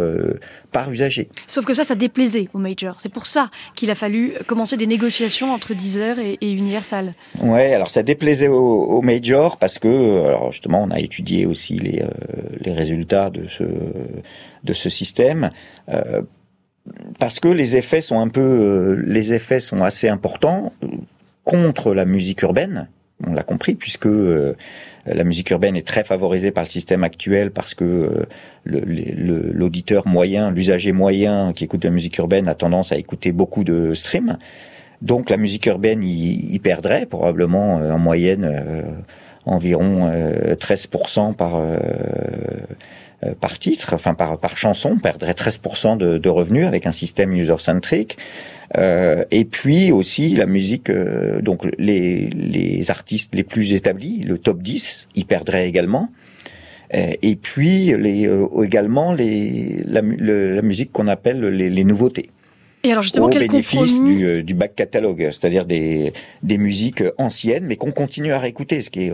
par 0.73 0.91
usager. 0.91 1.29
Sauf 1.47 1.65
que 1.65 1.75
ça, 1.75 1.85
ça 1.85 1.95
déplaisait 1.95 2.49
aux 2.53 2.59
majors. 2.59 3.01
C'est 3.01 3.13
pour 3.13 3.27
ça 3.27 3.51
qu'il 3.75 3.91
a 3.91 3.95
fallu 3.95 4.33
commencer 4.47 4.77
des 4.77 4.87
négociations 4.87 5.53
entre 5.53 5.75
Deezer 5.75 6.19
et, 6.19 6.39
et 6.41 6.51
Universal. 6.51 7.15
Ouais, 7.41 7.75
alors 7.75 7.91
ça 7.91 8.03
déplaisait 8.03 8.49
aux, 8.49 8.85
aux 8.85 9.03
majors 9.03 9.57
parce 9.59 9.79
que, 9.79 10.27
alors 10.27 10.53
justement, 10.53 10.83
on 10.83 10.91
a 10.91 10.99
étudié 10.99 11.47
aussi 11.47 11.75
les 11.75 12.03
les 12.61 12.73
résultats 12.73 13.31
de 13.31 13.47
ce 13.47 13.65
de 14.65 14.73
ce 14.73 14.89
système. 14.89 15.51
Euh, 15.89 16.23
parce 17.19 17.41
que 17.41 17.49
les 17.49 17.77
effets 17.77 18.01
sont 18.01 18.21
un 18.21 18.29
peu, 18.29 19.03
les 19.07 19.33
effets 19.33 19.61
sont 19.61 19.83
assez 19.83 20.09
importants 20.09 20.73
contre 21.45 21.95
la 21.95 22.05
musique 22.05 22.43
urbaine. 22.43 22.89
On 23.27 23.33
l'a 23.33 23.43
compris 23.43 23.75
puisque 23.75 24.09
la 25.07 25.25
musique 25.25 25.51
urbaine 25.51 25.77
est 25.77 25.87
très 25.87 26.05
favorisée 26.05 26.51
par 26.51 26.65
le 26.65 26.69
système 26.69 27.05
actuel 27.05 27.51
parce 27.51 27.75
que 27.75 27.85
euh, 27.85 28.27
l'auditeur 28.67 30.07
moyen, 30.07 30.51
l'usager 30.51 30.93
moyen 30.93 31.53
qui 31.55 31.65
écoute 31.65 31.83
de 31.83 31.89
la 31.89 31.95
musique 31.95 32.17
urbaine 32.19 32.49
a 32.49 32.55
tendance 32.55 32.93
à 32.93 32.97
écouter 32.97 33.33
beaucoup 33.33 33.65
de 33.65 33.95
streams. 33.95 34.39
Donc 35.03 35.29
la 35.29 35.37
musique 35.37 35.67
urbaine 35.67 36.03
y, 36.03 36.59
perdrait 36.61 37.05
probablement 37.05 37.79
euh, 37.79 37.93
en 37.93 37.99
moyenne 37.99 38.45
euh, 38.45 38.83
environ 39.45 40.09
13% 40.09 41.35
par 41.35 41.61
titre, 43.59 43.93
enfin 43.93 44.15
par 44.15 44.57
chanson, 44.57 44.97
perdrait 44.97 45.33
13% 45.33 45.99
de, 45.99 46.17
de 46.17 46.29
revenus 46.31 46.67
avec 46.67 46.87
un 46.87 46.93
système 46.93 47.31
user-centric. 47.35 48.17
Euh, 48.77 49.25
et 49.31 49.45
puis 49.45 49.93
aussi 49.93 50.35
la 50.35 50.47
musique, 50.47 50.91
euh, 50.91 51.41
donc 51.41 51.69
les, 51.79 52.29
les 52.29 52.91
artistes 52.91 53.35
les 53.35 53.45
plus 53.45 53.73
établis, 53.73 54.23
le 54.23 54.39
top 54.39 54.63
10, 54.63 55.09
ils 55.15 55.27
perdraient 55.27 55.69
également. 55.69 56.11
Euh, 56.93 57.13
et 57.23 57.37
puis 57.37 57.97
les, 57.97 58.29
également 58.63 59.13
les, 59.13 59.83
la, 59.87 60.03
la 60.03 60.63
musique 60.63 60.93
qu'on 60.93 61.09
appelle 61.09 61.45
les, 61.45 61.71
les 61.71 61.85
nouveautés. 61.85 62.31
Et 62.85 62.93
alors 62.93 63.03
justement, 63.03 63.27
au 63.27 63.31
quel 63.31 63.49
bénéfice 63.49 64.03
du, 64.03 64.43
du, 64.43 64.55
back 64.55 64.77
catalogue, 64.77 65.31
c'est-à-dire 65.33 65.65
des, 65.65 66.13
des 66.43 66.59
musiques 66.59 67.03
anciennes, 67.19 67.65
mais 67.65 67.77
qu'on 67.77 67.93
continue 67.93 68.33
à 68.33 68.39
réécouter, 68.39 68.83
ce 68.83 68.91
qui 68.91 69.07
est 69.07 69.13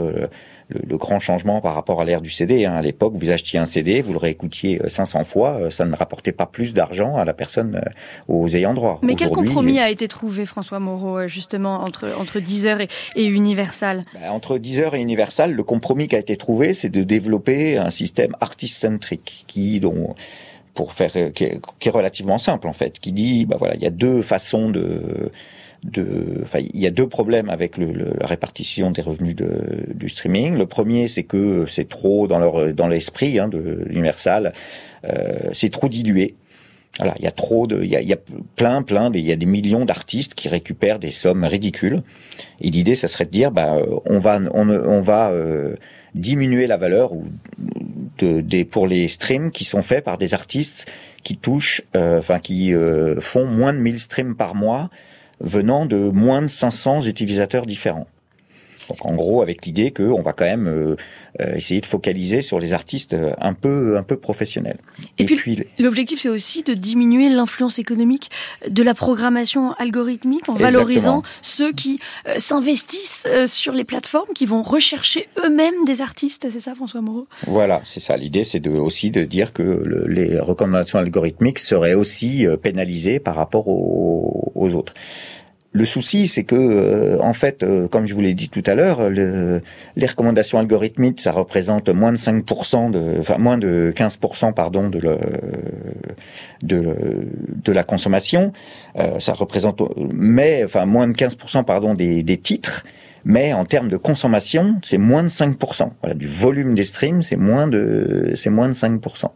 le, 0.71 0.97
grand 0.97 1.19
changement 1.19 1.61
par 1.61 1.75
rapport 1.75 2.01
à 2.01 2.05
l'ère 2.05 2.21
du 2.21 2.31
CD. 2.31 2.65
Hein. 2.65 2.75
À 2.75 2.83
l'époque, 2.83 3.15
vous 3.15 3.31
achetiez 3.31 3.59
un 3.59 3.65
CD, 3.65 4.03
vous 4.03 4.13
le 4.13 4.19
réécoutiez 4.19 4.81
500 4.87 5.21
euh, 5.21 5.25
fois, 5.25 5.55
euh, 5.55 5.71
ça 5.71 5.85
ne 5.85 5.95
rapportait 5.95 6.33
pas 6.33 6.47
plus 6.47 6.75
d'argent 6.75 7.17
à 7.17 7.25
la 7.25 7.33
personne 7.33 7.77
euh, 7.77 8.33
aux 8.33 8.49
ayants 8.49 8.75
droit. 8.75 9.01
Mais 9.03 9.15
quel 9.15 9.31
compromis 9.31 9.79
a 9.79 9.91
été 9.91 10.09
trouvé, 10.09 10.47
François 10.47 10.81
Moreau, 10.81 11.27
justement, 11.27 11.83
entre, 11.83 12.09
entre 12.19 12.41
Deezer 12.41 12.81
et, 12.81 12.89
et 13.17 13.25
Universal? 13.25 14.05
Ben, 14.15 14.31
Entre 14.31 14.59
Deezer 14.59 14.95
et 14.95 15.01
Universal, 15.01 15.53
le 15.53 15.63
compromis 15.63 16.09
qui 16.09 16.17
a 16.17 16.19
été 16.19 16.37
trouvé, 16.37 16.75
c'est 16.75 16.91
de 16.91 17.03
développer 17.03 17.79
un 17.79 17.91
système 17.91 18.37
artist-centric 18.41 19.45
qui, 19.47 19.81
dont 19.81 20.15
faire 20.87 21.13
qui 21.35 21.45
est, 21.45 21.91
relativement 21.91 22.39
simple 22.39 22.69
en 22.69 22.73
fait, 22.73 22.99
qui 23.01 23.13
dit 23.13 23.47
bah 23.47 23.57
voilà 23.59 23.75
il 23.75 23.83
y 23.83 23.87
a 23.87 23.91
deux 23.91 24.23
façons 24.23 24.71
de 24.71 25.31
de, 25.83 26.41
enfin, 26.43 26.59
il 26.61 26.79
y 26.81 26.87
a 26.87 26.91
deux 26.91 27.09
problèmes 27.09 27.49
avec 27.49 27.79
la 27.79 28.27
répartition 28.27 28.91
des 28.91 29.03
revenus 29.03 29.35
de, 29.35 29.87
du 29.95 30.09
streaming. 30.09 30.57
Le 30.57 30.67
premier, 30.67 31.09
c'est 31.09 31.25
que 31.25 31.65
c'est 31.67 31.89
trop 31.89 32.27
dans 32.27 32.39
leur 32.39 32.75
dans 32.75 32.87
l'esprit 32.87 33.39
hein, 33.39 33.49
de 33.49 33.85
l'Universal, 33.87 34.53
euh, 35.05 35.51
c'est 35.53 35.71
trop 35.71 35.89
dilué. 35.89 36.35
Voilà, 36.99 37.15
il 37.19 37.25
y 37.25 37.29
a 37.29 37.33
trop 37.33 37.67
de, 37.67 37.83
il 37.83 37.89
y 37.89 37.97
a, 37.97 38.03
il 38.03 38.09
y 38.09 38.13
a 38.13 38.19
plein, 38.57 38.83
plein, 38.83 39.11
il 39.15 39.25
y 39.25 39.33
a 39.33 39.37
des 39.37 39.47
millions 39.47 39.85
d'artistes 39.85 40.35
qui 40.35 40.49
récupèrent 40.49 40.99
des 40.99 41.13
sommes 41.13 41.45
ridicules. 41.45 42.03
Et 42.61 42.71
l'idée, 42.71 42.95
ça 42.97 43.09
serait 43.09 43.25
de 43.25 43.31
dire, 43.31 43.53
bah, 43.53 43.77
on 44.07 44.19
va, 44.19 44.41
on, 44.53 45.01
va 45.01 45.31
euh, 45.31 45.77
diminuer 46.15 46.67
la 46.67 46.77
valeur 46.77 47.13
de, 48.19 48.41
des 48.41 48.65
pour 48.65 48.87
les 48.87 49.09
streams 49.09 49.51
qui 49.51 49.65
sont 49.65 49.83
faits 49.83 50.05
par 50.05 50.19
des 50.19 50.35
artistes 50.35 50.91
qui 51.23 51.37
touchent, 51.37 51.83
enfin 51.95 52.39
qui 52.39 52.73
font 53.21 53.45
moins 53.45 53.75
de 53.75 53.79
1000 53.79 53.99
streams 54.01 54.35
par 54.37 54.55
mois 54.55 54.89
venant 55.41 55.87
de 55.87 55.97
moins 55.97 56.43
de 56.43 56.47
500 56.47 57.03
utilisateurs 57.03 57.67
différents. 57.67 58.07
Donc 58.91 59.07
en 59.07 59.15
gros, 59.15 59.41
avec 59.41 59.65
l'idée 59.67 59.93
qu'on 59.93 60.21
va 60.21 60.33
quand 60.33 60.45
même 60.45 60.67
euh, 60.67 60.97
euh, 61.41 61.55
essayer 61.55 61.81
de 61.81 61.87
focaliser 61.87 62.43
sur 62.43 62.59
les 62.59 62.73
artistes 62.73 63.15
euh, 63.15 63.33
un 63.41 63.55
peu 63.55 63.97
un 63.97 64.03
peu 64.03 64.17
professionnels. 64.17 64.79
Et, 65.19 65.25
puis, 65.25 65.65
l'objectif, 65.79 66.21
c'est 66.21 66.29
aussi 66.29 66.65
de 66.65 66.75
diminuer 66.75 67.29
l'influence 67.29 67.79
économique 67.79 68.31
de 68.69 68.83
la 68.83 68.95
programmation 68.95 69.75
algorithmique 69.75 70.49
en 70.49 70.55
valorisant 70.55 71.23
ceux 71.41 71.73
qui 71.73 72.01
s'investissent 72.37 73.27
sur 73.47 73.73
les 73.73 73.85
plateformes, 73.85 74.33
qui 74.35 74.45
vont 74.45 74.63
rechercher 74.63 75.29
eux-mêmes 75.45 75.85
des 75.87 76.03
artistes. 76.03 76.49
C'est 76.51 76.61
ça, 76.61 76.75
François 76.75 77.01
Moreau? 77.01 77.29
Voilà, 77.47 77.83
c'est 77.85 78.01
ça. 78.01 78.17
L'idée, 78.17 78.45
c'est 78.45 78.61
de, 78.61 78.71
aussi 78.71 79.11
de 79.11 79.23
dire 79.23 79.53
que 79.53 79.63
les 80.09 80.39
recommandations 80.41 80.99
algorithmiques 80.99 81.61
seraient 81.61 81.95
aussi 81.95 82.47
pénalisées 82.63 83.21
par 83.21 83.37
rapport 83.37 83.69
aux 83.69 84.75
autres. 84.75 84.95
Le 85.73 85.85
souci, 85.85 86.27
c'est 86.27 86.43
que, 86.43 86.57
euh, 86.57 87.21
en 87.21 87.33
fait, 87.33 87.63
euh, 87.63 87.87
comme 87.87 88.05
je 88.05 88.15
vous 88.15 88.21
l'ai 88.21 88.35
dit 88.35 88.49
tout 88.49 88.63
à 88.67 88.75
l'heure, 88.75 89.09
le, 89.09 89.63
les 89.95 90.07
recommandations 90.07 90.59
algorithmiques, 90.59 91.21
ça 91.21 91.31
représente 91.31 91.89
moins 91.91 92.11
de 92.11 92.17
5%, 92.17 92.91
de, 92.91 93.19
enfin 93.21 93.39
moins 93.39 93.57
de 93.57 93.93
15%, 93.95 94.53
pardon, 94.53 94.89
de, 94.89 94.99
le, 94.99 95.19
de, 96.65 97.29
de 97.65 97.73
la 97.73 97.85
consommation. 97.85 98.53
Euh, 98.97 99.21
ça 99.21 99.33
représente, 99.33 99.81
mais, 100.13 100.65
enfin, 100.65 100.87
moins 100.87 101.07
de 101.07 101.13
15%, 101.13 101.65
pardon, 101.65 101.95
des, 101.95 102.25
des 102.25 102.37
titres. 102.37 102.85
Mais 103.25 103.53
en 103.53 103.65
termes 103.65 103.89
de 103.89 103.97
consommation, 103.97 104.81
c'est 104.83 104.99
moins 104.99 105.23
de 105.23 105.29
5%. 105.29 105.91
Voilà, 106.01 106.17
du 106.17 106.27
volume 106.27 106.75
des 106.75 106.85
streams, 106.85 107.23
c'est 107.23 107.37
moins 107.37 107.69
de, 107.69 108.33
c'est 108.35 108.51
moins 108.51 108.69
de 108.69 108.75
5%. 108.75 109.27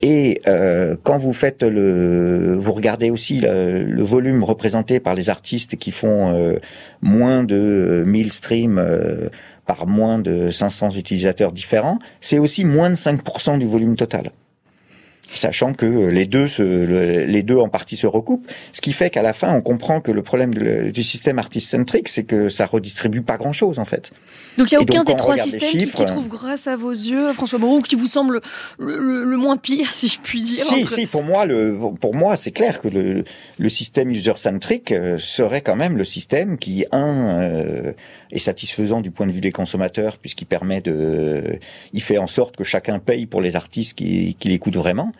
Et 0.00 0.40
euh, 0.46 0.96
quand 1.02 1.18
vous 1.18 1.32
faites 1.32 1.62
le, 1.64 2.54
vous 2.56 2.72
regardez 2.72 3.10
aussi 3.10 3.40
le, 3.40 4.02
volume 4.02 4.44
représenté 4.44 5.00
par 5.00 5.14
les 5.14 5.28
artistes 5.28 5.76
qui 5.76 5.90
font 5.90 6.32
euh, 6.32 6.58
moins 7.02 7.42
de 7.42 8.04
1000 8.06 8.32
streams 8.32 8.78
euh, 8.78 9.28
par 9.66 9.86
moins 9.86 10.18
de 10.18 10.50
500 10.50 10.90
utilisateurs 10.90 11.52
différents, 11.52 11.98
c'est 12.20 12.38
aussi 12.38 12.64
moins 12.64 12.90
de 12.90 12.94
5% 12.94 13.58
du 13.58 13.66
volume 13.66 13.96
total 13.96 14.30
sachant 15.34 15.72
que 15.72 16.08
les 16.08 16.26
deux 16.26 16.48
se, 16.48 16.62
les 16.62 17.42
deux 17.42 17.58
en 17.58 17.68
partie 17.68 17.96
se 17.96 18.06
recoupent, 18.06 18.46
ce 18.72 18.80
qui 18.80 18.92
fait 18.92 19.10
qu'à 19.10 19.22
la 19.22 19.32
fin 19.32 19.52
on 19.52 19.60
comprend 19.60 20.00
que 20.00 20.10
le 20.10 20.22
problème 20.22 20.54
du 20.54 21.02
système 21.02 21.38
artist-centric, 21.38 22.08
c'est 22.08 22.24
que 22.24 22.48
ça 22.48 22.66
redistribue 22.66 23.22
pas 23.22 23.36
grand-chose 23.36 23.78
en 23.78 23.84
fait. 23.84 24.12
Donc 24.56 24.72
il 24.72 24.74
n'y 24.74 24.78
a 24.78 24.82
aucun 24.82 25.04
des 25.04 25.14
trois 25.14 25.36
systèmes 25.36 25.70
qui, 25.70 25.86
qui, 25.86 26.04
trouve 26.04 26.28
grâce 26.28 26.66
à 26.66 26.76
vos 26.76 26.90
yeux, 26.90 27.32
François 27.32 27.58
Moreau, 27.58 27.80
qui 27.80 27.94
vous 27.94 28.06
semble 28.08 28.40
le, 28.78 29.36
moins 29.36 29.56
pire, 29.56 29.92
si 29.94 30.08
je 30.08 30.18
puis 30.20 30.42
dire. 30.42 30.60
Si, 30.60 30.86
si, 30.86 31.06
pour 31.06 31.22
moi, 31.22 31.46
le, 31.46 31.78
pour 32.00 32.14
moi, 32.14 32.36
c'est 32.36 32.50
clair 32.50 32.80
que 32.80 32.88
le, 32.88 33.24
le 33.58 33.68
système 33.68 34.10
user-centric 34.10 34.92
euh, 34.92 35.16
serait 35.18 35.60
quand 35.60 35.76
même 35.76 35.96
le 35.96 36.04
système 36.04 36.58
qui, 36.58 36.84
un, 36.90 37.40
euh, 37.40 37.92
est 38.32 38.38
satisfaisant 38.38 39.00
du 39.00 39.10
point 39.10 39.26
de 39.26 39.32
vue 39.32 39.40
des 39.40 39.52
consommateurs, 39.52 40.18
puisqu'il 40.18 40.46
permet 40.46 40.80
de, 40.80 41.58
il 41.92 42.02
fait 42.02 42.18
en 42.18 42.26
sorte 42.26 42.56
que 42.56 42.64
chacun 42.64 42.98
paye 42.98 43.26
pour 43.26 43.40
les 43.40 43.56
artistes 43.56 43.96
qui, 43.96 44.36
qui 44.38 44.48
l'écoutent 44.48 44.76
vraiment 44.76 45.12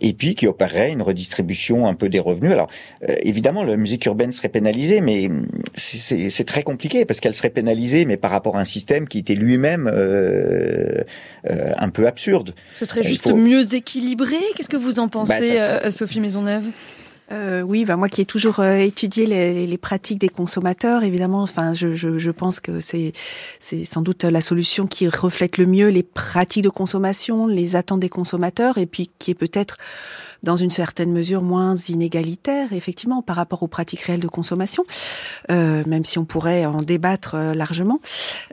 et 0.00 0.12
puis 0.12 0.34
qui 0.34 0.46
opérerait 0.46 0.90
une 0.90 1.02
redistribution 1.02 1.86
un 1.86 1.94
peu 1.94 2.08
des 2.08 2.18
revenus. 2.18 2.52
Alors 2.52 2.68
euh, 3.08 3.14
évidemment, 3.22 3.62
la 3.62 3.76
musique 3.76 4.06
urbaine 4.06 4.32
serait 4.32 4.48
pénalisée, 4.48 5.00
mais 5.00 5.28
c'est 5.74 6.46
très 6.46 6.62
compliqué 6.62 7.04
parce 7.04 7.20
qu'elle 7.20 7.34
serait 7.34 7.50
pénalisée, 7.50 8.04
mais 8.04 8.16
par 8.16 8.30
rapport 8.30 8.56
à 8.56 8.60
un 8.60 8.64
système 8.64 9.06
qui 9.06 9.18
était 9.18 9.34
lui-même 9.34 9.90
euh, 9.92 11.02
euh, 11.50 11.72
un 11.76 11.90
peu 11.90 12.06
absurde. 12.06 12.54
Ce 12.78 12.84
serait 12.84 13.02
juste 13.02 13.32
mieux 13.32 13.74
équilibré? 13.74 14.36
Qu'est-ce 14.56 14.68
que 14.68 14.76
vous 14.76 14.98
en 14.98 15.06
bah, 15.06 15.24
pensez, 15.24 15.90
Sophie 15.90 16.20
Maisonneuve? 16.20 16.64
Euh, 17.32 17.62
oui, 17.62 17.84
bah 17.84 17.96
moi 17.96 18.08
qui 18.08 18.20
ai 18.20 18.26
toujours 18.26 18.58
euh, 18.58 18.76
étudié 18.78 19.24
les, 19.26 19.78
pratiques 19.78 20.18
des 20.18 20.28
consommateurs, 20.28 21.04
évidemment, 21.04 21.42
enfin, 21.42 21.72
je, 21.72 21.94
je, 21.94 22.18
je 22.18 22.30
pense 22.30 22.58
que 22.58 22.80
c'est 22.80 23.12
c'est 23.60 23.84
sans 23.84 24.02
doute 24.02 24.24
la 24.24 24.40
solution 24.40 24.86
qui 24.86 25.08
reflète 25.08 25.56
le 25.56 25.66
mieux 25.66 25.88
les 25.88 26.02
pratiques 26.02 26.64
de 26.64 26.68
consommation, 26.70 27.46
les 27.46 27.76
attentes 27.76 28.00
des 28.00 28.08
consommateurs, 28.08 28.78
et 28.78 28.86
puis 28.86 29.10
qui 29.18 29.30
est 29.30 29.34
peut-être 29.34 29.76
dans 30.42 30.56
une 30.56 30.70
certaine 30.70 31.12
mesure 31.12 31.42
moins 31.42 31.76
inégalitaire, 31.76 32.72
effectivement, 32.72 33.22
par 33.22 33.36
rapport 33.36 33.62
aux 33.62 33.68
pratiques 33.68 34.00
réelles 34.00 34.20
de 34.20 34.28
consommation, 34.28 34.84
euh, 35.50 35.82
même 35.86 36.04
si 36.04 36.18
on 36.18 36.24
pourrait 36.24 36.64
en 36.66 36.76
débattre 36.76 37.34
euh, 37.34 37.54
largement. 37.54 38.00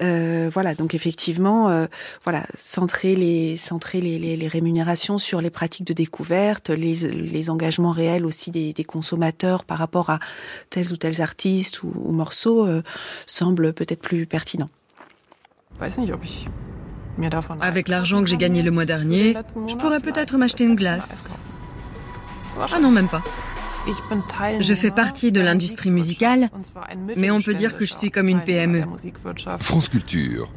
Euh, 0.01 0.49
voilà, 0.53 0.75
donc 0.75 0.93
effectivement, 0.95 1.69
euh, 1.69 1.87
voilà, 2.23 2.43
centrer 2.55 3.15
les 3.15 3.55
centrer 3.55 4.01
les, 4.01 4.19
les, 4.19 4.37
les, 4.37 4.47
rémunérations 4.47 5.17
sur 5.17 5.41
les 5.41 5.49
pratiques 5.49 5.87
de 5.87 5.93
découverte, 5.93 6.69
les, 6.69 6.95
les 7.11 7.49
engagements 7.49 7.91
réels 7.91 8.25
aussi 8.25 8.51
des, 8.51 8.73
des, 8.73 8.83
consommateurs 8.83 9.63
par 9.63 9.77
rapport 9.77 10.09
à 10.09 10.19
tels 10.69 10.91
ou 10.93 10.97
tels 10.97 11.21
artistes 11.21 11.83
ou, 11.83 11.91
ou 11.95 12.11
morceaux 12.11 12.65
euh, 12.65 12.83
semble 13.25 13.73
peut-être 13.73 14.01
plus 14.01 14.25
pertinent. 14.25 14.69
Avec 17.61 17.89
l'argent 17.89 18.21
que 18.23 18.29
j'ai 18.29 18.37
gagné 18.37 18.61
le 18.61 18.71
mois 18.71 18.85
dernier, 18.85 19.35
je 19.67 19.75
pourrais 19.75 19.99
peut-être 19.99 20.37
m'acheter 20.37 20.65
une 20.65 20.75
glace. 20.75 21.37
Ah 22.59 22.79
non, 22.79 22.91
même 22.91 23.07
pas. 23.07 23.21
Je 24.59 24.73
fais 24.73 24.91
partie 24.91 25.31
de 25.31 25.39
l'industrie 25.39 25.91
musicale, 25.91 26.49
mais 27.15 27.31
on 27.31 27.41
peut 27.41 27.53
dire 27.53 27.73
que 27.75 27.85
je 27.85 27.93
suis 27.93 28.11
comme 28.11 28.27
une 28.27 28.41
PME. 28.41 28.83
France 29.59 29.87
Culture. 29.89 30.51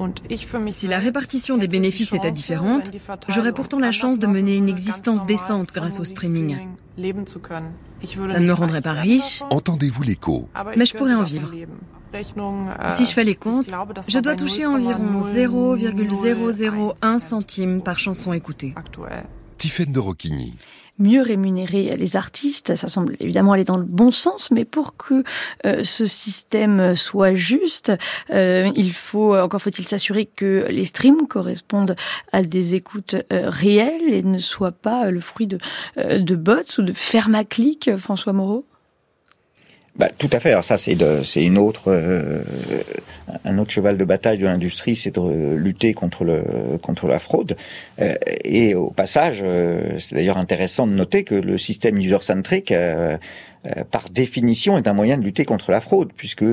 Si 0.71 0.89
la 0.89 0.99
répartition 0.99 1.57
des 1.57 1.69
bénéfices 1.69 2.13
était 2.15 2.33
différente, 2.33 2.91
j'aurais 3.29 3.53
pourtant 3.53 3.79
la 3.79 3.93
chance 3.93 4.19
de 4.19 4.27
mener 4.27 4.57
une 4.57 4.69
existence 4.69 5.25
décente 5.27 5.73
grâce 5.73 6.01
au 6.01 6.05
streaming. 6.05 6.59
Ça 8.25 8.41
ne 8.41 8.47
me 8.47 8.53
rendrait 8.53 8.81
pas 8.81 8.93
riche. 8.93 9.43
Entendez-vous 9.51 10.03
l'écho 10.03 10.49
Mais 10.77 10.87
je 10.87 10.97
pourrais 10.97 11.15
en 11.15 11.23
vivre. 11.23 11.53
Si 12.89 13.05
je 13.05 13.13
fais 13.13 13.23
les 13.23 13.37
comptes, 13.37 13.73
je 14.09 14.19
dois 14.19 14.35
toucher 14.35 14.67
environ 14.67 15.21
0,001 15.21 17.19
centime 17.21 17.83
par 17.83 17.99
chanson 18.01 18.33
écoutée. 18.33 18.75
Tiffaine 19.59 19.93
de 19.93 20.01
Rocchigny 20.01 20.55
mieux 21.01 21.23
rémunérer 21.23 21.97
les 21.97 22.17
artistes. 22.17 22.75
Ça 22.75 22.89
semble 22.89 23.17
évidemment 23.21 23.53
aller 23.53 23.65
dans 23.65 23.77
le 23.77 23.85
bon 23.85 24.11
sens, 24.11 24.51
mais 24.51 24.65
pour 24.65 24.97
que 24.97 25.25
euh, 25.67 25.83
ce 25.83 26.07
système 26.07 26.95
soit 26.95 27.35
juste, 27.35 27.93
euh, 28.31 28.71
il 28.77 28.93
faut 28.93 29.37
encore 29.37 29.61
faut-il 29.61 29.87
s'assurer 29.87 30.27
que 30.27 30.67
les 30.69 30.85
streams 30.85 31.27
correspondent 31.27 31.97
à 32.33 32.43
des 32.43 32.75
écoutes 32.75 33.17
euh, 33.33 33.49
réelles 33.49 34.13
et 34.13 34.23
ne 34.23 34.39
soient 34.39 34.73
pas 34.73 35.11
le 35.11 35.21
fruit 35.21 35.47
de, 35.47 35.59
de 35.97 36.37
bots 36.37 36.79
ou 36.79 36.83
de 36.83 36.93
fermaclic, 36.93 37.97
François 37.97 38.33
Moreau. 38.33 38.67
Bah, 39.97 40.09
tout 40.17 40.31
à 40.33 40.41
fait. 40.41 40.51
Alors 40.51 40.65
ça, 40.65 40.77
c'est 40.77 40.97
c'est 41.25 41.43
une 41.43 41.59
autre, 41.59 41.89
euh, 41.89 42.43
un 43.45 43.59
autre 43.59 43.73
cheval 43.73 43.97
de 43.97 44.05
bataille 44.05 44.39
de 44.39 44.47
l'industrie, 44.47 44.95
c'est 44.95 45.17
de 45.17 45.55
lutter 45.55 45.95
contre 45.95 46.25
le 46.25 46.79
contre 46.81 47.09
la 47.09 47.19
fraude. 47.19 47.57
Euh, 48.01 48.15
et 48.45 48.75
au 48.75 48.91
passage, 48.91 49.41
euh, 49.43 49.99
c'est 49.99 50.15
d'ailleurs 50.15 50.39
intéressant 50.39 50.87
de 50.87 50.93
noter 50.93 51.25
que 51.25 51.35
le 51.35 51.59
système 51.59 51.99
user-centric, 51.99 52.73
par 53.91 54.09
définition, 54.11 54.79
est 54.79 54.89
un 54.89 54.95
moyen 54.95 55.19
de 55.19 55.23
lutter 55.23 55.45
contre 55.45 55.71
la 55.71 55.81
fraude, 55.81 56.13
puisque 56.17 56.45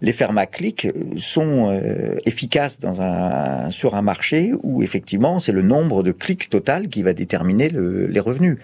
les 0.00 0.12
fermes 0.12 0.38
à 0.38 0.46
clics 0.46 0.88
sont 1.18 1.78
efficaces 2.24 2.78
dans 2.78 3.02
un 3.02 3.70
sur 3.70 3.96
un 3.96 4.02
marché 4.02 4.52
où 4.62 4.82
effectivement 4.82 5.40
c'est 5.40 5.52
le 5.52 5.62
nombre 5.62 6.02
de 6.02 6.12
clics 6.12 6.48
total 6.48 6.88
qui 6.88 7.02
va 7.02 7.12
déterminer 7.12 7.68
le, 7.68 8.06
les 8.06 8.20
revenus. 8.20 8.58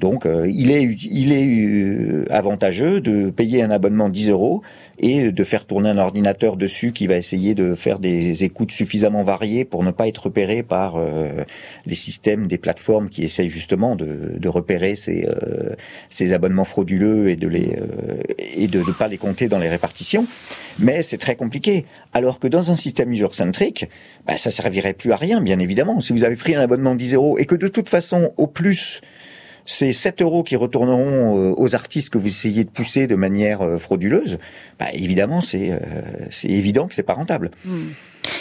Donc, 0.00 0.24
euh, 0.24 0.50
il 0.50 0.70
est, 0.70 0.82
il 1.04 1.30
est 1.30 1.46
euh, 1.46 2.24
avantageux 2.30 3.02
de 3.02 3.28
payer 3.28 3.62
un 3.62 3.70
abonnement 3.70 4.08
10 4.08 4.30
euros 4.30 4.62
et 4.98 5.30
de 5.30 5.44
faire 5.44 5.66
tourner 5.66 5.90
un 5.90 5.98
ordinateur 5.98 6.56
dessus 6.56 6.92
qui 6.92 7.06
va 7.06 7.16
essayer 7.16 7.54
de 7.54 7.74
faire 7.74 7.98
des 7.98 8.44
écoutes 8.44 8.70
suffisamment 8.70 9.22
variées 9.22 9.64
pour 9.64 9.82
ne 9.82 9.90
pas 9.90 10.08
être 10.08 10.24
repéré 10.24 10.62
par 10.62 10.96
euh, 10.96 11.44
les 11.86 11.94
systèmes 11.94 12.46
des 12.46 12.58
plateformes 12.58 13.10
qui 13.10 13.22
essayent 13.22 13.48
justement 13.48 13.94
de, 13.94 14.36
de 14.38 14.48
repérer 14.48 14.96
ces, 14.96 15.26
ces, 16.08 16.32
abonnements 16.32 16.64
frauduleux 16.64 17.28
et 17.28 17.36
de 17.36 17.50
et 18.54 18.68
de 18.68 18.78
ne 18.78 18.92
pas 18.92 19.08
les 19.08 19.18
compter 19.18 19.48
dans 19.48 19.58
les 19.58 19.68
répartitions. 19.68 20.26
Mais 20.78 21.02
c'est 21.02 21.18
très 21.18 21.36
compliqué. 21.36 21.84
Alors 22.12 22.38
que 22.38 22.48
dans 22.48 22.70
un 22.70 22.76
système 22.76 23.10
user-centric, 23.12 23.86
bah, 24.26 24.36
ça 24.36 24.50
servirait 24.50 24.92
plus 24.92 25.12
à 25.12 25.16
rien, 25.16 25.40
bien 25.40 25.58
évidemment. 25.58 26.00
Si 26.00 26.12
vous 26.12 26.24
avez 26.24 26.36
pris 26.36 26.54
un 26.54 26.60
abonnement 26.60 26.94
10 26.94 27.14
euros 27.14 27.38
et 27.38 27.46
que 27.46 27.54
de 27.54 27.68
toute 27.68 27.88
façon, 27.88 28.32
au 28.36 28.46
plus, 28.46 29.00
ces 29.70 29.92
7 29.92 30.20
euros 30.22 30.42
qui 30.42 30.56
retourneront 30.56 31.38
euh, 31.38 31.54
aux 31.56 31.76
artistes 31.76 32.10
que 32.10 32.18
vous 32.18 32.26
essayez 32.26 32.64
de 32.64 32.70
pousser 32.70 33.06
de 33.06 33.14
manière 33.14 33.62
euh, 33.62 33.78
frauduleuse, 33.78 34.38
bah, 34.80 34.86
évidemment, 34.92 35.40
c'est 35.40 35.70
euh, 35.70 35.78
c'est 36.32 36.48
évident 36.48 36.88
que 36.88 36.94
c'est 36.96 37.04
pas 37.04 37.12
rentable. 37.12 37.52
Hmm. 37.64 37.90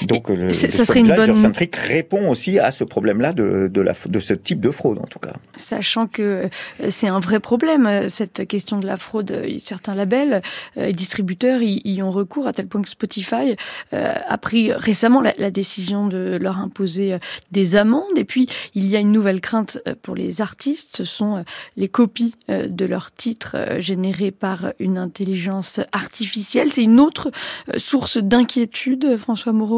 Donc 0.03 0.30
le, 0.30 0.51
ça 0.51 0.86
serait 0.86 0.99
une 0.99 1.15
bonne... 1.15 1.36
centrique 1.36 1.75
répond 1.75 2.30
aussi 2.30 2.59
à 2.59 2.71
ce 2.71 2.84
problème-là 2.84 3.34
de, 3.34 3.69
de, 3.71 3.82
la, 3.82 3.93
de 4.07 4.19
ce 4.19 4.34
type 4.34 4.59
de 4.59 4.71
fraude 4.71 4.99
en 4.99 5.05
tout 5.05 5.19
cas. 5.19 5.34
Sachant 5.57 6.07
que 6.07 6.49
c'est 6.89 7.07
un 7.07 7.19
vrai 7.19 7.39
problème 7.39 8.09
cette 8.09 8.47
question 8.47 8.80
de 8.80 8.86
la 8.86 8.97
fraude. 8.97 9.45
Certains 9.61 9.95
labels 9.95 10.41
et 10.75 10.93
distributeurs 10.93 11.61
y, 11.61 11.82
y, 11.86 12.01
ont 12.01 12.11
recours 12.11 12.47
à 12.47 12.53
tel 12.53 12.67
point 12.67 12.82
que 12.82 12.89
Spotify 12.89 13.55
a 13.91 14.38
pris 14.38 14.73
récemment 14.73 15.21
la, 15.21 15.34
la 15.38 15.51
décision 15.51 16.07
de 16.07 16.38
leur 16.39 16.57
imposer 16.57 17.17
des 17.51 17.75
amendes. 17.75 18.17
Et 18.17 18.25
puis 18.25 18.47
il 18.75 18.86
y 18.88 18.95
a 18.95 18.99
une 18.99 19.11
nouvelle 19.11 19.41
crainte 19.41 19.80
pour 20.01 20.15
les 20.15 20.41
artistes, 20.41 20.97
ce 20.97 21.03
sont 21.05 21.43
les 21.77 21.88
copies 21.88 22.36
de 22.47 22.86
leurs 22.86 23.11
titres 23.13 23.55
générés 23.80 24.32
par 24.32 24.73
une 24.80 24.97
intelligence 24.97 25.80
artificielle. 25.91 26.69
C'est 26.71 26.84
une 26.84 26.99
autre 26.99 27.32
source 27.77 28.17
d'inquiétude, 28.17 29.17
François 29.17 29.53
Moreau 29.53 29.68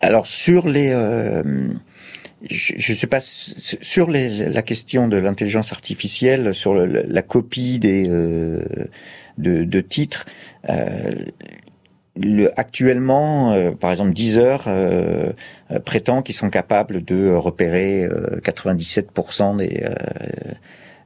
Alors 0.00 0.26
sur 0.26 0.68
les... 0.68 0.90
Euh, 0.92 1.42
je 2.48 2.94
sais 2.94 3.06
pas 3.06 3.20
sur 3.20 4.10
les, 4.10 4.48
la 4.48 4.62
question 4.62 5.08
de 5.08 5.18
l'intelligence 5.18 5.72
artificielle, 5.72 6.54
sur 6.54 6.72
le, 6.72 6.86
la 6.86 7.22
copie 7.22 7.78
des 7.78 8.08
euh, 8.08 8.64
de, 9.36 9.80
titres. 9.80 10.24
Euh, 10.70 11.10
le, 12.16 12.58
actuellement, 12.58 13.54
par 13.78 13.90
exemple, 13.90 14.14
Deezer 14.14 14.64
euh, 14.68 15.32
prétend 15.84 16.22
qu'ils 16.22 16.34
sont 16.34 16.48
capables 16.48 17.04
de 17.04 17.30
repérer 17.30 18.08
97% 18.42 19.58
des 19.58 19.86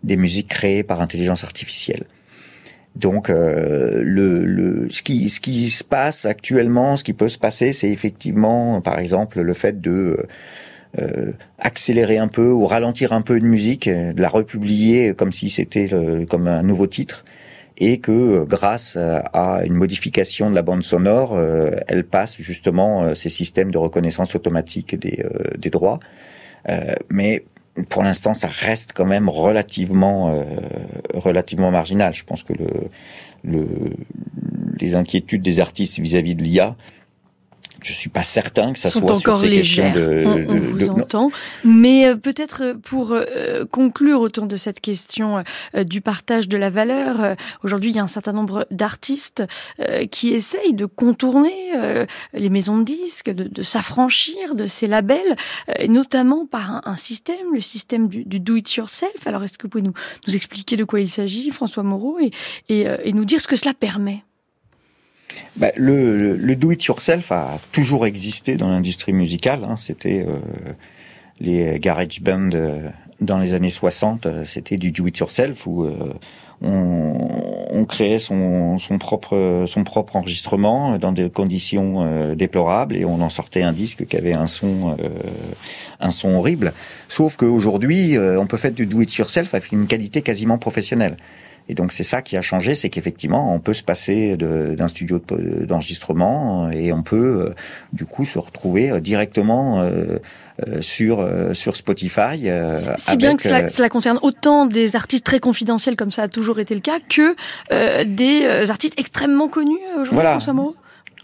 des 0.05 0.17
musiques 0.17 0.49
créées 0.49 0.83
par 0.83 1.01
intelligence 1.01 1.45
artificielle. 1.45 2.05
Donc 2.95 3.29
euh, 3.29 4.03
le, 4.05 4.45
le, 4.45 4.89
ce, 4.91 5.03
qui, 5.03 5.29
ce 5.29 5.41
qui 5.41 5.71
se 5.71 5.83
passe 5.83 6.27
actuellement, 6.27 6.97
ce 6.97 7.05
qui 7.05 7.13
peut 7.13 7.29
se 7.29 7.39
passer, 7.39 7.73
c'est 7.73 7.91
effectivement, 7.91 8.81
par 8.81 8.99
exemple, 8.99 9.41
le 9.41 9.53
fait 9.53 9.81
de 9.81 10.27
euh, 11.01 11.33
accélérer 11.59 12.19
un 12.19 12.29
peu 12.29 12.51
ou 12.51 12.67
ralentir 12.67 13.13
un 13.13 13.23
peu 13.23 13.37
une 13.37 13.47
musique, 13.47 13.89
de 13.89 14.21
la 14.21 14.29
republier 14.29 15.15
comme 15.15 15.33
si 15.33 15.51
c'était 15.51 15.89
comme 16.31 16.47
un 16.47 16.63
nouveau 16.63 16.87
titre, 16.87 17.25
et 17.79 17.99
que 17.99 18.45
grâce 18.45 18.97
à 18.97 19.65
une 19.65 19.75
modification 19.75 20.49
de 20.49 20.55
la 20.55 20.63
bande 20.63 20.85
sonore, 20.85 21.35
euh, 21.35 21.73
elle 21.89 22.05
passe 22.05 22.37
justement 22.41 23.13
ces 23.17 23.29
systèmes 23.29 23.73
de 23.73 23.79
reconnaissance 23.79 24.37
automatique 24.37 24.97
des, 24.97 25.25
des 25.59 25.71
droits. 25.71 25.99
mais 27.11 27.45
pour 27.89 28.03
l'instant, 28.03 28.35
ça 28.35 28.49
reste 28.49 28.93
quand 28.95 29.05
même 29.05 29.29
relativement, 29.29 30.31
euh, 30.31 30.45
relativement 31.15 31.71
marginal. 31.71 32.15
Je 32.15 32.25
pense 32.25 32.43
que 32.43 32.53
le, 32.53 32.69
le, 33.43 33.67
les 34.81 34.95
inquiétudes 34.95 35.43
des 35.43 35.61
artistes 35.61 35.99
vis-à-vis 35.99 36.35
de 36.35 36.43
l'IA 36.43 36.77
je 37.85 37.93
suis 37.93 38.11
pas 38.11 38.23
certain 38.23 38.73
que 38.73 38.79
ça 38.79 38.91
soit 38.91 39.15
sur 39.15 39.37
ces 39.37 39.51
questions 39.51 39.93
de. 39.93 40.25
On, 40.27 40.55
on 40.55 40.59
vous 40.59 40.91
entend, 40.91 41.31
mais 41.65 42.07
euh, 42.07 42.17
peut-être 42.17 42.75
pour 42.83 43.13
euh, 43.13 43.65
conclure 43.71 44.21
autour 44.21 44.47
de 44.47 44.57
cette 44.57 44.81
question 44.81 45.45
euh, 45.77 45.85
du 45.85 46.01
partage 46.01 46.49
de 46.49 46.57
la 46.57 46.71
valeur. 46.71 47.37
Aujourd'hui, 47.63 47.91
il 47.91 47.97
y 47.97 47.99
a 47.99 48.03
un 48.03 48.09
certain 48.09 48.33
nombre 48.33 48.67
d'artistes 48.71 49.45
qui 50.11 50.33
essayent 50.33 50.75
de 50.75 50.87
contourner 50.87 51.53
les 52.33 52.49
maisons 52.49 52.79
de 52.79 52.85
disques, 52.85 53.31
de, 53.31 53.45
de 53.45 53.63
s'affranchir 53.63 54.55
de 54.55 54.67
ces 54.67 54.87
labels, 54.87 55.35
et 55.79 55.89
notamment 55.89 56.47
par 56.47 56.71
un, 56.71 56.83
un, 56.85 56.97
système, 56.97 57.53
le 57.53 57.61
système 57.61 58.09
du, 58.09 58.25
du 58.25 58.41
do-it-yourself. 58.41 59.27
Alors, 59.27 59.45
est-ce 59.45 59.59
que 59.59 59.65
vous 59.65 59.71
pouvez 59.71 59.83
nous, 59.83 59.95
nous 60.27 60.35
expliquer 60.35 60.77
de 60.77 60.85
quoi 60.85 61.01
il 61.01 61.11
s'agit, 61.11 61.51
François 61.51 61.83
Moreau, 61.83 62.19
et, 62.19 62.31
et, 62.69 62.87
et 63.05 63.13
nous 63.13 63.25
dire 63.25 63.41
ce 63.41 63.49
que 63.49 63.57
cela 63.57 63.75
permet? 63.75 64.25
Bah, 65.57 65.71
le, 65.77 66.37
le 66.37 66.57
do-it-yourself 66.57 67.31
a 67.33 67.59
toujours 67.73 68.07
existé 68.07 68.57
dans 68.57 68.69
l'industrie 68.69 69.13
musicale. 69.13 69.65
Hein. 69.65 69.77
C'était 69.79 70.25
euh, 70.27 70.39
les 71.41 71.79
garage 71.79 72.21
bands 72.23 72.51
euh, 72.55 72.89
dans 73.21 73.39
les 73.39 73.55
années 73.55 73.71
60, 73.71 74.27
euh, 74.27 74.45
c'était 74.45 74.77
du 74.77 74.91
do-it-yourself 74.91 75.67
où 75.67 75.87
on, 76.61 77.29
on, 77.71 77.85
créait 77.85 78.19
son, 78.19 78.79
son, 78.79 78.99
propre, 78.99 79.65
son 79.67 79.85
propre 79.85 80.17
enregistrement 80.17 80.99
dans 80.99 81.13
des 81.13 81.31
conditions 81.31 82.35
déplorables 82.35 82.97
et 82.97 83.05
on 83.05 83.21
en 83.21 83.29
sortait 83.29 83.63
un 83.63 83.73
disque 83.73 84.07
qui 84.07 84.17
avait 84.17 84.33
un 84.33 84.47
son, 84.47 84.97
un 86.01 86.11
son 86.11 86.35
horrible. 86.35 86.73
Sauf 87.09 87.37
qu'aujourd'hui, 87.37 88.17
on 88.19 88.47
peut 88.47 88.57
faire 88.57 88.73
du 88.73 88.87
do-it-yourself 88.87 89.55
avec 89.55 89.73
une 89.73 89.87
qualité 89.87 90.23
quasiment 90.23 90.59
professionnelle. 90.59 91.17
Et 91.69 91.75
donc 91.75 91.93
c'est 91.93 92.03
ça 92.03 92.21
qui 92.21 92.37
a 92.37 92.43
changé, 92.43 92.75
c'est 92.75 92.91
qu'effectivement 92.91 93.55
on 93.55 93.59
peut 93.59 93.73
se 93.73 93.83
passer 93.83 94.37
d'un 94.37 94.89
studio 94.89 95.21
d'enregistrement 95.29 96.71
et 96.71 96.93
on 96.93 97.03
peut 97.03 97.17
euh, 97.17 97.55
du 97.93 98.05
coup 98.05 98.27
se 98.27 98.39
retrouver 98.39 98.91
euh, 98.91 99.01
directement 99.01 99.81
euh, 99.81 100.19
sur 100.81 101.27
sur 101.53 101.75
Spotify. 101.75 102.49
si 102.97 103.17
bien 103.17 103.37
que 103.37 103.43
cela, 103.43 103.69
cela, 103.69 103.89
concerne 103.89 104.19
autant 104.23 104.67
des 104.67 104.95
artistes 104.95 105.25
très 105.25 105.41
confidentiels 105.41 105.97
comme 105.97 106.13
ça 106.13 106.23
a 106.23 106.29
toujours 106.29 106.61
été 106.61 106.75
le 106.75 106.81
cas 106.81 106.99
que 107.01 107.35
des 108.05 108.71
artistes 108.71 108.95
extrêmement 108.99 109.49
connus 109.49 109.81
aujourd'hui. 109.95 110.15
Voilà. 110.15 110.39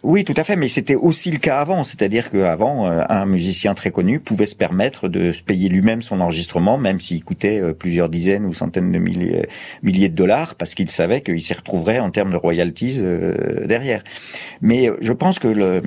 Oui, 0.03 0.25
tout 0.25 0.35
à 0.37 0.45
fait, 0.45 0.57
mais 0.57 0.69
c'était 0.69 0.95
aussi 0.95 1.31
le 1.31 1.37
cas 1.37 1.59
avant, 1.59 1.85
c'est-à-dire 1.85 2.31
qu'avant, 2.31 2.87
euh, 2.87 3.03
un 3.11 3.27
musicien 3.27 3.75
très 3.75 3.91
connu 3.91 4.19
pouvait 4.19 4.47
se 4.47 4.57
permettre 4.57 5.09
de 5.09 5.31
se 5.31 5.43
payer 5.43 5.69
lui-même 5.69 6.01
son 6.01 6.23
enregistrement, 6.23 6.79
même 6.79 7.01
s'il 7.01 7.23
coûtait 7.23 7.61
euh, 7.61 7.75
plusieurs 7.75 8.09
dizaines 8.09 8.47
ou 8.47 8.55
centaines 8.55 8.93
de 8.93 8.99
milliers, 8.99 9.47
milliers 9.83 10.09
de 10.09 10.15
dollars, 10.15 10.55
parce 10.55 10.75
qu'il 10.75 10.91
savait 10.91 11.21
qu'il 11.21 11.43
s'y 11.43 11.53
retrouverait 11.53 11.99
en 11.99 12.11
termes 12.11 12.31
de 12.31 12.39
royalties 12.39 12.97
euh, 12.99 13.67
derrière. 13.67 14.03
Mais 14.63 14.91
je 15.03 15.13
pense 15.13 15.39
que 15.39 15.49
le, 15.49 15.83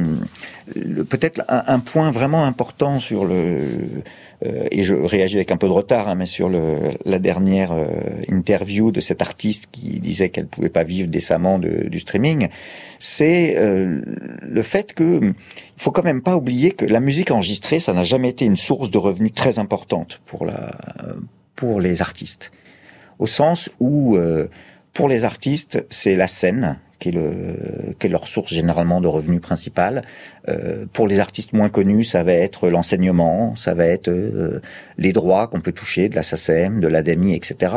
peut-être 1.04 1.42
un, 1.48 1.80
point 1.80 2.12
vraiment 2.12 2.46
important 2.46 3.00
sur 3.00 3.26
le 3.26 3.34
euh, 3.36 3.58
et 4.72 4.84
je 4.84 4.94
réagis 4.94 5.36
avec 5.36 5.52
un 5.52 5.58
peu 5.58 5.68
de 5.68 5.72
retard, 5.72 6.08
hein, 6.08 6.16
mais 6.16 6.26
sur 6.26 6.50
la 6.50 7.20
dernière 7.20 7.72
euh, 7.72 7.88
interview 8.30 8.92
de 8.92 9.00
cet 9.00 9.22
artiste 9.22 9.68
qui 9.72 10.00
disait 10.00 10.30
qu'elle 10.30 10.48
pouvait 10.48 10.70
pas 10.70 10.84
vivre 10.84 11.08
décemment 11.08 11.60
du 11.60 12.00
streaming, 12.00 12.50
c'est 13.00 13.56
euh, 13.58 14.02
le 14.42 14.62
fait 14.62 14.94
que 14.94 15.20
il 15.22 15.82
faut 15.82 15.92
quand 15.92 16.04
même 16.04 16.22
pas 16.22 16.36
oublier 16.36 16.72
que 16.72 16.86
la 16.86 17.00
musique 17.00 17.32
enregistrée, 17.32 17.80
ça 17.80 17.94
n'a 17.94 18.04
jamais 18.04 18.30
été 18.30 18.46
une 18.46 18.58
source 18.58 18.90
de 18.90 18.98
revenus 18.98 19.34
très 19.34 19.60
importante 19.60 20.22
pour 21.56 21.80
les 21.80 22.02
artistes, 22.02 22.52
au 23.20 23.28
sens 23.28 23.70
où 23.80 24.18
pour 24.94 25.10
les 25.10 25.24
artistes, 25.24 25.86
c'est 25.90 26.16
la 26.16 26.28
scène 26.28 26.78
qui 27.04 27.10
est, 27.10 27.12
le, 27.12 27.94
qui 28.00 28.08
leur 28.08 28.28
source 28.28 28.54
généralement 28.54 29.02
de 29.02 29.08
revenus 29.08 29.42
principale. 29.42 30.04
Euh, 30.48 30.86
pour 30.94 31.06
les 31.06 31.20
artistes 31.20 31.52
moins 31.52 31.70
connus, 31.70 32.06
ça 32.06 32.24
va 32.24 32.32
être 32.32 32.70
l'enseignement, 32.70 33.56
ça 33.58 33.74
va 33.74 33.86
être 33.86 34.08
euh, 34.08 34.62
les 34.98 35.12
droits 35.12 35.48
qu'on 35.48 35.60
peut 35.60 35.74
toucher 35.74 36.08
de 36.08 36.16
la 36.16 36.24
SACEM, 36.24 36.80
de 36.80 36.88
l'ADEMI, 36.88 37.36
etc. 37.36 37.74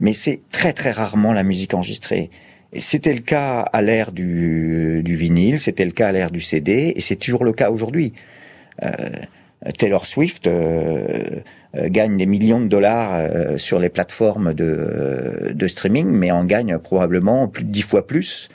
Mais 0.00 0.14
c'est 0.14 0.40
très 0.50 0.72
très 0.72 0.92
rarement 0.92 1.34
la 1.34 1.42
musique 1.42 1.74
enregistrée. 1.74 2.30
C'était 2.74 3.12
le 3.12 3.20
cas 3.20 3.60
à 3.60 3.82
l'ère 3.82 4.12
du, 4.12 5.02
du 5.04 5.14
vinyle, 5.14 5.60
c'était 5.60 5.84
le 5.84 5.90
cas 5.90 6.08
à 6.08 6.12
l'ère 6.12 6.30
du 6.30 6.40
CD, 6.40 6.94
et 6.96 7.00
c'est 7.00 7.16
toujours 7.16 7.44
le 7.44 7.52
cas 7.52 7.70
aujourd'hui. 7.70 8.14
Euh, 8.82 8.88
Taylor 9.76 10.06
Swift 10.06 10.46
euh, 10.46 11.40
gagne 11.74 12.16
des 12.16 12.26
millions 12.26 12.60
de 12.60 12.68
dollars 12.68 13.58
sur 13.58 13.78
les 13.78 13.90
plateformes 13.90 14.54
de, 14.54 15.52
de 15.52 15.66
streaming, 15.66 16.08
mais 16.08 16.30
en 16.30 16.44
gagne 16.46 16.78
probablement 16.78 17.46
plus 17.46 17.64
de 17.64 17.70
dix 17.70 17.82
fois 17.82 18.06
plus 18.06 18.48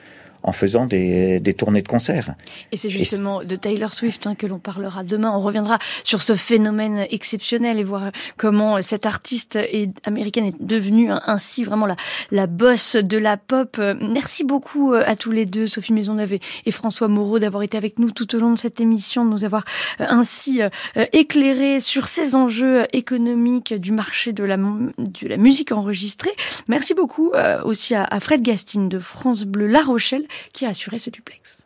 en 0.46 0.52
faisant 0.52 0.86
des, 0.86 1.40
des 1.40 1.54
tournées 1.54 1.82
de 1.82 1.88
concerts. 1.88 2.36
Et 2.72 2.78
c'est 2.78 2.90
justement 2.90 3.44
de 3.44 3.56
Taylor 3.56 3.92
Swift 3.92 4.28
hein, 4.28 4.36
que 4.36 4.46
l'on 4.46 4.60
parlera 4.60 5.04
demain. 5.04 5.32
On 5.36 5.42
reviendra 5.42 5.80
sur 6.04 6.22
ce 6.22 6.36
phénomène 6.36 7.06
exceptionnel 7.10 7.80
et 7.80 7.84
voir 7.84 8.12
comment 8.38 8.80
cette 8.84 9.08
artiste 9.08 9.58
américaine 10.04 10.46
est 10.46 10.62
devenue 10.62 11.10
ainsi 11.10 11.64
vraiment 11.64 11.88
la, 11.88 11.96
la 12.32 12.46
bosse 12.46 12.96
de 12.96 13.18
la 13.18 13.38
pop. 13.38 13.82
Merci 14.00 14.44
beaucoup 14.44 14.94
euh, 14.94 15.04
à 15.08 15.16
tous 15.16 15.32
les 15.32 15.48
deux, 15.48 15.66
Sophie 15.66 15.94
Maisonneuve 15.94 16.38
et 16.66 16.72
François 16.72 17.08
Moreau, 17.08 17.40
d'avoir 17.40 17.64
été 17.64 17.76
avec 17.76 17.98
nous 17.98 18.12
tout 18.12 18.36
au 18.36 18.40
long 18.40 18.52
de 18.52 18.60
cette 18.60 18.80
émission, 18.80 19.26
de 19.26 19.32
nous 19.32 19.44
avoir 19.44 19.66
euh, 20.00 20.06
ainsi 20.08 20.62
euh, 20.62 20.70
éclairé 21.12 21.80
sur 21.80 22.08
ces 22.08 22.36
enjeux 22.36 22.86
économiques 22.94 23.74
du 23.74 23.92
marché 23.92 24.32
de 24.32 24.44
la, 24.44 24.58
de 24.58 25.28
la 25.28 25.38
musique 25.38 25.72
enregistrée. 25.72 26.36
Merci 26.68 26.94
beaucoup 26.94 27.32
aussi 27.64 27.96
à, 27.96 28.04
à 28.04 28.20
Fred 28.20 28.44
Gastine 28.44 28.90
de 28.90 29.00
France 29.00 29.44
Bleu 29.46 29.66
La 29.66 29.82
Rochelle 29.82 30.26
qui 30.54 30.66
a 30.66 30.70
assuré 30.70 31.00
ce 31.00 31.10
duplex. 31.10 31.66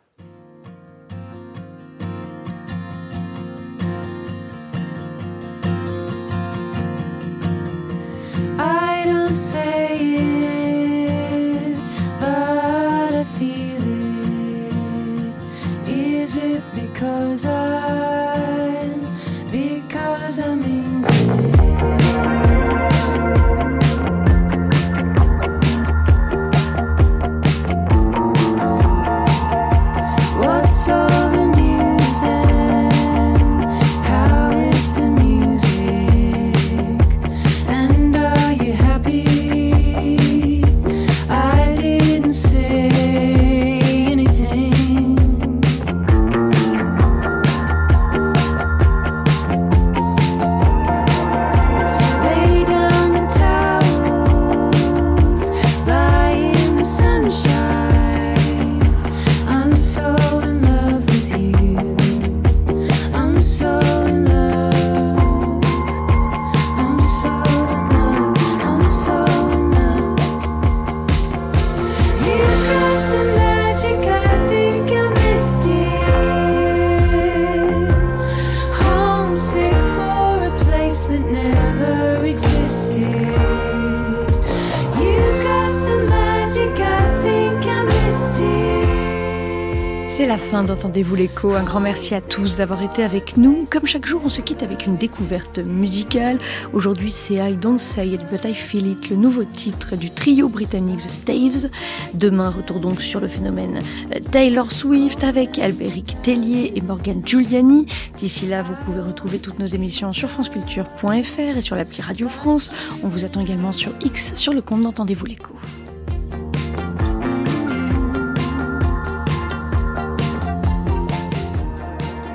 Fin 90.60 90.66
d'Entendez-vous 90.66 91.14
l'écho. 91.14 91.54
Un 91.54 91.62
grand 91.62 91.80
merci 91.80 92.14
à 92.14 92.20
tous 92.20 92.56
d'avoir 92.56 92.82
été 92.82 93.02
avec 93.02 93.38
nous. 93.38 93.64
Comme 93.70 93.86
chaque 93.86 94.04
jour, 94.04 94.20
on 94.24 94.28
se 94.28 94.42
quitte 94.42 94.62
avec 94.62 94.84
une 94.84 94.96
découverte 94.96 95.58
musicale. 95.58 96.38
Aujourd'hui, 96.74 97.10
c'est 97.10 97.34
I 97.34 97.56
Don't 97.56 97.78
Say 97.78 98.08
It 98.08 98.20
But 98.30 98.44
I 98.44 98.54
Feel 98.54 98.88
It, 98.88 99.08
le 99.08 99.16
nouveau 99.16 99.44
titre 99.44 99.96
du 99.96 100.10
trio 100.10 100.48
britannique 100.48 100.98
The 100.98 101.10
Staves. 101.10 101.70
Demain, 102.12 102.50
retour 102.50 102.80
donc 102.80 103.00
sur 103.00 103.20
le 103.20 103.28
phénomène 103.28 103.80
euh, 104.14 104.18
Taylor 104.30 104.70
Swift 104.70 105.24
avec 105.24 105.58
Albéric 105.58 106.20
Tellier 106.20 106.72
et 106.74 106.80
Morgan 106.82 107.22
Giuliani. 107.24 107.86
D'ici 108.18 108.46
là, 108.46 108.62
vous 108.62 108.74
pouvez 108.84 109.00
retrouver 109.00 109.38
toutes 109.38 109.58
nos 109.58 109.66
émissions 109.66 110.12
sur 110.12 110.28
franceculture.fr 110.28 111.56
et 111.56 111.60
sur 111.62 111.76
l'appli 111.76 112.02
Radio 112.02 112.28
France. 112.28 112.70
On 113.02 113.08
vous 113.08 113.24
attend 113.24 113.40
également 113.40 113.72
sur 113.72 113.92
X 114.04 114.34
sur 114.34 114.52
le 114.52 114.60
compte 114.60 114.82
d'Entendez-vous 114.82 115.26
l'écho. 115.26 115.54